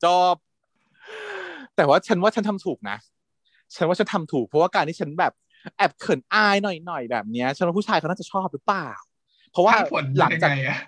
[0.05, 0.37] จบ
[1.77, 2.97] แต่ว่าฉันว่าฉันทำถูกนะ
[3.75, 5.33] ฉันว่าฉันทำถูกเพราะว่าการที่ฉันแบบ
[5.77, 8.89] แอบเขินอายหน่อยๆแบบเนี้ยฉันว่าผู้ชายเขาน่าจะชอบหรือเปล่า
[9.53, 10.79] เพราะว่าผลหลังยังจากไงอะ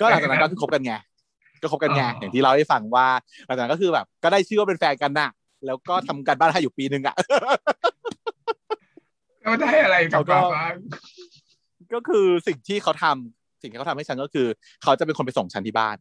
[0.00, 0.92] ก็หลังจากนั้นก็คือคบกันไง
[1.62, 3.06] ก็คบกันไงอ๋อออย่างที่เราได้ฟังว่า
[3.46, 5.30] หลังจากนั้นก็คือแบบ ก็ได้ชื่อว่าเป็นแฟนกันน่ะ
[5.66, 7.16] แล้วก็ทำกันบ้านให้อยู่ปีหนึ่งอะ
[9.46, 10.74] แล้วได้อะไรกลับเขาก็มาบ้าง
[11.92, 14.46] ก็คือสิ่งที่เขาทำสิ่งที่เขาทำให้ฉันก็คือ
[14.82, 15.96] เขาจะเป็นคนไปส่งฉันที่บ้าน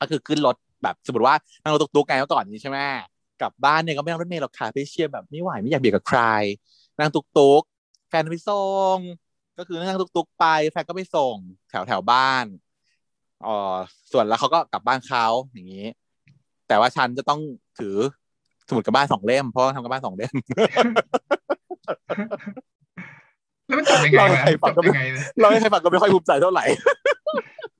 [0.00, 2.78] ก็คือขึ้นรถแบบสมมติว่านั่งรถตุ๊กๆไงเมื่อก่อนนี้ใช่ไหม
[3.40, 6.20] กลับบ้านเนี่ยก็ไม่นั่งรถเมล์หรอกค่ะไปเชียร์แบบไม่ไหวไม่อยากเบียดกับใคร
[6.98, 8.64] นั่งตุ๊กๆแฟนไปส่
[8.96, 8.98] ง
[9.58, 11.36] ก็คือนั่งตุ๊กๆไปแฟนก็ไปส่ง
[11.70, 12.44] แถวแถวบ้าน
[13.46, 13.56] อ๋อ
[14.12, 15.86] ส่วนแล้วเขาก็กลับบ้านเขาอย่างนี้
[16.68, 17.40] แต่ว่าฉันจะต้อง
[17.78, 17.96] ถือ
[18.68, 20.34] สมุดกลับบ้านสองเล่มเพราะว่าทำกลับบ้านสองเล่ม
[23.66, 26.64] แล้วมันจบยังไงเราวะให้ฟัจงบก็ไม่ยังไงนะเราไม่เคยฟังก็ไม่ค่อยภูมิใจเท่าไหร่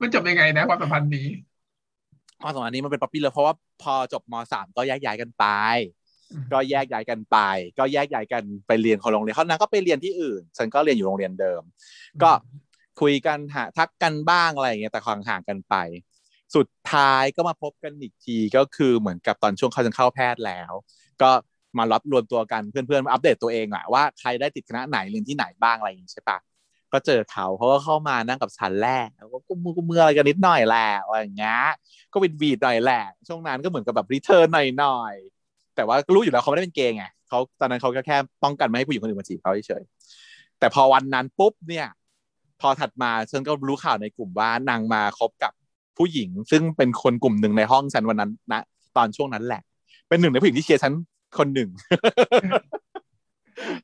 [0.00, 1.26] มันจบยังไงนะความสัมพันธ์นี้
[2.42, 5.44] ความสัมพันธ์นี้มันเป็น puppy love เพราะว่าพอจบมสามก็แยกย้ายกันไป
[6.52, 7.38] ก็แยกย้ายกันไป
[7.78, 11.62] ก็แยกย้ายกันไปเรียนคนโรงเรียนเขานางก็ไปเรียนที่อื่น ฉันก็เรียนอยู่โรงเรียนเดิม
[12.22, 12.30] ก็
[13.00, 15.74] คุยกันหาทักกันบ้างอะไรอย่างเงี้ยแต่ห่างๆกันไป
[16.56, 20.72] สุดท้ายก็มาพบกันอีกทีก็คือเหมือนกับตอนช่วงเขาจะเข้าแพทย์แล้ว
[21.22, 21.30] ก็
[21.78, 26.38] มารับรวมตัวกันเพื่อนๆอัปเดตตัวเองอะว่าใครได้ติดคณะไหนเรียนที่ไหนบ้างอะไรอย่างงี้ใช่ปะ
[26.92, 31.60] ก็เจอเขาเขาก็เข้ามานั่งกับฉันแรกแล้วก็กุมมือกุมมืออะไรกันนิดหน่อยแหละอะไรอย่างเงี้ย
[32.12, 34.46] ก็เป็นวีดหน่อยแหละช่วงนั้นก็เหมือนกับแบบรีเทิร์น
[34.78, 39.82] หน่อยๆแต่ว่ารู้อยู่แล้วเขาไม่ได้เป็นเกย์ไงเขาตอนนั้นเขาแค่แค่ป้องกันไม่ให้ผู้หญิงคนอื่นมาจีบเขาเฉย
[40.58, 41.86] แต่พอวันนั้นปุ๊บเนี่ย
[42.60, 45.52] พอถัดมาฉันก็รู้ข่าวในกลุ่มว่านางมาคบกับ
[45.98, 48.60] ผู้หญิง ซึ่งเป็นคนกลุ่มหนึ่งในห้องฉันวันนั้นนะ
[48.96, 49.62] ตอนช่วงนั้นแหละ
[50.08, 50.92] เป็นหนึ่งในผู้หญิงที่เชียร์ฉัน
[51.38, 51.68] คนหนึ่ง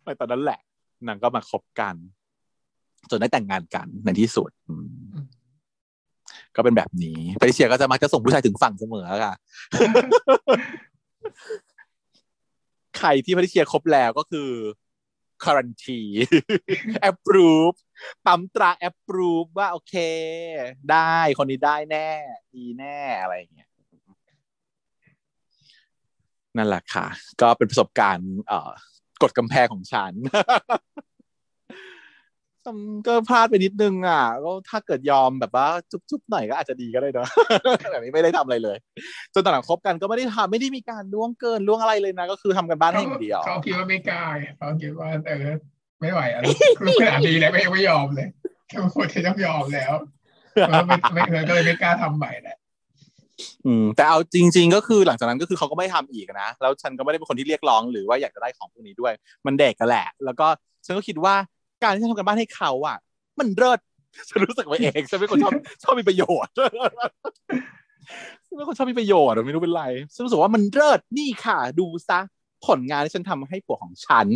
[0.04, 0.60] ในตอนนั้นแหละ
[1.06, 1.94] นางก็มาคบกัน
[3.10, 4.50] จนได้แต่งงานกันในที่สุด
[6.56, 9.34] ก็เป็นแบบนี้ไปเชียร์ก็จะมักจะส่งผู้ชายถึงฝั่งเสมอค่ะ
[12.98, 14.50] ใครที่พริเชียครบแล้วก็คือ
[15.44, 16.16] quarantine
[17.10, 17.76] approve
[18.26, 19.94] ปั๊มตรา approve ว่าโอเค
[20.90, 22.08] ได้คนนี้ได้แน่
[22.54, 23.67] ดีแน่อะไรอย่างเงี้ย
[26.56, 27.06] นั่นแหละค่ะ
[27.40, 28.70] ก็เป็นประสบการณ์เอ่อ
[29.22, 30.12] กดกำแพงของฉัน
[33.06, 37.28] ก็พลาดไปนิดนึงอะก็ถ้าเกิดยอมแบบว่าจุ๊บๆหน่อยก็อาจจะดีก็ได้เนอะ
[37.90, 38.76] แบบนี้ไม่ได้ทำอะไรเลย
[39.34, 44.22] จนตอนหลังคบกันก็ไม่ได้ทำไม่ได้มีการล่วงเกินล่วงอะไรเลยนะ ก็คือทำกันบ้านให้อย่างเดียวเขาคิดว่าไม่กล้า
[44.58, 45.46] เขาคิดว่าเออ
[46.00, 46.44] ไม่ไหวอะไร
[46.78, 48.28] คือขนาดดีแล้วไม่ไม่ยอมเลย
[48.68, 49.92] แค่ควรจะต้องยอมแล้ว
[50.68, 50.78] ไม่
[51.12, 52.56] ไม่เออก็เลยไม่กล้าทำใหม่แหละ
[53.66, 59.12] อืมแต่เอาจริง ๆ ก็คือหลังจากนั้นก็คือเขาก็ไม่ทำอีกนะแล้วฉันก็ไม่ได้เป็นคนที่เรียกร้องหรือว่าอยากจะได้ของพวกนี้ด้วย
[59.46, 60.46] มันเด็กกันแหละ แล้วก็
[60.84, 61.34] ฉันก็คิดว่า
[61.82, 62.96] การที่ฉันทำกันบ้านให้เขาอะ
[63.38, 63.78] มันเลิศ
[64.28, 65.52] ฉันรู้สึกไว้เองฉันเป็นคนชอบ
[65.82, 66.52] ชอบมีประโยชน์
[68.46, 69.84] ฉันเป็นคนชอบมีประโยชน์ไม่รู้เป็นไร
[70.14, 72.18] ฉันรู้สึกว่ามันเลิศนี่ค่ะ ดูซะ
[72.66, 74.26] ผลงานที่ฉันทำให้ผัวของฉัน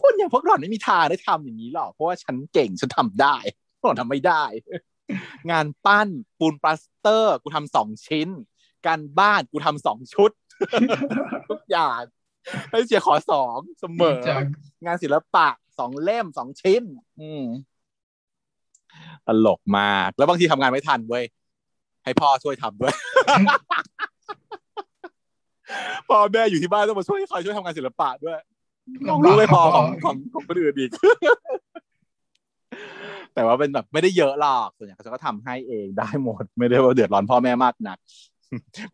[0.00, 3.36] คนอย่างพวกหล่อนไม่มีทางได้ทำอย่างนี้หรอกเพราะว่าฉันเก่งฉันทำได้
[3.78, 4.44] พวกหล่อนทำไม่ได้
[5.50, 6.08] งานปั้น
[6.38, 8.28] ปูนปลาสเตอร์ กูทำสองชิ้น
[8.86, 10.30] การบ้านกูทำสองชุด
[11.50, 12.00] ทุกอย่าง
[12.70, 14.42] ให้เสียขอสองเสมอจาก
[14.84, 15.48] งานศิลปะ
[15.78, 16.82] สองเล่มสองชิ้น
[17.20, 17.44] อืม
[19.26, 21.24] ตลกมาก แล้วบางทีทำงานไม่ทันเว้ย
[22.04, 22.94] ให้พ่อช่วยทำด้วย
[26.08, 28.38] พ่อแม่อยู่ที่บ้านต้องมาช่วยคอยช่วยทำงานศิลปะด้วย
[29.08, 30.90] ของรู้ไม่พอของของของคนอื่นอีก
[33.34, 37.98] แต่ว่าเป็นแบบไม่ได้เยอะหรอกส่วนใหญ่เขาจะก็ทำให้เองได้หมด ไม่ได้ว่าเดือดร้อนพ่อแม่มากนัก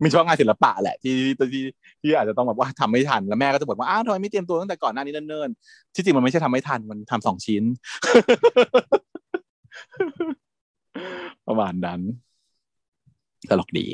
[0.01, 1.15] มีช่วงงานศิลปะแหละที่
[1.53, 1.63] ที่
[2.01, 7.63] ที่อาจจะต้องแบบว่าทำไม่ทันแล้วแม่ก็จะบอกว่าอ้าวทำไมไม่เตรียมตัวตั้งแต่ก่อนหน้านี้เนิ่นๆที่จริงมันไม่ใช่ทำไม่ทันมันทำสองชิ้น
[11.47, 11.99] ประมาณนั้น
[13.49, 13.87] ตลกดี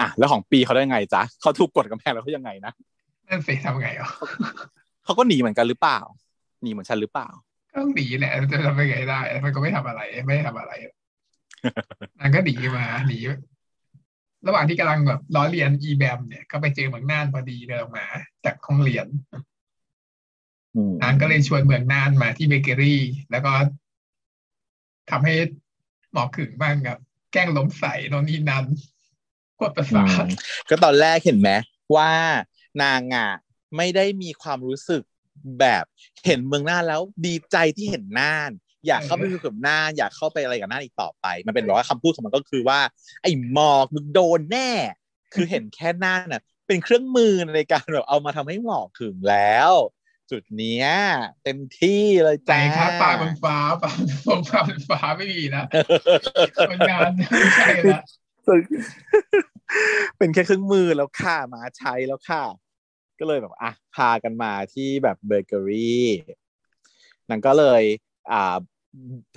[0.00, 2.72] อะแล้วของปีเขาได้ไงจ๊ะเขาถูกกดกำแพงแล้วเขายังไงนะ
[3.28, 4.08] นั่นสิทำไงอะ
[5.04, 5.98] เขาก็หนีเหมือนกันหรือเปล่า
[6.62, 7.28] หนีเหมือนฉันหรือเปล่า
[7.74, 10.72] ก็หนีแหละจะทำยังไงได้ มันก็ไม่ทำอะไร ไม่ทำอะไร
[12.20, 13.18] มันก็หนีมาหนี
[14.46, 18.06] ระหว่างที่กำลังแบบล้อเรียนอีแบมเนี่ยก็ไปเจอเมืองน่านพอดีเดินออกมา
[18.44, 19.06] จากห้องเรียน
[21.02, 23.52] นางก็เลยชวนเมืองน่านมาที่เบเกอรี่ แล้วก็
[25.10, 25.34] ทำให้
[26.12, 26.98] หมอขึงบ้างกับ
[27.32, 28.64] แกล้งล้มใส่โนนนี่นั้น
[29.60, 30.24] กดประสาท
[30.68, 31.50] ก็ตอนแรกเห็นไหม
[31.96, 32.10] ว่า
[32.82, 33.28] นางอะ
[33.76, 35.02] ไม่ได้มีความรู้สึก
[35.60, 35.84] แบบ
[36.26, 38.50] เห็นเมืองน่านแล้วดีใจที่เห็นน่าน
[38.86, 42.80] อยากเข้าไปคุยกับน่านอยากเข้าไปอะไรกับน่านอีกต่อไป มันเป็นร้อยคำพูดของมันก็คือว่า
[43.22, 44.70] ไอ้หมอกมึงโดนแน่
[45.34, 49.72] คือเห็นแค่น่านน่ะเป็นเครื่องมือในการแบบเอามาทำให้หมอกถึงแล้ว
[50.30, 50.88] จุดเนี้ย
[51.44, 53.90] เต็มที่เลยใจจ้าครับปลาบนฟ้าปลา
[54.28, 55.64] บนฟ้าบนฟ้าไม่มีนะ
[56.70, 58.00] คนงานไม่ใช่ละ
[60.18, 62.44] เป็นแค่เครื่องมือแล้วค่ะมาใช้แล้วค่ะ
[63.20, 66.06] ก็เลยแบบอะพากันมาที่แบบเบเกอรี่
[67.30, 67.82] นั่นก็เลย
[68.32, 68.56] อ่า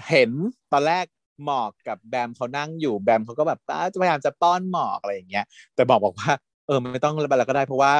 [0.09, 0.29] เห็น
[0.71, 1.05] ตอนแรก
[1.45, 5.45] หมอกกับแบมเขานั่งอยู่แบมเขาก็แบบอ่าพยายามจะป้อนหมอกอะไรอย่างเงี้ย
[5.75, 6.31] แต่บอกบอกว่า
[6.67, 7.93] เออไม่ต้องไปแล้วก็ได้เพราะว่า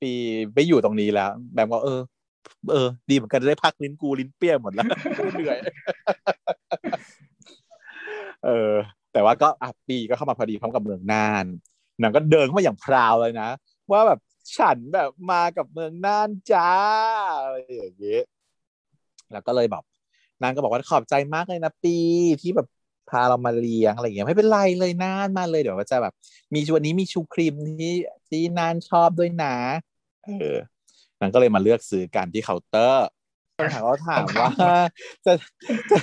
[0.00, 0.12] ปี
[0.54, 2.00] ไปอยู่ตรงนี้แล้ว แบมก็เออ
[2.72, 4.86] เออ ดีเหมือนกันได้พักลิ้นกูลิ้นเปี้ยหมดแล้ว
[5.34, 5.58] เหนื่อย
[8.44, 8.72] เออ
[9.12, 11.46] แต่ว่าก็อะปีก็เข้ามาพอดีพร้อมกับเมืองน่าน
[12.02, 13.48] นางก็เดินเข้ามาอย่างพราวเลยนะ
[13.90, 14.20] ว่าแบบ
[14.56, 16.70] ฉันแบบมากับเมืองน่านจ้า
[17.42, 18.24] อะไรอย่างเงี้ย
[19.32, 19.84] แล้วก็เลยแบบ
[20.42, 21.96] นางก็บอกว่าขอบใจมากเลยนะปี
[22.42, 22.68] ที่แบบ
[23.10, 26.12] พาเรามาเลี้ยงอะไรอย่างเงี้ยไม่เป็นไรเลยน่านมาเลยเดี๋ยวจะแบบ
[26.54, 27.94] มีวันนี้มีชูครีมที่
[28.28, 29.54] ที่น่านชอบด้วยนะ
[30.24, 30.58] เออ
[31.20, 33.06] นางก็เลยมาเลือกซื้อกันที่เคาน์เตอร์
[33.72, 34.50] ถามเขาถามว่า
[35.26, 35.32] จะ
[35.90, 35.98] จะ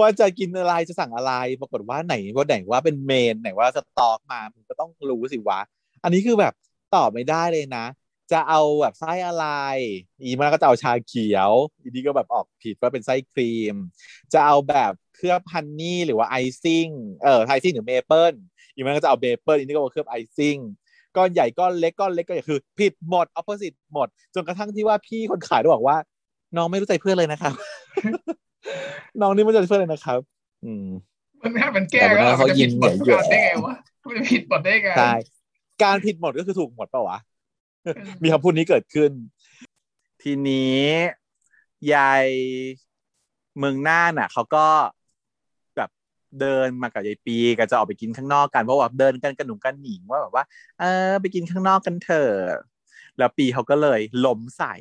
[0.00, 5.60] ว่าจะกินอะไรจะสั่งอะไร ปรากฏว่าไหนว่าไหนว่าเป็นเมนไหนว่าสต็อกมามันก็ต้องรู้สิวะ
[6.04, 6.52] อันนี้คือแบบ
[6.94, 7.86] ตอบไม่ได้เลยนะ
[8.32, 9.46] จะเอาแบบไส้อะไร
[10.22, 11.50] อีมาก็จะเอาชาเขียว
[11.82, 13.76] อีนี้ก็แบบตอบผิดว่าเป็นไส้ครีม
[14.32, 16.86] จะเอาแบบเคลือบ honey หรือว่า icing
[17.22, 18.34] เออ icing หรือเมเปิล
[18.74, 20.56] อีมันก็จะเอาเมเปิลอีนี้ก็บอกเคลือบ icing
[21.16, 25.96] ก้อนใหญ่ก้อนเล็กก้อนเล็กก็คือ ผิดหมดออปโ s สิตหมด จนกระทั่งที่ว่าพี่คนขายได้บอกว่า
[26.56, 27.54] น้องไม่รู้ใจเพื่อนเลยนะครับ
[29.20, 30.20] น้องนี่ไม่รู้ใจเพื่อนเลยนะครับ
[30.64, 30.86] อืม
[31.42, 33.74] มันน่ามันแก้แล้วมันจะผิดหมดทุกการได้ไงวะ
[34.06, 35.12] มันจะผิดหมดได้ไงใช่
[35.82, 37.18] การผิดหมดก็คือถูกหมดเปล่าวะ
[38.22, 39.10] มีคำพูดนี้เกิดขึ้น
[40.22, 40.82] ทีนี้
[41.92, 42.26] ยาย
[43.58, 44.66] เมืองน่านอะเขาก็
[45.76, 45.90] แบบ
[46.40, 50.44] เดินมากับยายปีก็จะออกไปกินข้างนอกกันเพราะว่าเดินกันกระหนุ่งกันหนิงว่าแบบว่า
[50.80, 52.62] เออ ไปกินข้างนอกกันเถอะ
[53.18, 54.74] แล้วปีเขาก็เลยล้มใส่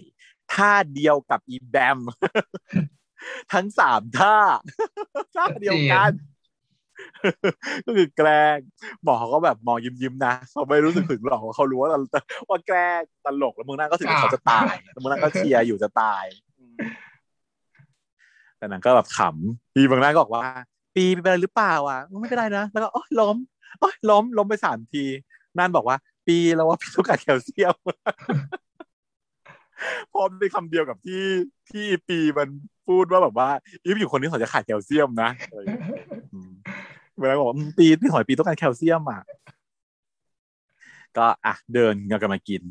[0.53, 1.99] ท่าเดียวกับอีแบม
[3.53, 4.38] ทั้งสามท่า
[5.36, 6.11] ท่าเดียวกัน
[7.86, 8.57] ก็คือแกล้ง
[9.03, 11.90] หมอเขาก็แบบมองยิ้มๆนะเขาไม่รู้สึกถึงหรอกว่าเขารู้ว่า
[12.49, 16.26] ว่าแกล้งตลกแล้วมึงนั่นก็ถึงว่าเขาจะตายแล้วมึงนั่นก็เชียร์อยู่จะตาย
[18.57, 20.44] แต่นั้นก็แบบขำปีบางนั่นก็บอกว่า
[20.95, 23.38] ปีเป็นอะไรหรือเปล่าอะไม่เป็นไรนะแล้วก็โอ๊ยล้ม
[23.80, 25.03] โอ๊ยล้มล้มไปสามที
[25.60, 25.98] นั่นบอกว่า
[26.28, 27.76] ปีแล้วว่าพี่ต้องการแคลเซียม
[30.11, 31.26] พอเป็นคำเดียวกับที่
[31.72, 32.48] ที่ปีมัน
[32.88, 33.49] พูดว่าแบบว่า
[33.84, 35.30] อีฟอยู่คนนี้เขาจะขาดแคลเซียมนะ
[37.24, 39.22] เวลาบอกปีพี่หอยปีต้องการแคลเซียมอะ
[41.18, 42.62] ก็อะเดินกันมากิน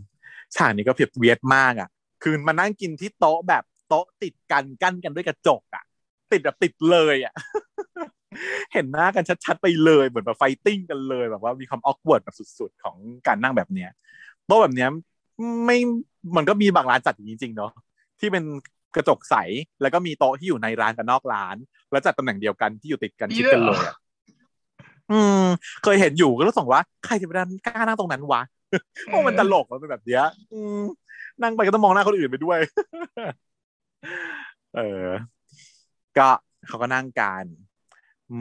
[0.55, 1.89] ฉากนี้ก็เพียบเวียดมากอะ
[2.23, 5.85] คือมานั่งกินที่โต๊ะแบบโต๊ะติดกันกั้นกันด้วยกระจกอะ
[6.33, 7.35] ติดแบบติดเลยอะ
[8.73, 12.97] เห็นหน้ากันชัดๆไปเลยเหมือนแบบ fighting กันเลยแบบว่ามีความ awkward แบบสุดๆ ของ
[13.27, 13.91] การนั่งแบบเนี้ย
[14.47, 14.89] โต๊ะแบบเนี้ย
[15.65, 15.79] ไม่
[16.37, 17.73] มันก็มีบางร้านจัดอย่างนี้จริงๆเนาะ
[18.20, 18.45] ที่เป็น
[18.95, 19.35] กระจกใส
[19.83, 21.57] แล้วก็มีโต๊ะที่อยู่ในร้านกับนอกร้าน
[21.91, 23.79] แล้วจัดตำแหน่งเดียวกันที่อยู่ติดกันชิดกันเลย
[25.09, 25.45] อะอืม
[25.83, 28.43] เคยเห็นอยู่ก็รู้สึกว่าใครจะไปนั่งกล้านั่งตรงนั้นวะ
[29.05, 30.81] เพราะมันตลกมันเป็นแบบเนี้ย อืม
[31.43, 32.59] นั่งไปก็ต้องมองหน้าคนอื่นไปด้วย
[34.77, 35.07] เออ
[36.19, 36.29] ก็
[36.69, 37.45] เขาก็นั่งกัน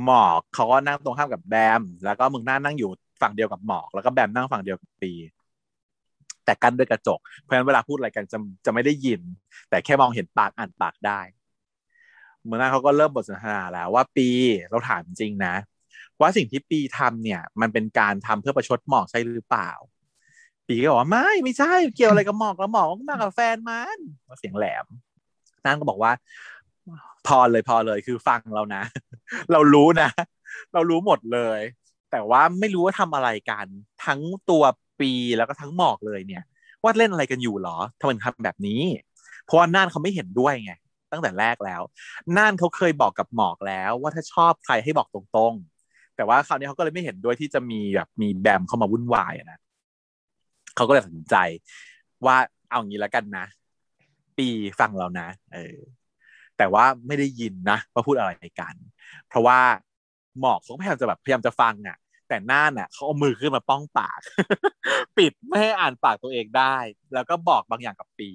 [0.04, 2.90] หมอกเขาก็นั่งตรงข้ามกับแบม แล้วก็มึงหน้านั่งอยู่
[3.22, 5.12] ฝั่งเดียวกับหมอก แล้วก็แบมนั่งฝั่งเดียวกับปี
[6.46, 9.22] แต่กั้นด้วยกระจก เพราะฉะนั้นเวลาพูดอะไรกันจะจะไม่ได้ยิน
[9.70, 11.20] แต่แค่มองเห็นปากอ่านปากได้
[12.46, 14.28] เมื่อนั้นเขาก็เริ่มบทสนทนาแล้วว่าปี
[14.70, 15.54] เราถามจริงนะ
[16.22, 19.72] ว่าสิ่งที่ปีทำเนี่ย มันเป็นการทำเพื่อประชดหมอกใช่หรือเปล่า
[20.68, 23.98] ปีก็บอกว่าไม่ไม่ใช่เกี่ยวอะไรกับหมอกแล้วหมอกก็มากับแฟนมัน
[24.40, 24.86] เสียงแหลม
[25.66, 26.12] นั่นก็บอกว่า
[27.28, 28.84] พอเลยพอเลยคือฟังเรานะ
[29.52, 30.10] เรารู้นะ
[30.74, 31.60] เรารู้หมดเลย
[32.12, 33.68] แต่ว่าไม่รู้ว่าทำอะไรกัน
[34.06, 34.64] ทั้งตัว
[35.02, 36.44] ปีแล้วก็ทั้งหมอกเลยเนี่ย
[36.84, 38.82] ว่าเล่นอะไรกันอยู่หรอทำไมทำแบบนี้
[39.46, 40.74] เพราะว่าน่านเขาไม่เห็นด้วยไง
[41.12, 41.82] ตั้งแต่แรกแล้ว
[42.38, 45.71] น่านเขาเคยบอกกับหมอกแล้ว ว่าถ้าชอบใครให้บอกตรงๆ
[46.22, 49.60] แต่ว่าคราวนี้เขาก็เลยไม่เห็นด้วยที่จะมีแบบมีแบมเข้ามาวุ่นวายนะ
[50.76, 51.36] เขาก็เลยตัดสินใจ
[52.26, 52.36] ว่า
[52.70, 53.46] เอางี้แล้วกันนะ
[54.38, 54.48] ปี
[54.80, 55.78] ฟังเรานะ เออ
[56.58, 58.76] แต่ว่าไม่ได้ยินนะว่าพูดอะไรกัน
[59.28, 59.60] เพราะว่า
[60.40, 64.20] หมอกเขาพยายามจะแบบพยายามจะฟังอะ แต่หน้าน่ะเขาเอามือขึ้นมาป้องปาก
[65.18, 66.76] ปิดไม่ให้อ่านปากตัวเองได้
[67.14, 68.32] แล้วก็บอกบางอย่างกับปี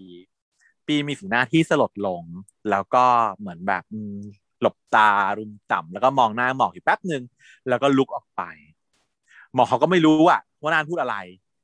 [0.86, 2.22] ปีมีสีหน้าที่สลดลง
[2.70, 3.04] แล้วก็
[3.38, 3.84] เหมือนแบบ
[4.66, 7.22] ลบตารุมต่ำแล้วก็มองหน้าหมอกอยู่แป๊บหนึ่ง
[7.68, 8.42] แล้วก็ลุกออกไป
[9.54, 11.16] หมอกเขาก็ไม่รู้อะว่านานพูดอะไร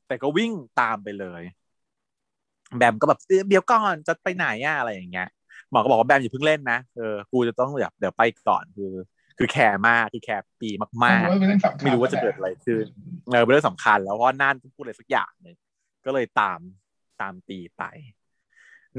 [0.09, 1.43] แต่ก็วิ่งตามไปเลย
[2.77, 3.19] แบมก็แบบ
[3.49, 5.29] เดี๋ยวก่อนจะไปไหนอะอะไรอย่างเงี้ย
[5.71, 8.93] หมอก็บอกว่าแบมอย่าเพิ่งเล่นนะเออกูจะต้องแบบเดี๋ยวไปก่อนคือ
[9.39, 10.71] คือแคร์มากคือแคร์ปี
[11.05, 12.85] มากๆไม่รู้ว่าจะเกิดอะไรขึ้น
[13.31, 15.57] เออเป็นเรื่องสำคัญ แล้วเพราะน่านพูดอะไรสักอย่างหนึ่ง
[16.05, 16.61] ก็เลยตาม
[17.21, 17.83] ตามปีไป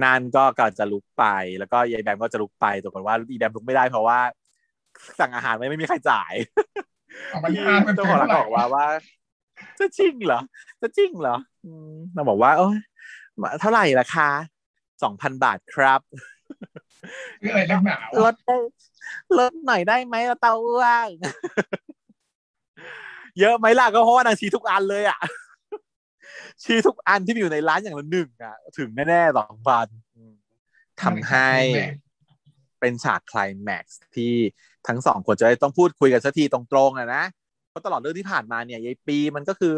[0.03, 1.25] น่านก็กำลังจะลุกไป
[1.59, 4.19] แล้วก็ยายแบมก็จะลุกไปตัวกันว่าอีแบมลุกไม่ได้เพราะว่า
[5.19, 6.33] สั่งอาหารไม่ไม่มีใครจ่าย
[7.95, 8.85] เจ้าของร้านบอกว่าว่า
[9.79, 10.41] จะจริงเหรอ
[10.81, 11.37] จะจริงเหรอ
[12.13, 12.77] เราบอกว่า โอ้ย
[13.61, 14.27] เท่าไหร่ราคา
[15.03, 16.01] สองพันบาทครับ
[17.39, 18.57] อะไรนักหนาวลดได้
[19.39, 20.53] ลดหน่อยได้ไหมเราเตา
[20.83, 21.07] ว่าง
[23.39, 25.19] เยอะไหมล่ะก็เพราะว่านางชี้ทุกอันเลยอะ
[26.63, 29.87] ชี้ทุกอันที่มีอยู่ในร้านอย่างละหนึ่งอะ ถึงแน่ๆสองพัน
[31.01, 31.49] ทำให้
[32.79, 34.33] เป็นฉากคลายแม็กซ์ที่
[34.87, 37.23] ทั้งสองคนจะได้ต้องพูดคุยกันสักทีตรงๆอะนะ
[37.69, 39.73] เพราะตลอดเรื่องที่ผ่านมาเนี่ยยายปีมันก็คือ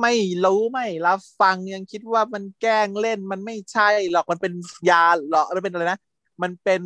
[0.00, 0.14] ไม่
[0.44, 4.52] รู้ไม่รับฟังยังคิดว่ามันแกล้งเล่นมันไม่ใช่หรอกมันเป็น
[4.90, 6.00] ยาหรอกมันเป็นอะไรนะ
[6.42, 6.82] มันเป็น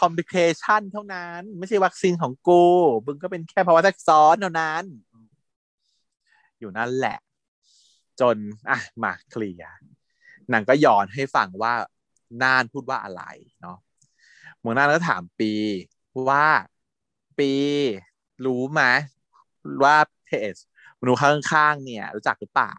[0.00, 2.64] คอมพลิเคชันเท่านั้น ไม่ใช่วัคซีนของกู
[3.06, 4.84] มึงก็เป็นแค่ภาวะแทรกซ้อนเท่านั้น
[6.58, 7.18] อยู่นั่นแหละ
[8.20, 8.36] จน
[8.70, 9.74] อะมาเคลียร์
[10.52, 11.72] นางก็ย้อนให้ฟังว่า
[12.42, 13.22] น่านพูดว่าอะไร
[13.60, 13.78] เนาะ
[14.58, 15.52] เมืองน่านก็ถามปี
[16.28, 16.46] ว่า
[17.38, 17.52] ปี
[18.46, 18.82] รู้ไหม
[19.84, 20.54] ว่าเพจ
[21.00, 22.74] มนุษย์ข้างๆเนี่ย รู้จักหรือเปล่า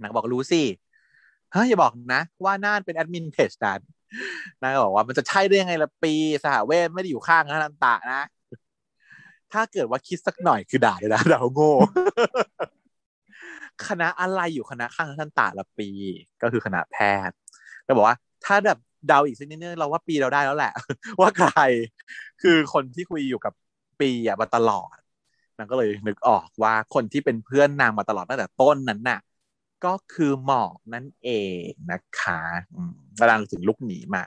[0.00, 0.62] นางบอกรู้สิ
[1.52, 3.80] เฮ้ยอย่าบอกนะ ว่าน่านเป็นแอดมินเพจนั้น
[4.60, 6.14] นางบอกว่ามันจะใช่ได้ยังไงละปี
[6.44, 8.22] สหเวทไม่ได้อยู่ข้างนันตะนะ
[9.52, 11.72] ถ้าเกิดว่าคิดสักหน่อยคือด่าเลยนะด่าโง่
[13.88, 15.88] คณะอะไรอยู่คณะข้างนันตะละปี
[16.42, 16.96] ก็คือคณะแพ
[17.28, 17.36] ทย์
[17.84, 18.78] แล้วบอกว่าถ้าแบบ
[19.08, 20.72] เดาอีกสักนิดนึงเราว่าปีเราได้แล้วแหละ
[21.20, 21.60] ว่าใคร
[22.42, 23.52] คือคนที่คุยอยู่กับ
[24.00, 24.96] ปีอะมาตลอด
[25.58, 29.20] นางก็เลยนึกออกว่าคนที่เป็นเพื่อนนางมาตลอดตั้งแต่ต้นนั้นน่ะ
[29.84, 31.30] ก็คือหมอกนั่นเอ
[31.66, 32.40] งนะคะ
[33.18, 34.24] กำลังถึงลุกหนีมา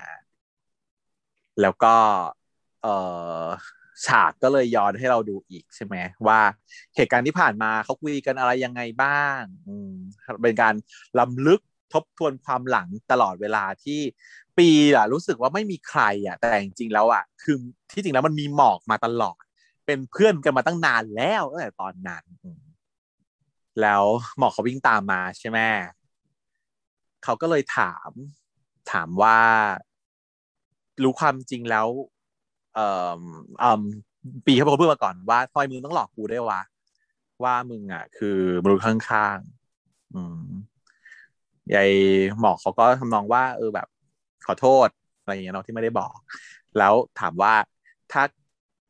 [1.61, 1.95] แล้วก็
[2.81, 2.87] เอ
[3.43, 3.45] อ
[4.05, 5.95] ฉากก็เลยย้อนให้เราดูอีกใช่ไหม
[6.27, 6.39] ว่า
[6.95, 9.93] เหตุการณ์ที่ผ่านมาเขาคุยกันอะไรยังไงบ้างอืม
[10.43, 10.73] เป็นการ
[11.19, 11.61] ลำลึก
[11.93, 13.99] ทบทวนความหลังตลอดเวลาที่
[14.57, 17.55] ปีอะรู้สึกว่าไม่มีใครอะแต่จริงๆแล้วอะคือ
[17.91, 19.41] ที่จริงแล้วมันมีหมอกมาตลอด
[19.85, 22.23] เป็นเพื่อนกันมาตั้งนานแล้วตั้งแต่ตอนนั้น
[23.81, 24.03] แล้ว
[24.37, 25.59] หมอกเขาวิ่งตามมาใช่ไหม
[27.23, 28.09] เขาก็เลยถาม
[28.91, 29.39] ถามว่า
[31.03, 31.87] รู้ความจริงแล้ว
[32.77, 33.21] เอ่อ
[33.63, 33.81] อ่อ
[34.45, 36.61] ปีเขาพูดมาก่อนว่าทำไมมึงต้องหลอกกูได้วะ
[37.43, 40.47] ว่ามึงอะ คือมนุษย์ข้างๆอืม
[41.75, 41.91] ยาย
[42.39, 43.87] หมอเขาก็ทำนองว่า เออแบบ
[44.45, 44.87] ขอโทษ
[45.21, 46.13] อะไรอย่างเงี้ยเนาะที่ไม่ได้บอก
[46.77, 47.53] แล้วถามว่า
[48.11, 48.23] ถ้า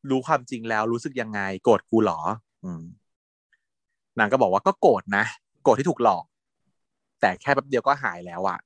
[0.09, 2.19] รู้ความจริงแล้วรู้สึกยังไง โกรธกูหรอ
[2.63, 2.81] อืม
[4.19, 5.23] นางก็บอกว่าก็โกรธนะ
[5.63, 6.25] โกรธที่ถูกหลอก
[7.21, 8.59] แต่แค่แป๊บเดียวก็หายแล้วอะ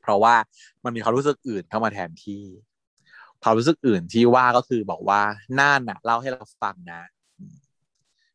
[0.00, 0.34] เพราะว่า
[0.84, 2.42] มันมีความรู้สึกอื่นเข้ามาแทนที่
[3.42, 5.22] ความรู้สึกอื่นที่ว่าก็คือบอกว่า
[5.58, 7.02] น่านน่ะเล่าให้เราฟังนะ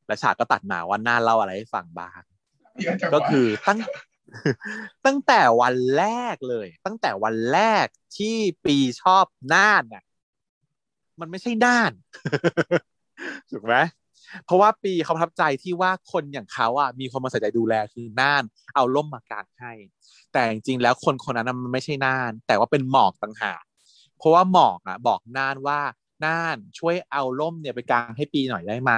[0.08, 2.22] และฉากก็ตัดมาว่าน่านเล่าอะไรให้ฟังบ้าง
[3.14, 3.80] ก็คือตั้ง
[5.06, 7.86] ตั้งแต่วันแรกเลย ตั้งแต่วันแรก
[8.18, 8.36] ที่
[8.66, 10.04] ปีชอบน่านน่ะ
[11.20, 11.92] มันไม่ใช่ด้าน
[13.52, 13.76] ถูกไหม
[14.46, 18.44] เพราะว่าปีเขาประทับใจที่ว่าคนอย่างเขาอะมีคนมาใส่ใจดูแลคือน่าน
[18.76, 19.74] เอาล่มมากางให้
[20.34, 23.64] แต่จริงๆแล้วคนคนนั้นมันไม่ใช่น่าน แต่ว่าเป็นหมอกต่างหาก
[24.24, 25.80] เพราะว่าหมอกอะบอกน่านว่า
[26.26, 28.94] น่านช่วยเอาล่มเนี่ยไปกางให้ปีหน่อยได้ไหม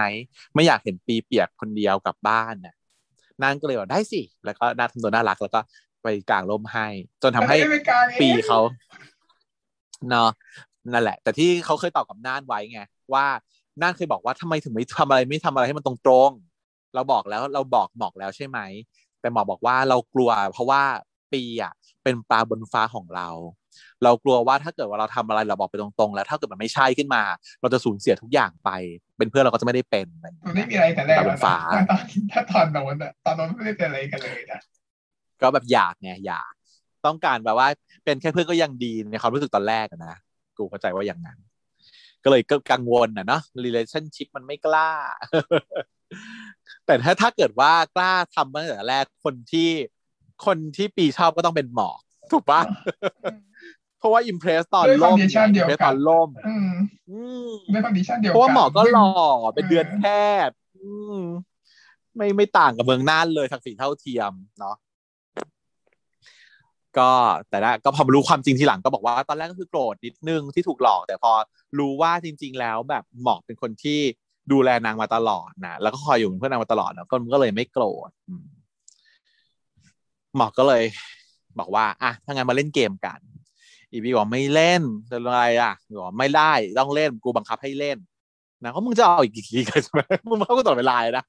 [0.53, 2.75] ไม่อยากเห็นปีเปียกคนเดียวกลับบ้านน่ะ
[3.41, 5.59] น่านก็เลยบอกได้สิแล้วก็น่าทำตัวน่ารักแล้วก็
[6.03, 6.87] ไปกางล่มให้
[7.21, 7.57] จนทำให้
[8.21, 8.59] ปีเขา
[10.09, 10.29] เนาะ
[10.93, 12.81] นั่นแหละ แต่ที่เขาเคยตอบกับน่านไว้ไง
[13.13, 13.25] ว่า
[13.81, 15.93] น่านเคยบอกว่าทำไมถึงไม่ทำอะไรไม่ทำอะไรให้มันตร
[16.27, 18.59] งๆเราบอกแล้วเราบอกหมอกแล้วใช่ไหม
[19.21, 20.81] แต่หมอกบอกว่าเรากลัว เพราะว่า
[21.33, 21.73] ปีอะ
[22.03, 23.27] เป็นปลาบนฟ้าของเรา
[24.03, 27.23] เรากลัวว่าถ้าเกิดว่าเราทำอะไรเราบอกไปตรงๆ แล้วถ้าเกิดมันไม่ใช่ขึ้นมา
[27.61, 28.69] เราจะสูญเสียทุกอย่างไป
[29.17, 34.59] เป็นเพื่อนเราก็จะไม่ได้เป็นอะไรอย่างมันเงี้ยไม่มีอะไรแต่แรกปลาบแล้วนฟ้านะถ้าตอนถ้าตอนโน้นอะตอนโน้นไม่ได้เป็นอะไรกันเลยนะ
[35.41, 36.53] ก็แบบอยากไงอยาก
[37.05, 37.67] ต้องการแบบว่า
[38.03, 40.15] เป็นแค่เพื่อนก็ยังดีในความรู้สึกตอนแรกอะนะ
[40.57, 41.37] กูเข้าใจว่าอย่างนั้น
[42.23, 44.91] ก็เลยก็กังวลนะเนาะ relationship มันไม่กล้า
[46.85, 49.69] แต่ถ้าถ้าเกิดว่ากล้าทำมาตั้งแต่แรกคนที่
[50.45, 51.99] คนที่ปีชอบก็ต้องเป็นหมอก
[52.31, 53.54] ถูกปะเพ
[54.05, 56.69] ราะว่า impress ตอนด้วยล่ม condition เดียวกัน impress ตอนล่มอืม
[57.09, 59.09] อืมด้วย condition เดียวเพราะว่าหมอก็หล่อ
[59.45, 60.03] ซึ่งเป็นเดือนแพ
[60.47, 61.19] ทย์อืม
[62.15, 64.75] ไม่ไม่ต่างกับเมืองน่านเลยศักดิ์ศรีเท่าเทียมเนาะ
[66.97, 67.11] ก็
[67.49, 71.31] แต่ละก็พอมารู้ความจริงทีหลังก็บอกว่า ตอนแรกก็คือโกรธนิดนึงที่ถูกหลอก แต่พอ
[71.79, 73.99] รู้ว่าจริง ๆ แล้วแบบหมอกเป็นคนที่
[74.51, 78.45] ดูแลนางมาตลอดนะแล้วก็คอยอยู่เป็นเพื่อนนางมาตลอดแล้วก็มันก็เลยไม่โกรธอืม
[80.37, 80.83] หมอกก็เลย
[81.59, 83.19] บอกว่า อะถ้างั้นมาเล่นเกมกัน
[83.95, 87.97] อีบีบอกไม่เล่นจะอะไรอะบอกไม่ได้ต้องเล่นกูบังคับให้เล่น
[88.63, 91.25] นะก็มึงจะเอาอีกกี่ทีกันใช่ไหมมึงเข้ากูตลอดเวลาเลยนะ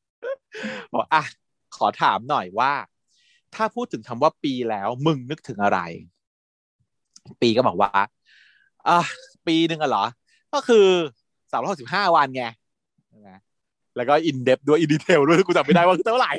[0.93, 1.23] บอกอะ
[1.77, 2.73] ขอถามหน่อยว่า
[3.55, 5.79] ถ้าพูดถึงคำว่าปีแล้วมึงนึกถึงอะไร
[7.43, 7.91] ปีก็บอกว่า
[8.89, 8.99] อะ
[9.47, 10.05] ปีหนึ่งอะเหรอ
[10.55, 10.87] ก็คือ
[11.51, 12.45] สามร้อยสิบห้าวันไง
[13.97, 16.33] แล้วก็อินเดปด้วยอินดีเทลด้วยกูจำไม่ได้ว่าคือเท่าไหร่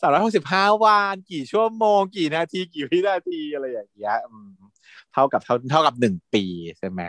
[0.00, 4.16] สามร้อยหกสิบห้าวัน กี่ชั่วโมง กี่นาที กี่วินาทีอะไรอย่างเงี้ย
[5.12, 6.44] เท่ากับเท่าเท่ากับหนึ่งปี
[6.78, 7.00] ใช่ไหม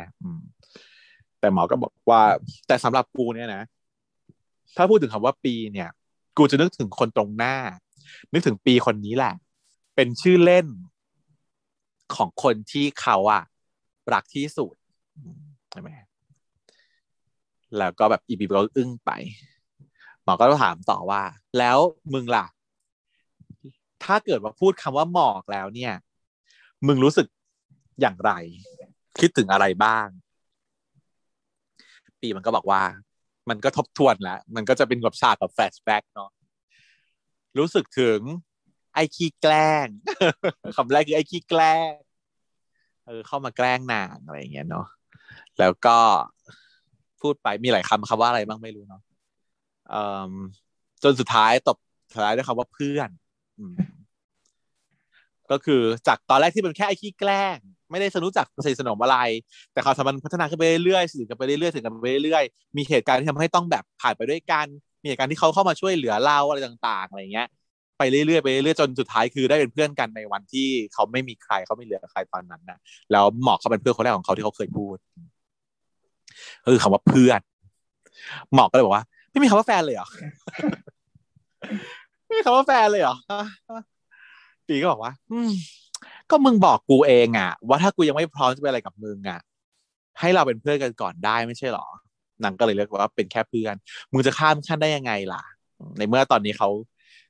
[1.40, 2.22] แต่หมอก็บอกว่า
[2.68, 3.64] แต่สำหรับกูเนี่ยนะ
[4.76, 5.90] ถ้าพูดถึงคำว่าปีเนี่ย
[6.38, 7.56] กูจะนึกถึงคนตรงหน้า
[8.34, 9.34] นึกถึงปีคนนี้แหละ
[9.96, 10.68] เป็นชื่อเล่น
[12.16, 13.44] ของคนที่เขาอะ
[14.14, 14.76] รักที่สุด
[15.72, 15.90] ใช่ไหม
[17.78, 19.12] แล้วก็แบบอีบีก็อึ้งไป
[20.24, 21.22] หมอก็ถามต่อว่า
[21.58, 21.78] แล้ว
[22.14, 22.46] มึงล่ะ
[24.04, 25.94] ถ้าเกิดว่าพูดคำว่าหมอกแล้วเนี่ย
[26.88, 27.28] มึงรู้สึก
[28.02, 28.32] อย่างไร
[29.20, 30.08] คิดถึงอะไรบ้าง
[32.22, 32.82] ปีมันก็บอกว่า
[33.50, 36.30] มันก็ทบทวนแล้ว มันก็จะเป็นแบบฉากแบบแฟลชแบ็กเนาะ
[37.58, 38.20] รู้สึกถึง
[38.94, 39.88] ไอ้ขี้แกล้ง
[40.76, 41.92] คำแรกคือไอ้ขี้แกล้ง
[43.06, 44.88] เออเข้ามาแกล้งนางอะไรอย่างเงี้ยเนาะ
[45.60, 45.98] แล้วก็
[47.22, 49.02] พูดไปมีหลายคำคำว่าอะไรบ้างไม่รู้เนาะ
[51.04, 51.78] จนสุดท้ายตบ
[52.14, 53.10] ท้ายด้วยคำว่าเพื่อน
[55.52, 57.58] ก็คือจากตอนแรกที่เป็นแค่ไอ้ขี้แกล้ง
[57.92, 59.18] ไม่ได้สนุกจากสนิทสนมอะไร
[59.74, 64.68] แต่ความสัมพันธ์พัฒนาขึ้นไปเรื่อยๆสื่อกันไปเรื่อยๆสื่อกันไปเรื่อยๆมีเหตุการณ์ที่ทำให้ต้องแบบผ่านไปด้วยกัน
[65.02, 67.48] มีเหตุการณ์ที่เขาเข้ามาช่วยเหลือเราอะไรต่างๆอะไรเงี้ย
[67.98, 72.80] ไปเรื่อยๆไปเรื่อยๆจนสุดท้ายคือได้เป็นเพื่อนกันในวันที่เขาไม่มีใครเขาไม่เหลือใครตอนนั้นนะ
[73.12, 74.98] แล้วหมอกเขาเป็นเพื่อนคนแรกของเขาที่เขาเคยพูด
[76.74, 77.40] คือคำว่าเพื่อน
[78.56, 80.08] หมอกก็เลยบอกว่า ไม่มีคำว่าแฟนเลยเหรอ
[82.26, 83.16] ไม่มีคำว่าแฟนเลยเหรอ
[84.68, 85.52] ปีก็บอกว่า อืม
[86.30, 89.40] ก็มึงบอกกูเองอะว่าถ้ากูยังไม่พร้อมจะเป็นอะไรกับมึงอะ
[90.20, 91.88] ให้เราเป็นเพื่อนกันก่อนได้ไม่ใช่หรอ
[92.44, 93.76] นางก็เลยเลือกว่าเป็นแค่เพื่อน
[94.14, 95.44] มึงจะข้ามขั้นได้ยังไงล่ะ
[95.98, 96.70] ในเมื่อตอนนี้เขา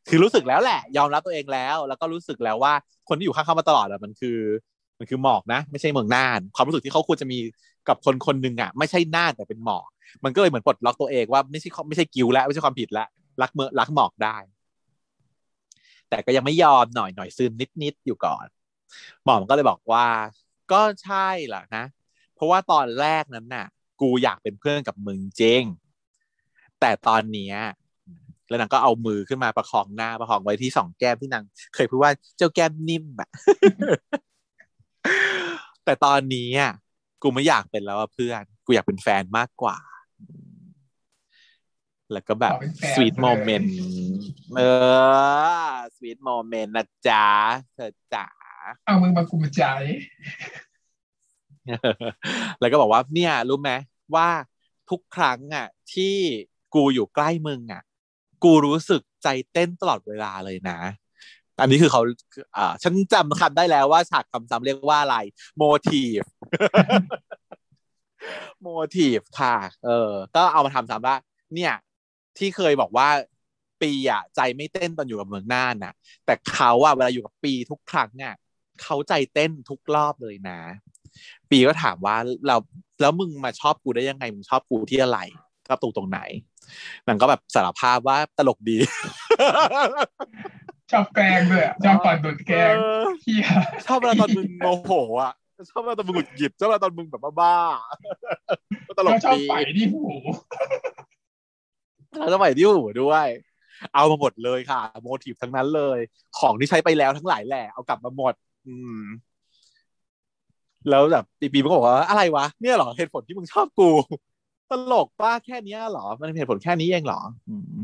[0.08, 2.74] คือรู้สึกแล้วแหละ ยอมรับตัวเองแล้ว แล้วก็รู้สึกแล้วว่า
[3.10, 4.38] คนที่อยู่ข้างเขามาตลอดอะมันคือ
[5.00, 7.38] มันคือหมอกนะ ไม่ใช่เมืองน่าน ความรู้สึกที่เขาควรจะมี
[7.88, 9.88] กับคนคนหนึ่งอะไม่ใช่น่านแต่เป็นหมอก
[10.24, 13.08] มันก็เลยเหมือนปลดล็อกตัวเองว่าไม่ใช่ไม่ใช่กิวแล้วไม่ใช่ความผิดแล้ว
[13.42, 14.38] รักเมื่อรักหมอกได้
[16.12, 18.46] แต่ก็ยังไม่ยอมหน่อยหน่อยซึมนิดนิดอยู่ก่อน
[19.24, 20.08] หมอมก็เลยบอกว่า
[20.72, 21.86] ก็ใช่แหละนะ
[22.36, 23.68] เพราะว่าตอนแรกนั้นน่ะ
[24.02, 25.64] กูอยากเป็นเพื่อนกับมึงจริง
[26.80, 27.56] แต่ตอนเนี้ย
[28.48, 31.44] แล้วนางก็เอามือขึ้นมาประคองหน้าประคองไว้ที่สองแก้มที่นาง
[31.76, 33.30] เคยพูดว่าเจ้าแก้มนิ่มอะ
[35.86, 36.74] แต่ตอนนี้อะ
[37.22, 39.78] กูไม่อยากเป็นแล้วเพื่อน กูอยากเป็นแฟนมากกว่า
[42.12, 43.72] แล้วก็แบบขอเป็นแฟนสวีทเลยโมเมนต์
[44.58, 44.62] เอ
[45.72, 47.26] อสวีทโมเมนต์นะจ๊ะ
[47.76, 48.28] เธอจ๋า
[48.86, 49.64] เอามึงมากุมใจ
[52.60, 53.72] แล้วก็บอกว่าเนี่ย รู้ไหม
[54.16, 54.30] ว่า
[54.90, 56.16] ทุกครั้งอะ ที่
[56.76, 57.84] กูอยู่ใกล้มึงอะ
[58.44, 60.80] กูรู้สึกใจเต้นตลอดเวลาเลยนะ
[61.62, 62.02] อันนี้คือเขา
[62.58, 65.18] อ่าฉันจำคำได้แล้วว่าฉากคำซ้ำเรียกว่าอะไร
[65.62, 66.22] motif
[68.68, 69.56] motif ค่ะ
[69.86, 71.16] เออ ก็เอามาทำซ้ำว่า
[71.54, 71.74] เนี่ย
[72.38, 73.10] ที่เคยบอกว่า
[73.82, 75.94] ปีอะใจไม่เต้นตอนอยู่กับเมืองน่านน่ะ
[76.26, 78.34] แต่เขาอะเวลาอยู่กับปีทุกครั้งเนี่ย
[78.82, 80.60] เขาใจเต้นทุกรอบเลยนะ
[81.52, 82.16] ปีก็ถามว่า
[82.48, 82.58] เรา
[83.02, 85.20] แล้วมึงมาชอบกูได้ยังไงมึงชอบกูที่อะไร
[85.68, 86.20] ชอบตรงตรงไหน
[87.08, 88.78] นางก็แบบสารภาพว่าตลกดี
[90.92, 93.46] ชอบแกล้งด้วยอะชอบตอนโดนแกล้งเออเฮีย
[93.86, 95.34] ชอบเวลาตอนมึงโมโหอะ
[95.72, 100.04] ชอบเวลาตอนมึงหงุดหงิดชอบเวลาตอนมึงแบบบ้าๆก็ตลกชอบดีไปที่หู
[102.18, 103.28] แล้วสมัยที่อยู่ด้วย
[103.94, 106.00] เอามาหมดเลยค่ะ โมทีฟทั้งนั้นเลย
[106.40, 108.34] ของที่ใช้ไปแล้วทั้งหลายแหละเอากลับมาหมด
[108.66, 109.02] อืม
[110.90, 113.90] แล้วแบบปีปีมันก็บอกว่าอะไรวะเนี่ยหรอเหตุผลที่มึงชอบกู
[114.70, 117.80] ตลกป้าแค่เนี้ยหรอ มันเป็นเหตุผลแค่นี้เองหรอ อืม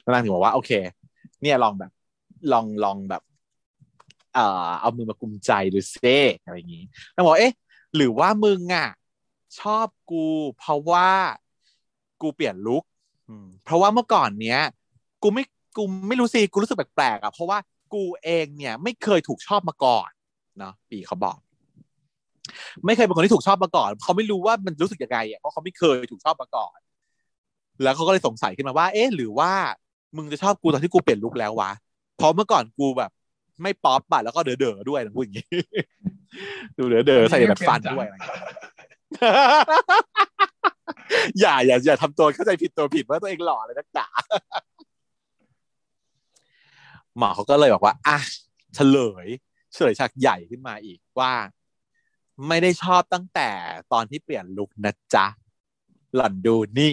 [0.00, 0.70] แล้วนางถึงบอกว่าโอเค
[1.42, 1.90] เนี่ยลองแบบ
[2.52, 3.22] ลองลองแบบ
[4.34, 6.84] เอ่อเอามือมากุมใจดูเซ่อะไรอย่างงี้
[7.14, 7.52] นางบอกเอ๊ะ
[7.96, 8.88] หรือว่ามึงอะ
[9.58, 10.26] ชอบกู
[10.58, 11.10] เพราะว่า
[12.20, 12.82] กูเปลี่ยนลุค
[13.64, 14.60] เพราะว่าเมื่อก่อนเนี้ย
[15.22, 15.44] กูไม่
[15.76, 17.58] กูไม่รู้สิกูรู้สึกแปลกๆอะเพราะว่า
[17.94, 20.08] กูเองเนี่ยไม่เคยถูกชอบมาก่อน
[20.58, 21.36] เนาะปีเขาบอก
[22.86, 26.78] ไม่เคยเป็นคนที่ถูกชอบมาก่อนเขาไม่รู้ว่ามันรู้สึกยังไงอะเพราะเขาไม่เคยถูกชอบมาก่อน
[27.82, 29.52] แล้วเขาก็เลยสงสัยขึ้นมาว่า เอ๊ะ หรือว่า
[30.16, 31.70] มึงจะชอบกูตอนที่กูเปลี่ยนลุคแล้ววะ
[32.16, 33.10] เพราะเมื่อก่อนกูแบบ
[33.62, 35.46] ไม่ป๊อปอะแล้วก็เด๋อๆด้วยนะพูดอย่างงี้
[36.78, 38.42] ดูเด๋อๆใส่แบบฟันด้วยอะไรอย่างเงี้ย
[41.40, 44.08] อย่าอย่าอย่าทำตัวเข้าใจผิดตัวผิดว่าตัวเองหล่อเลยนักหนา
[47.18, 48.18] หมอเขาก็เลยบอกว่าอะ
[48.74, 49.26] เฉลย
[49.72, 51.32] เฉลยฉากใหญ่ขึ้นมาอีกว่า
[52.48, 53.50] ไม่ได้ชอบตั้งแต่
[53.92, 55.26] ตอนที่เปลี่ยนลุคนะจ๊ะ
[56.14, 56.92] หล่อนดูนี่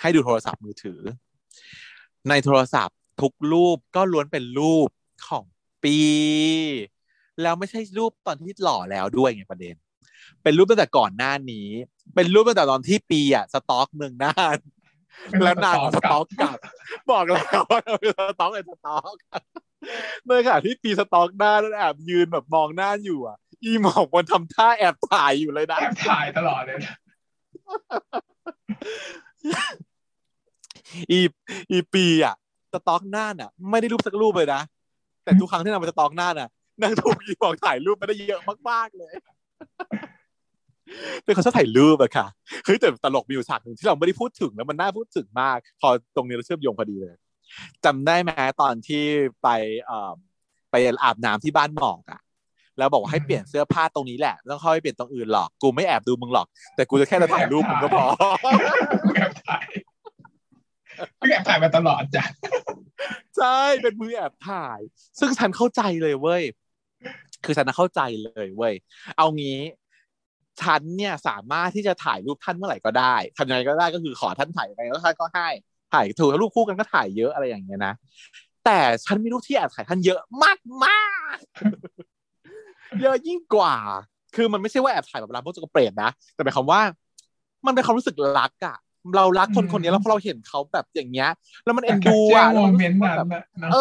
[0.00, 1.00] ให้ดูโทรศัพท์มือถือ
[2.28, 4.88] ในโทรศัพท์ทุกรูปก็ล้วนเป็นรูป
[5.28, 5.44] ของ
[5.84, 5.98] ปี
[7.42, 9.74] แล้วไม่ใช่รูปตอนที่หล่อแล้วด้วยไงประเด็น
[10.42, 11.68] เป็นรูปตั้งแต่ก่อนหน้านี้
[12.14, 14.58] เป็นรูปตั้งแต่ตอนที่ปีอะสต็อกเมืองน่าน
[15.42, 16.58] แล้วนางสต็อกกลับ
[17.10, 17.80] บอกแล้วว่า
[18.30, 19.14] สต็อกไอ้สต็อก
[20.26, 26.94] ในขณะที่ปีสต็อกหน้าแล้วแอบยืนแบบมองหน้าอยู่อะ อีหมอกมันทำท่าแอบถ่ายอยู่เลยนะแอบถ่ายตลอดเลยนะ
[31.10, 31.20] อี
[31.70, 32.34] อีปีอะ
[32.72, 34.60] สต็อกหน้าน่ะ ไม่ได้รูปสักรูปเลยนะ
[35.24, 36.48] แต่ทุกครั้งที่นางไปสต็อกหน้าน่ะ
[36.82, 38.40] นางถูกอีหมอกถ่ายรูปมาได้เยอะ
[38.70, 39.12] มากๆเลย
[41.24, 42.26] เป็นคนชอบถ่ายรูปอะค่ะ
[42.64, 47.14] เฮ้ยแต่ตลกมีอยู่ฉากหนึ่งที่เราไม่ได้พูดถึงแล้วมันน่าพูดถึงมาก พอตรงนี้เราเชื่อมโยงพอดีเลย
[47.84, 48.30] จำได้ไหม
[48.62, 49.04] ตอนที่
[49.42, 49.48] ไป
[49.84, 50.12] เอ่อ
[50.70, 50.74] ไป
[51.04, 52.20] อาบน้ำที่บ้านหมอกอะ
[52.78, 58.04] แล้วบอกว่าให้เปลี่ยนเสื้อผ้าตรงนี้แหละไม่ต้องเข้าไปเปลี่ยนตรงอื่นหรอก กูไม่แอบดูมึงหรอก แต่กูจะแค่จะถ่ายรูปมึงก็พอ
[59.14, 59.66] แอบถ่าย
[61.30, 62.24] แอบถ่ายมาตลอดจ้ะ
[63.36, 64.78] ใช่เป็นมือแอบถ่าย
[65.18, 66.42] ซึ่งฉันเข้าใจเลยเว้ย
[67.44, 68.74] คือฉันน่ะเข้าใจเลยเว้ย
[69.16, 69.58] เอางี้
[70.62, 75.48] ฉันเนี่ยสามารถที่จะถ่ายรูปท่านเมื่อไหร่ก็ได้ทำยังไงก็ได้ก็คือขอท่านถ่ายยังไงแล้วท่านก็ให้
[75.92, 77.94] ถ่ายถูกรูปคู่กันก็ถ่ายเยอะอะไรอย่างเงี้ยนะ
[78.64, 81.06] แต่ฉันมีรูปที่แอบถ่ายท่านเยอะมากมา
[81.36, 83.76] กๆเยอะยิ่งกว่า
[84.36, 86.80] คือมันไม่ใช่ว่าแอบถ่ายแบบรามพวกจกเปรตนะแต่หมายความว่า
[87.66, 88.76] มันเป็นความรู้สึสึกรักอะ
[89.16, 91.30] เรารักคนคนนี้แล้วพอเราเห็นเขาแบบอย่างเงี้ย
[91.64, 93.76] แล้วมันเอ็นดูแคอะปเจอร์โมแล้วเมนต์มันั้นแบบนะนะเอ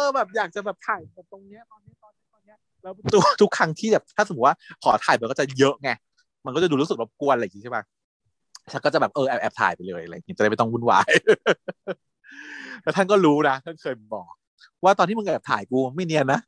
[0.00, 5.90] อ แบบอยากจะแบบถ่ายแบบตรงเนี้ยตอนนี้ตอนนี้ตอนเนี้ยแล้วทุกทุกครั้งที่แบบถ้าสมมติว่าขอถ่ายมันก็จะเยอะไง
[6.46, 7.82] มันก็จะดูรู้สึกรบกวนอะไรอย่างงี้ใช่ปะ
[8.72, 11.10] ฉันก็จะแบบเออแอบแอบถ่ายไปเลยอะไรอย่างงี้จะได้ไม่ต้องวุ่นวาย
[12.82, 14.32] แล้วท่านก็รู้นะท่านเคยบอก
[14.84, 16.40] ว่าตอนที่มึงแอบถ่ายกูไม่เนียนนะ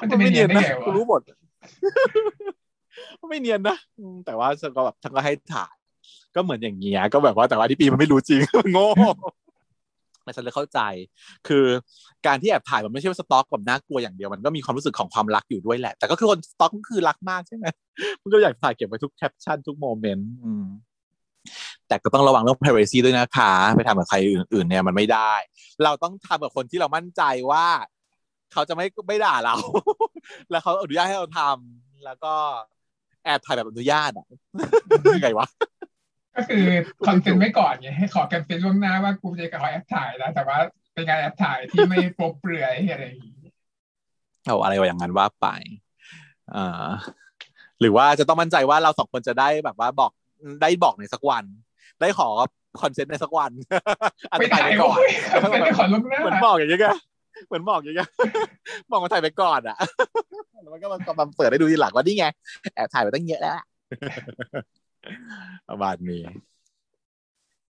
[0.00, 1.20] มันจะไม่เนียนได้ไงกูวะรู้หมด
[3.30, 5.74] ไม่เนียนนะอืมแต่ว่าฉันก็แบบฉันก็ให้ถ่าย
[6.34, 8.88] ก็เหมือนอย่างเงี้ยก็แบบว่าแต่ว่าที่ปีมันไม่รู้จริงมันโง่
[10.26, 10.80] แต่ฉันเลยเข้าใจ
[11.48, 11.64] คือ
[12.26, 17.66] การที่แอบถ่ายมันไม่ใช่ว่าสต็อกแบบน่ากลัวอย่างเดียวมันก็มีความรู้สึกของความรักอยู่ด้วยแหละ แต่ก็คือคนสต็อกก็คือรักมากใช่ไหม
[18.22, 20.30] มันก็อยากถ่ายเก็บไว้ทุกแคปชั่นทุก moment
[21.88, 25.32] แต่ก็ต้องระวังเรื่อง privacy ด้วยนะคะ ไปทำกับใครอื่น ๆ เนี่ยมันไม่ได้
[25.84, 27.66] เราต้องทำกับคนที่เรามั่นใจว่า
[28.52, 29.54] เขาจะไม่ไม่ด่าเรา
[30.50, 32.34] แล้วเขาอนุญาตให้เราทำแล้วก็
[33.24, 34.26] แอบถ่ายแบบอนุญาตอะ
[35.22, 35.48] ไงวะ
[36.36, 36.64] ก็คือ
[37.06, 40.58] consent ไว้ก่อนไงให้ขอกันเป็นล่วงหน้าว่ากูจะขอแอบถ่ายนะแต่ว่า
[40.94, 43.48] เป็นการแอบถ่ายที่ไม่โป๊เปลือยอะไรอย่างงี้
[44.44, 45.46] เอาอะไรอย่างนั้นว่าไป
[46.54, 46.86] อ่า
[47.80, 50.12] หรือว่าจะต้องมั่นใจว่าเราสองคนจะได้แบบว่าบอก
[50.62, 51.44] ได้บอกในสักวัน
[52.00, 52.28] ได้ขอ
[52.82, 53.50] consent ในสักวัน
[54.30, 54.96] อาจไม่จะถ่ายถ่ายไปก่อน
[55.50, 56.96] ไม่ได้ขอล่วงหน้าเหมือนบอกอย่างเงี้ย
[57.46, 58.08] เหมือนบอกอย่างเงี้ย
[58.90, 59.78] บอกมาถ่ายไปก่อนอะ
[60.62, 62.26] แล้วมันก็มันก็มาเปิดให้ดูทีหลังว่านี่ไง
[62.74, 63.64] แอบถ่ายไปตั้งเยอะแล้วอะ
[65.68, 66.24] ประมาณนี้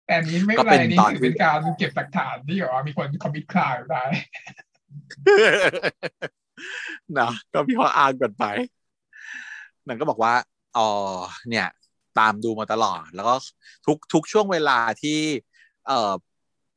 [0.06, 4.03] แต่อันนี้ไม่ก็เป็นเป็นไรนี่ตอนถือที่เป็นการเก็บหลักฐานที่แบบว่ามีคน commit crime ได้
[7.19, 8.45] นะก็พี่พออ่านกันไป
[9.88, 10.34] นันก็บอกว่า
[10.77, 10.89] อ๋อ
[11.49, 11.68] เนี่ย
[12.19, 13.35] ตามดูมาตลอด แล้วก็
[13.85, 15.19] ทุกทุกช่วงเวลาที่
[15.88, 16.11] เอ่อ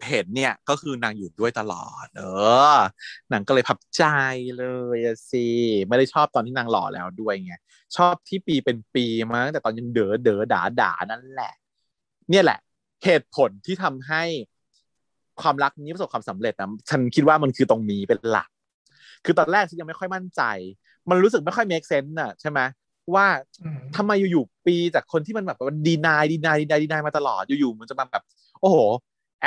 [0.09, 2.23] เห็นเนี่ยก็คือนางอยู่ด้วยตลอด เอ
[2.77, 2.79] อ
[3.33, 4.05] นางก็เลยพับใจ
[4.59, 4.65] เล
[4.97, 5.47] ยอะสิ
[5.89, 7.55] ไม่ได้ชอบตอนที่นางหล่อแล้วด้วยไง
[7.97, 11.53] ชอบที่ปีเป็นปีมาตั้งแต่ตอนยังเด๋อเด๋อด่าด่านั่นแหละ
[12.31, 12.59] เนี่ยแหละ
[13.05, 14.23] เหตุผลที่ทำให้
[15.43, 18.49] ความรักนี้ประสบความสำเร็จนะฉันคิดว่ามันคือตรงนี้เป็นหลัก
[19.25, 20.43] คือตอนแรกฉันยังไม่ค่อยมั่นใจ
[21.11, 22.61] มันรู้สึกไม่ค่อย make sense น่ะใช่ไหม
[23.15, 23.27] ว่า
[23.63, 28.25] อืมทำไมอยู่ๆปีจากคนที่มันแบบมันดีนายดีนายดีนายดีนายมาตลอดอยู่ๆมันจะมาแบบ
[28.61, 28.77] โอ้โห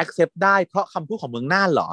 [0.01, 1.89] accept ได้เพราะคำพูดของเมืองน่านเหรอ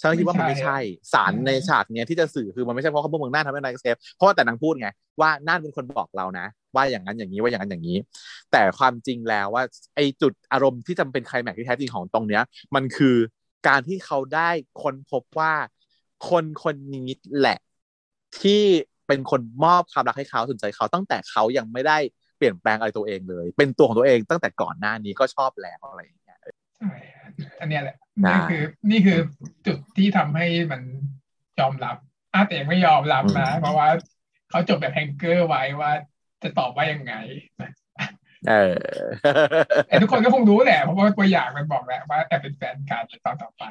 [0.00, 0.78] ฉันคิดว่ามันไม่ใช่
[1.12, 4.88] สารในฉากเนี้ยที่จะสื่อคือมันไม่ใช่เพราะคำพูดเมืองน่านทำให้นาย accept เพราะว่าแต่นางพูดไง
[5.20, 7.98] ว่าน่านเป็นคนบอกเรานะ ว่าอย่างนั้นอย่างนี้ว่าอย่างนั้นอย่างนี้
[8.52, 9.62] แต่ความจริงแล้วว่า
[9.94, 12.42] ไอจุดอารมณ์ที่จำเป็นไคลแม็กซ์ที่แท้จริงของตรงเนี้ย
[12.74, 13.16] มันคือ
[13.68, 14.50] การที่เขาได้
[14.82, 15.52] ค้นพบว่า
[16.30, 17.58] คนคนนี้แหละ
[18.40, 18.62] ที่
[19.06, 21.98] เป็นคนมอบความรักให้เขาสนใจเขาตั้งแต่เขายังไม่ได้
[22.36, 26.27] เปลี่ยนแปลงอะไรตัวเองเลย เป็นตัวของตัวเองตั้งแต่ก่อนหน้านี้ก็ชอบแล้วอะไรอย่างเงี้ยใช่
[27.60, 29.18] อันเนี้ยแหละได้นี่คือ นี่คือ
[29.66, 30.80] จุดที่ทำให้มัน
[31.60, 31.96] ยอมรับ
[32.34, 33.88] อาแต่ยังไม่ยอมรับนะเพราะว่า
[34.50, 35.90] เขาจบแบบแฮงเกอร์ไว้ว่า
[36.42, 37.14] จะตอบว่ายังไง
[38.48, 38.76] เออ
[39.88, 43.64] แต่ทุกคนก็คงรู้แหละเพราะว่าตัวอย่างมันบอกแหละว่าแอบเป็นแฟนกันในตอนต่อไป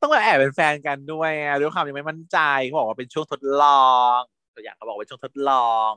[0.00, 4.18] ต้องมาแอบเป็นแฟนกันด้วยอะด้วยความยังไม่มั่นใจเขาบอกว่าเป็นช่วงทดลอง
[4.54, 5.90] ตัวอย่างเขาบอกว่าเป็นช่วงทดลอง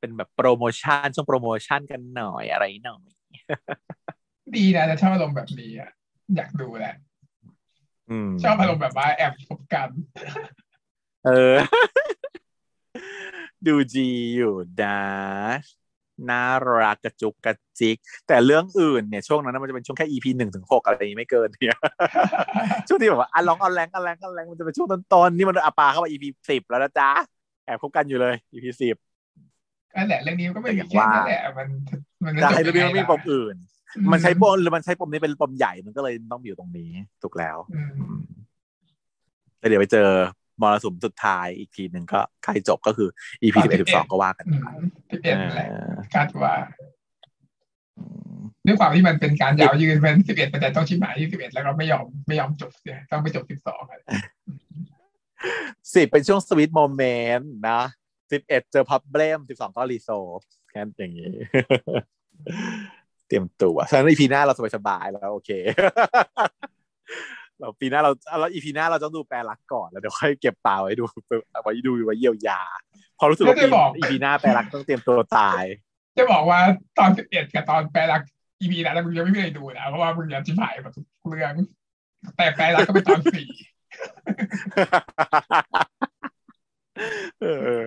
[0.00, 3.04] เป็นแบบโปรโมชั่นช่วงโปรโมชั่นกันหน่อยอะไรหน่อย
[4.56, 5.90] ดีนะแต่ชอบอารมณ์แบบนี้อะ
[6.36, 6.94] อยากดูแหละ
[8.10, 9.90] อืมชอบอารมณ์แบบว่าแอบคบกัน
[11.26, 11.56] เออ
[13.66, 14.06] ดูจี
[14.36, 14.98] อยู่นะ
[16.30, 16.44] น่า
[16.80, 17.96] รักกระจุกกระจิก
[18.28, 21.78] แต่เรื่องอื่นเนี่ยช่วงนั้นนะมันจะเป็นช่วงแค่ EP หนึ่งถึงหกอะไรอย่างนี้ไม่เกินเนี่ย
[22.88, 27.10] ช่วงที่แบบว่าอะลองเอาแรงเอาแรงเอาแรงมันจะเป็นช่วงต้นๆนี่มันอาปาเข้ามา EP สิบแล้วนะจ๊ะ
[27.64, 28.96] แอบคบกันอยู่เลย EP สิบ
[29.96, 31.68] นั่นแหละเรื่องนี้ก็ไม่แต่อมีย่างแค่ว่านั้นแหละมัน
[32.24, 33.56] มันจะจะจบให้เรื่องนี้ยัมันงไงมีปมล่ะอื่น
[33.96, 36.90] อืมันใช้ปมหรือมันใช้ปมนี้เป็นปมใหญ่มันก็เลยต้องอยู่ตรงนี้
[37.22, 38.22] ถูกแล้วอืมอืม
[39.58, 40.08] แล้วเดี๋ยวไปเจอ
[40.62, 43.08] มรสุมสุดท้ายอีกทีหนึ่งก็ใกล้จบก็คือ
[43.42, 44.60] EP สิบเอ็ดสิบสองก็ว่ากันอืม
[45.06, 46.54] ไปที่เป็นแหละเออคาดว่า
[48.66, 53.82] ด้วยความที่มันเป็นการยาวยืนเป็นสิบเอ็ดแต่ต้องฉิบหายที่สิบเอ็ดแล้วก็ไม่ยอมไม่ยอมจบเสียต้องไปจบสิบสอง
[55.94, 57.80] สิบเป็นช่วง sweet moment นะ
[58.32, 60.38] สิบเอ็ดเจอ problem สิบสองก็ resolve
[60.70, 61.30] แค่อย่างนี้
[63.28, 65.50] เตรียมตัวฉะนั้นอีพีหน้าเราสบายๆแล้วโอเค
[67.58, 71.04] เราปีหน้าเราเราอีพีหน้าเราต้องดูแปลรักก่อนแล้วเดี๋ยวค่อยเก็บปลาไว้ดู
[71.62, 72.60] ไว้ดูไว้เยียวยา
[73.16, 75.64] เพอรู้สึกว่าก็จะบอกอีพีหน้าแปลรักต้องเตรียมตัวตาย
[76.18, 76.60] จะบอกว่า
[76.98, 78.22] ตอนสิบเอ็ดกับตอนแปลรัก
[78.60, 81.52] อีพีนั้นมึงยังไม่เคยดูนะเพราะว่ามึงยังชิมหายแบบทุกเรื่อง
[82.36, 83.48] แต่แปลรักก็เป็นตอนสี่
[87.40, 87.46] เอ
[87.76, 87.80] อ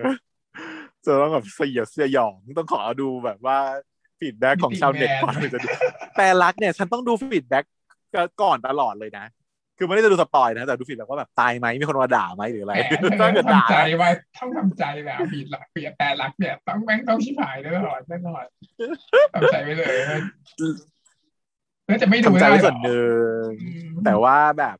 [1.06, 3.58] จะต้องแบบเสียดสยองต้องขอดูแบบว่า
[4.18, 5.68] ฟีดแบ็กของชาวเน็ตก่อนถึงจะดู
[6.16, 7.64] แปลรักเนี่ยฉันต้องดูฟีดแบ็ก
[8.42, 9.26] ก่อนตลอดเลยนะ
[9.78, 14.08] คือไม่ได้จะดูสปอยนะ แต่ดูฟีดแบ็กว่าแบบตายไหมมีคนมาด่าไหมหรืออะไรแหมถ้าเกิดด่าทำใจว่า
[14.38, 18.44] ต้องทำใจแบบผิดละเปลี่ยนแปลรักเนี่ยต้องแม่งต้องชิมหายแน่นอนแน่นอน
[19.34, 19.94] ทำใจไว้เลย
[21.86, 23.06] แล้วจะไม่ดูทำใจได้ไว้หรส่อวนหนึ่
[23.44, 24.76] งอืมแต่ว่าแบบ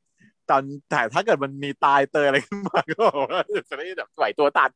[0.51, 4.71] ตอนแต่ถ้าเกิดมันมีตายเตยอะไรขึ้นมาก็บอกว่าจะได้แบบไหวตัวตัน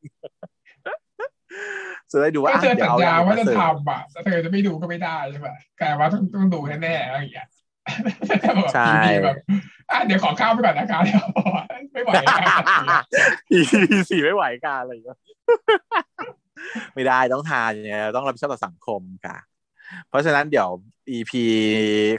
[2.10, 7.48] จะได้ดูว่าก็อะเธอเดี๋สัยวญเอาญาว่าจะเสริมทำอะแต่เธอจะไม่ดูก็ไม่ได้ใช่ป่ะกลายว่าต้องต้องดูแน่ๆอะไรอย่างเงี้ย
[8.26, 9.36] แต่แบบใช่ทีๆแบบ
[9.90, 11.24] อะเดี๋ยวขอข้ามไปก่อนนะคะเดี๋ยว
[11.92, 13.02] ไม่ไหวแล้ว
[13.56, 13.72] EP
[14.10, 15.18] สี่ไม่ไหวกันอะไรอย่างเงี้ย
[16.94, 19.38] ไม่ได้ต้องทานเนี่ยต้องรับผิดชอบต่อสังคมค่ะ
[20.08, 20.68] เพราะฉะนั้นเดี๋ยว
[21.16, 21.32] EP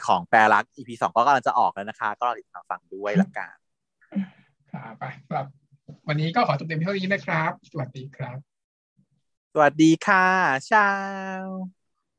[0.07, 3.55] ของแปรรัก EP สองก็กำลังจะออกแล้วนะคะ ก็รอติดตามฟังด้วยละกัน
[4.71, 5.47] ค่ะไปสำหรับ
[6.07, 8.56] วันนี้ก็ขอจบเต็มเท่านี้นะครับ สวัสดีครับส
[9.61, 10.19] วัสดีค่ะ
[10.65, 10.83] เช้า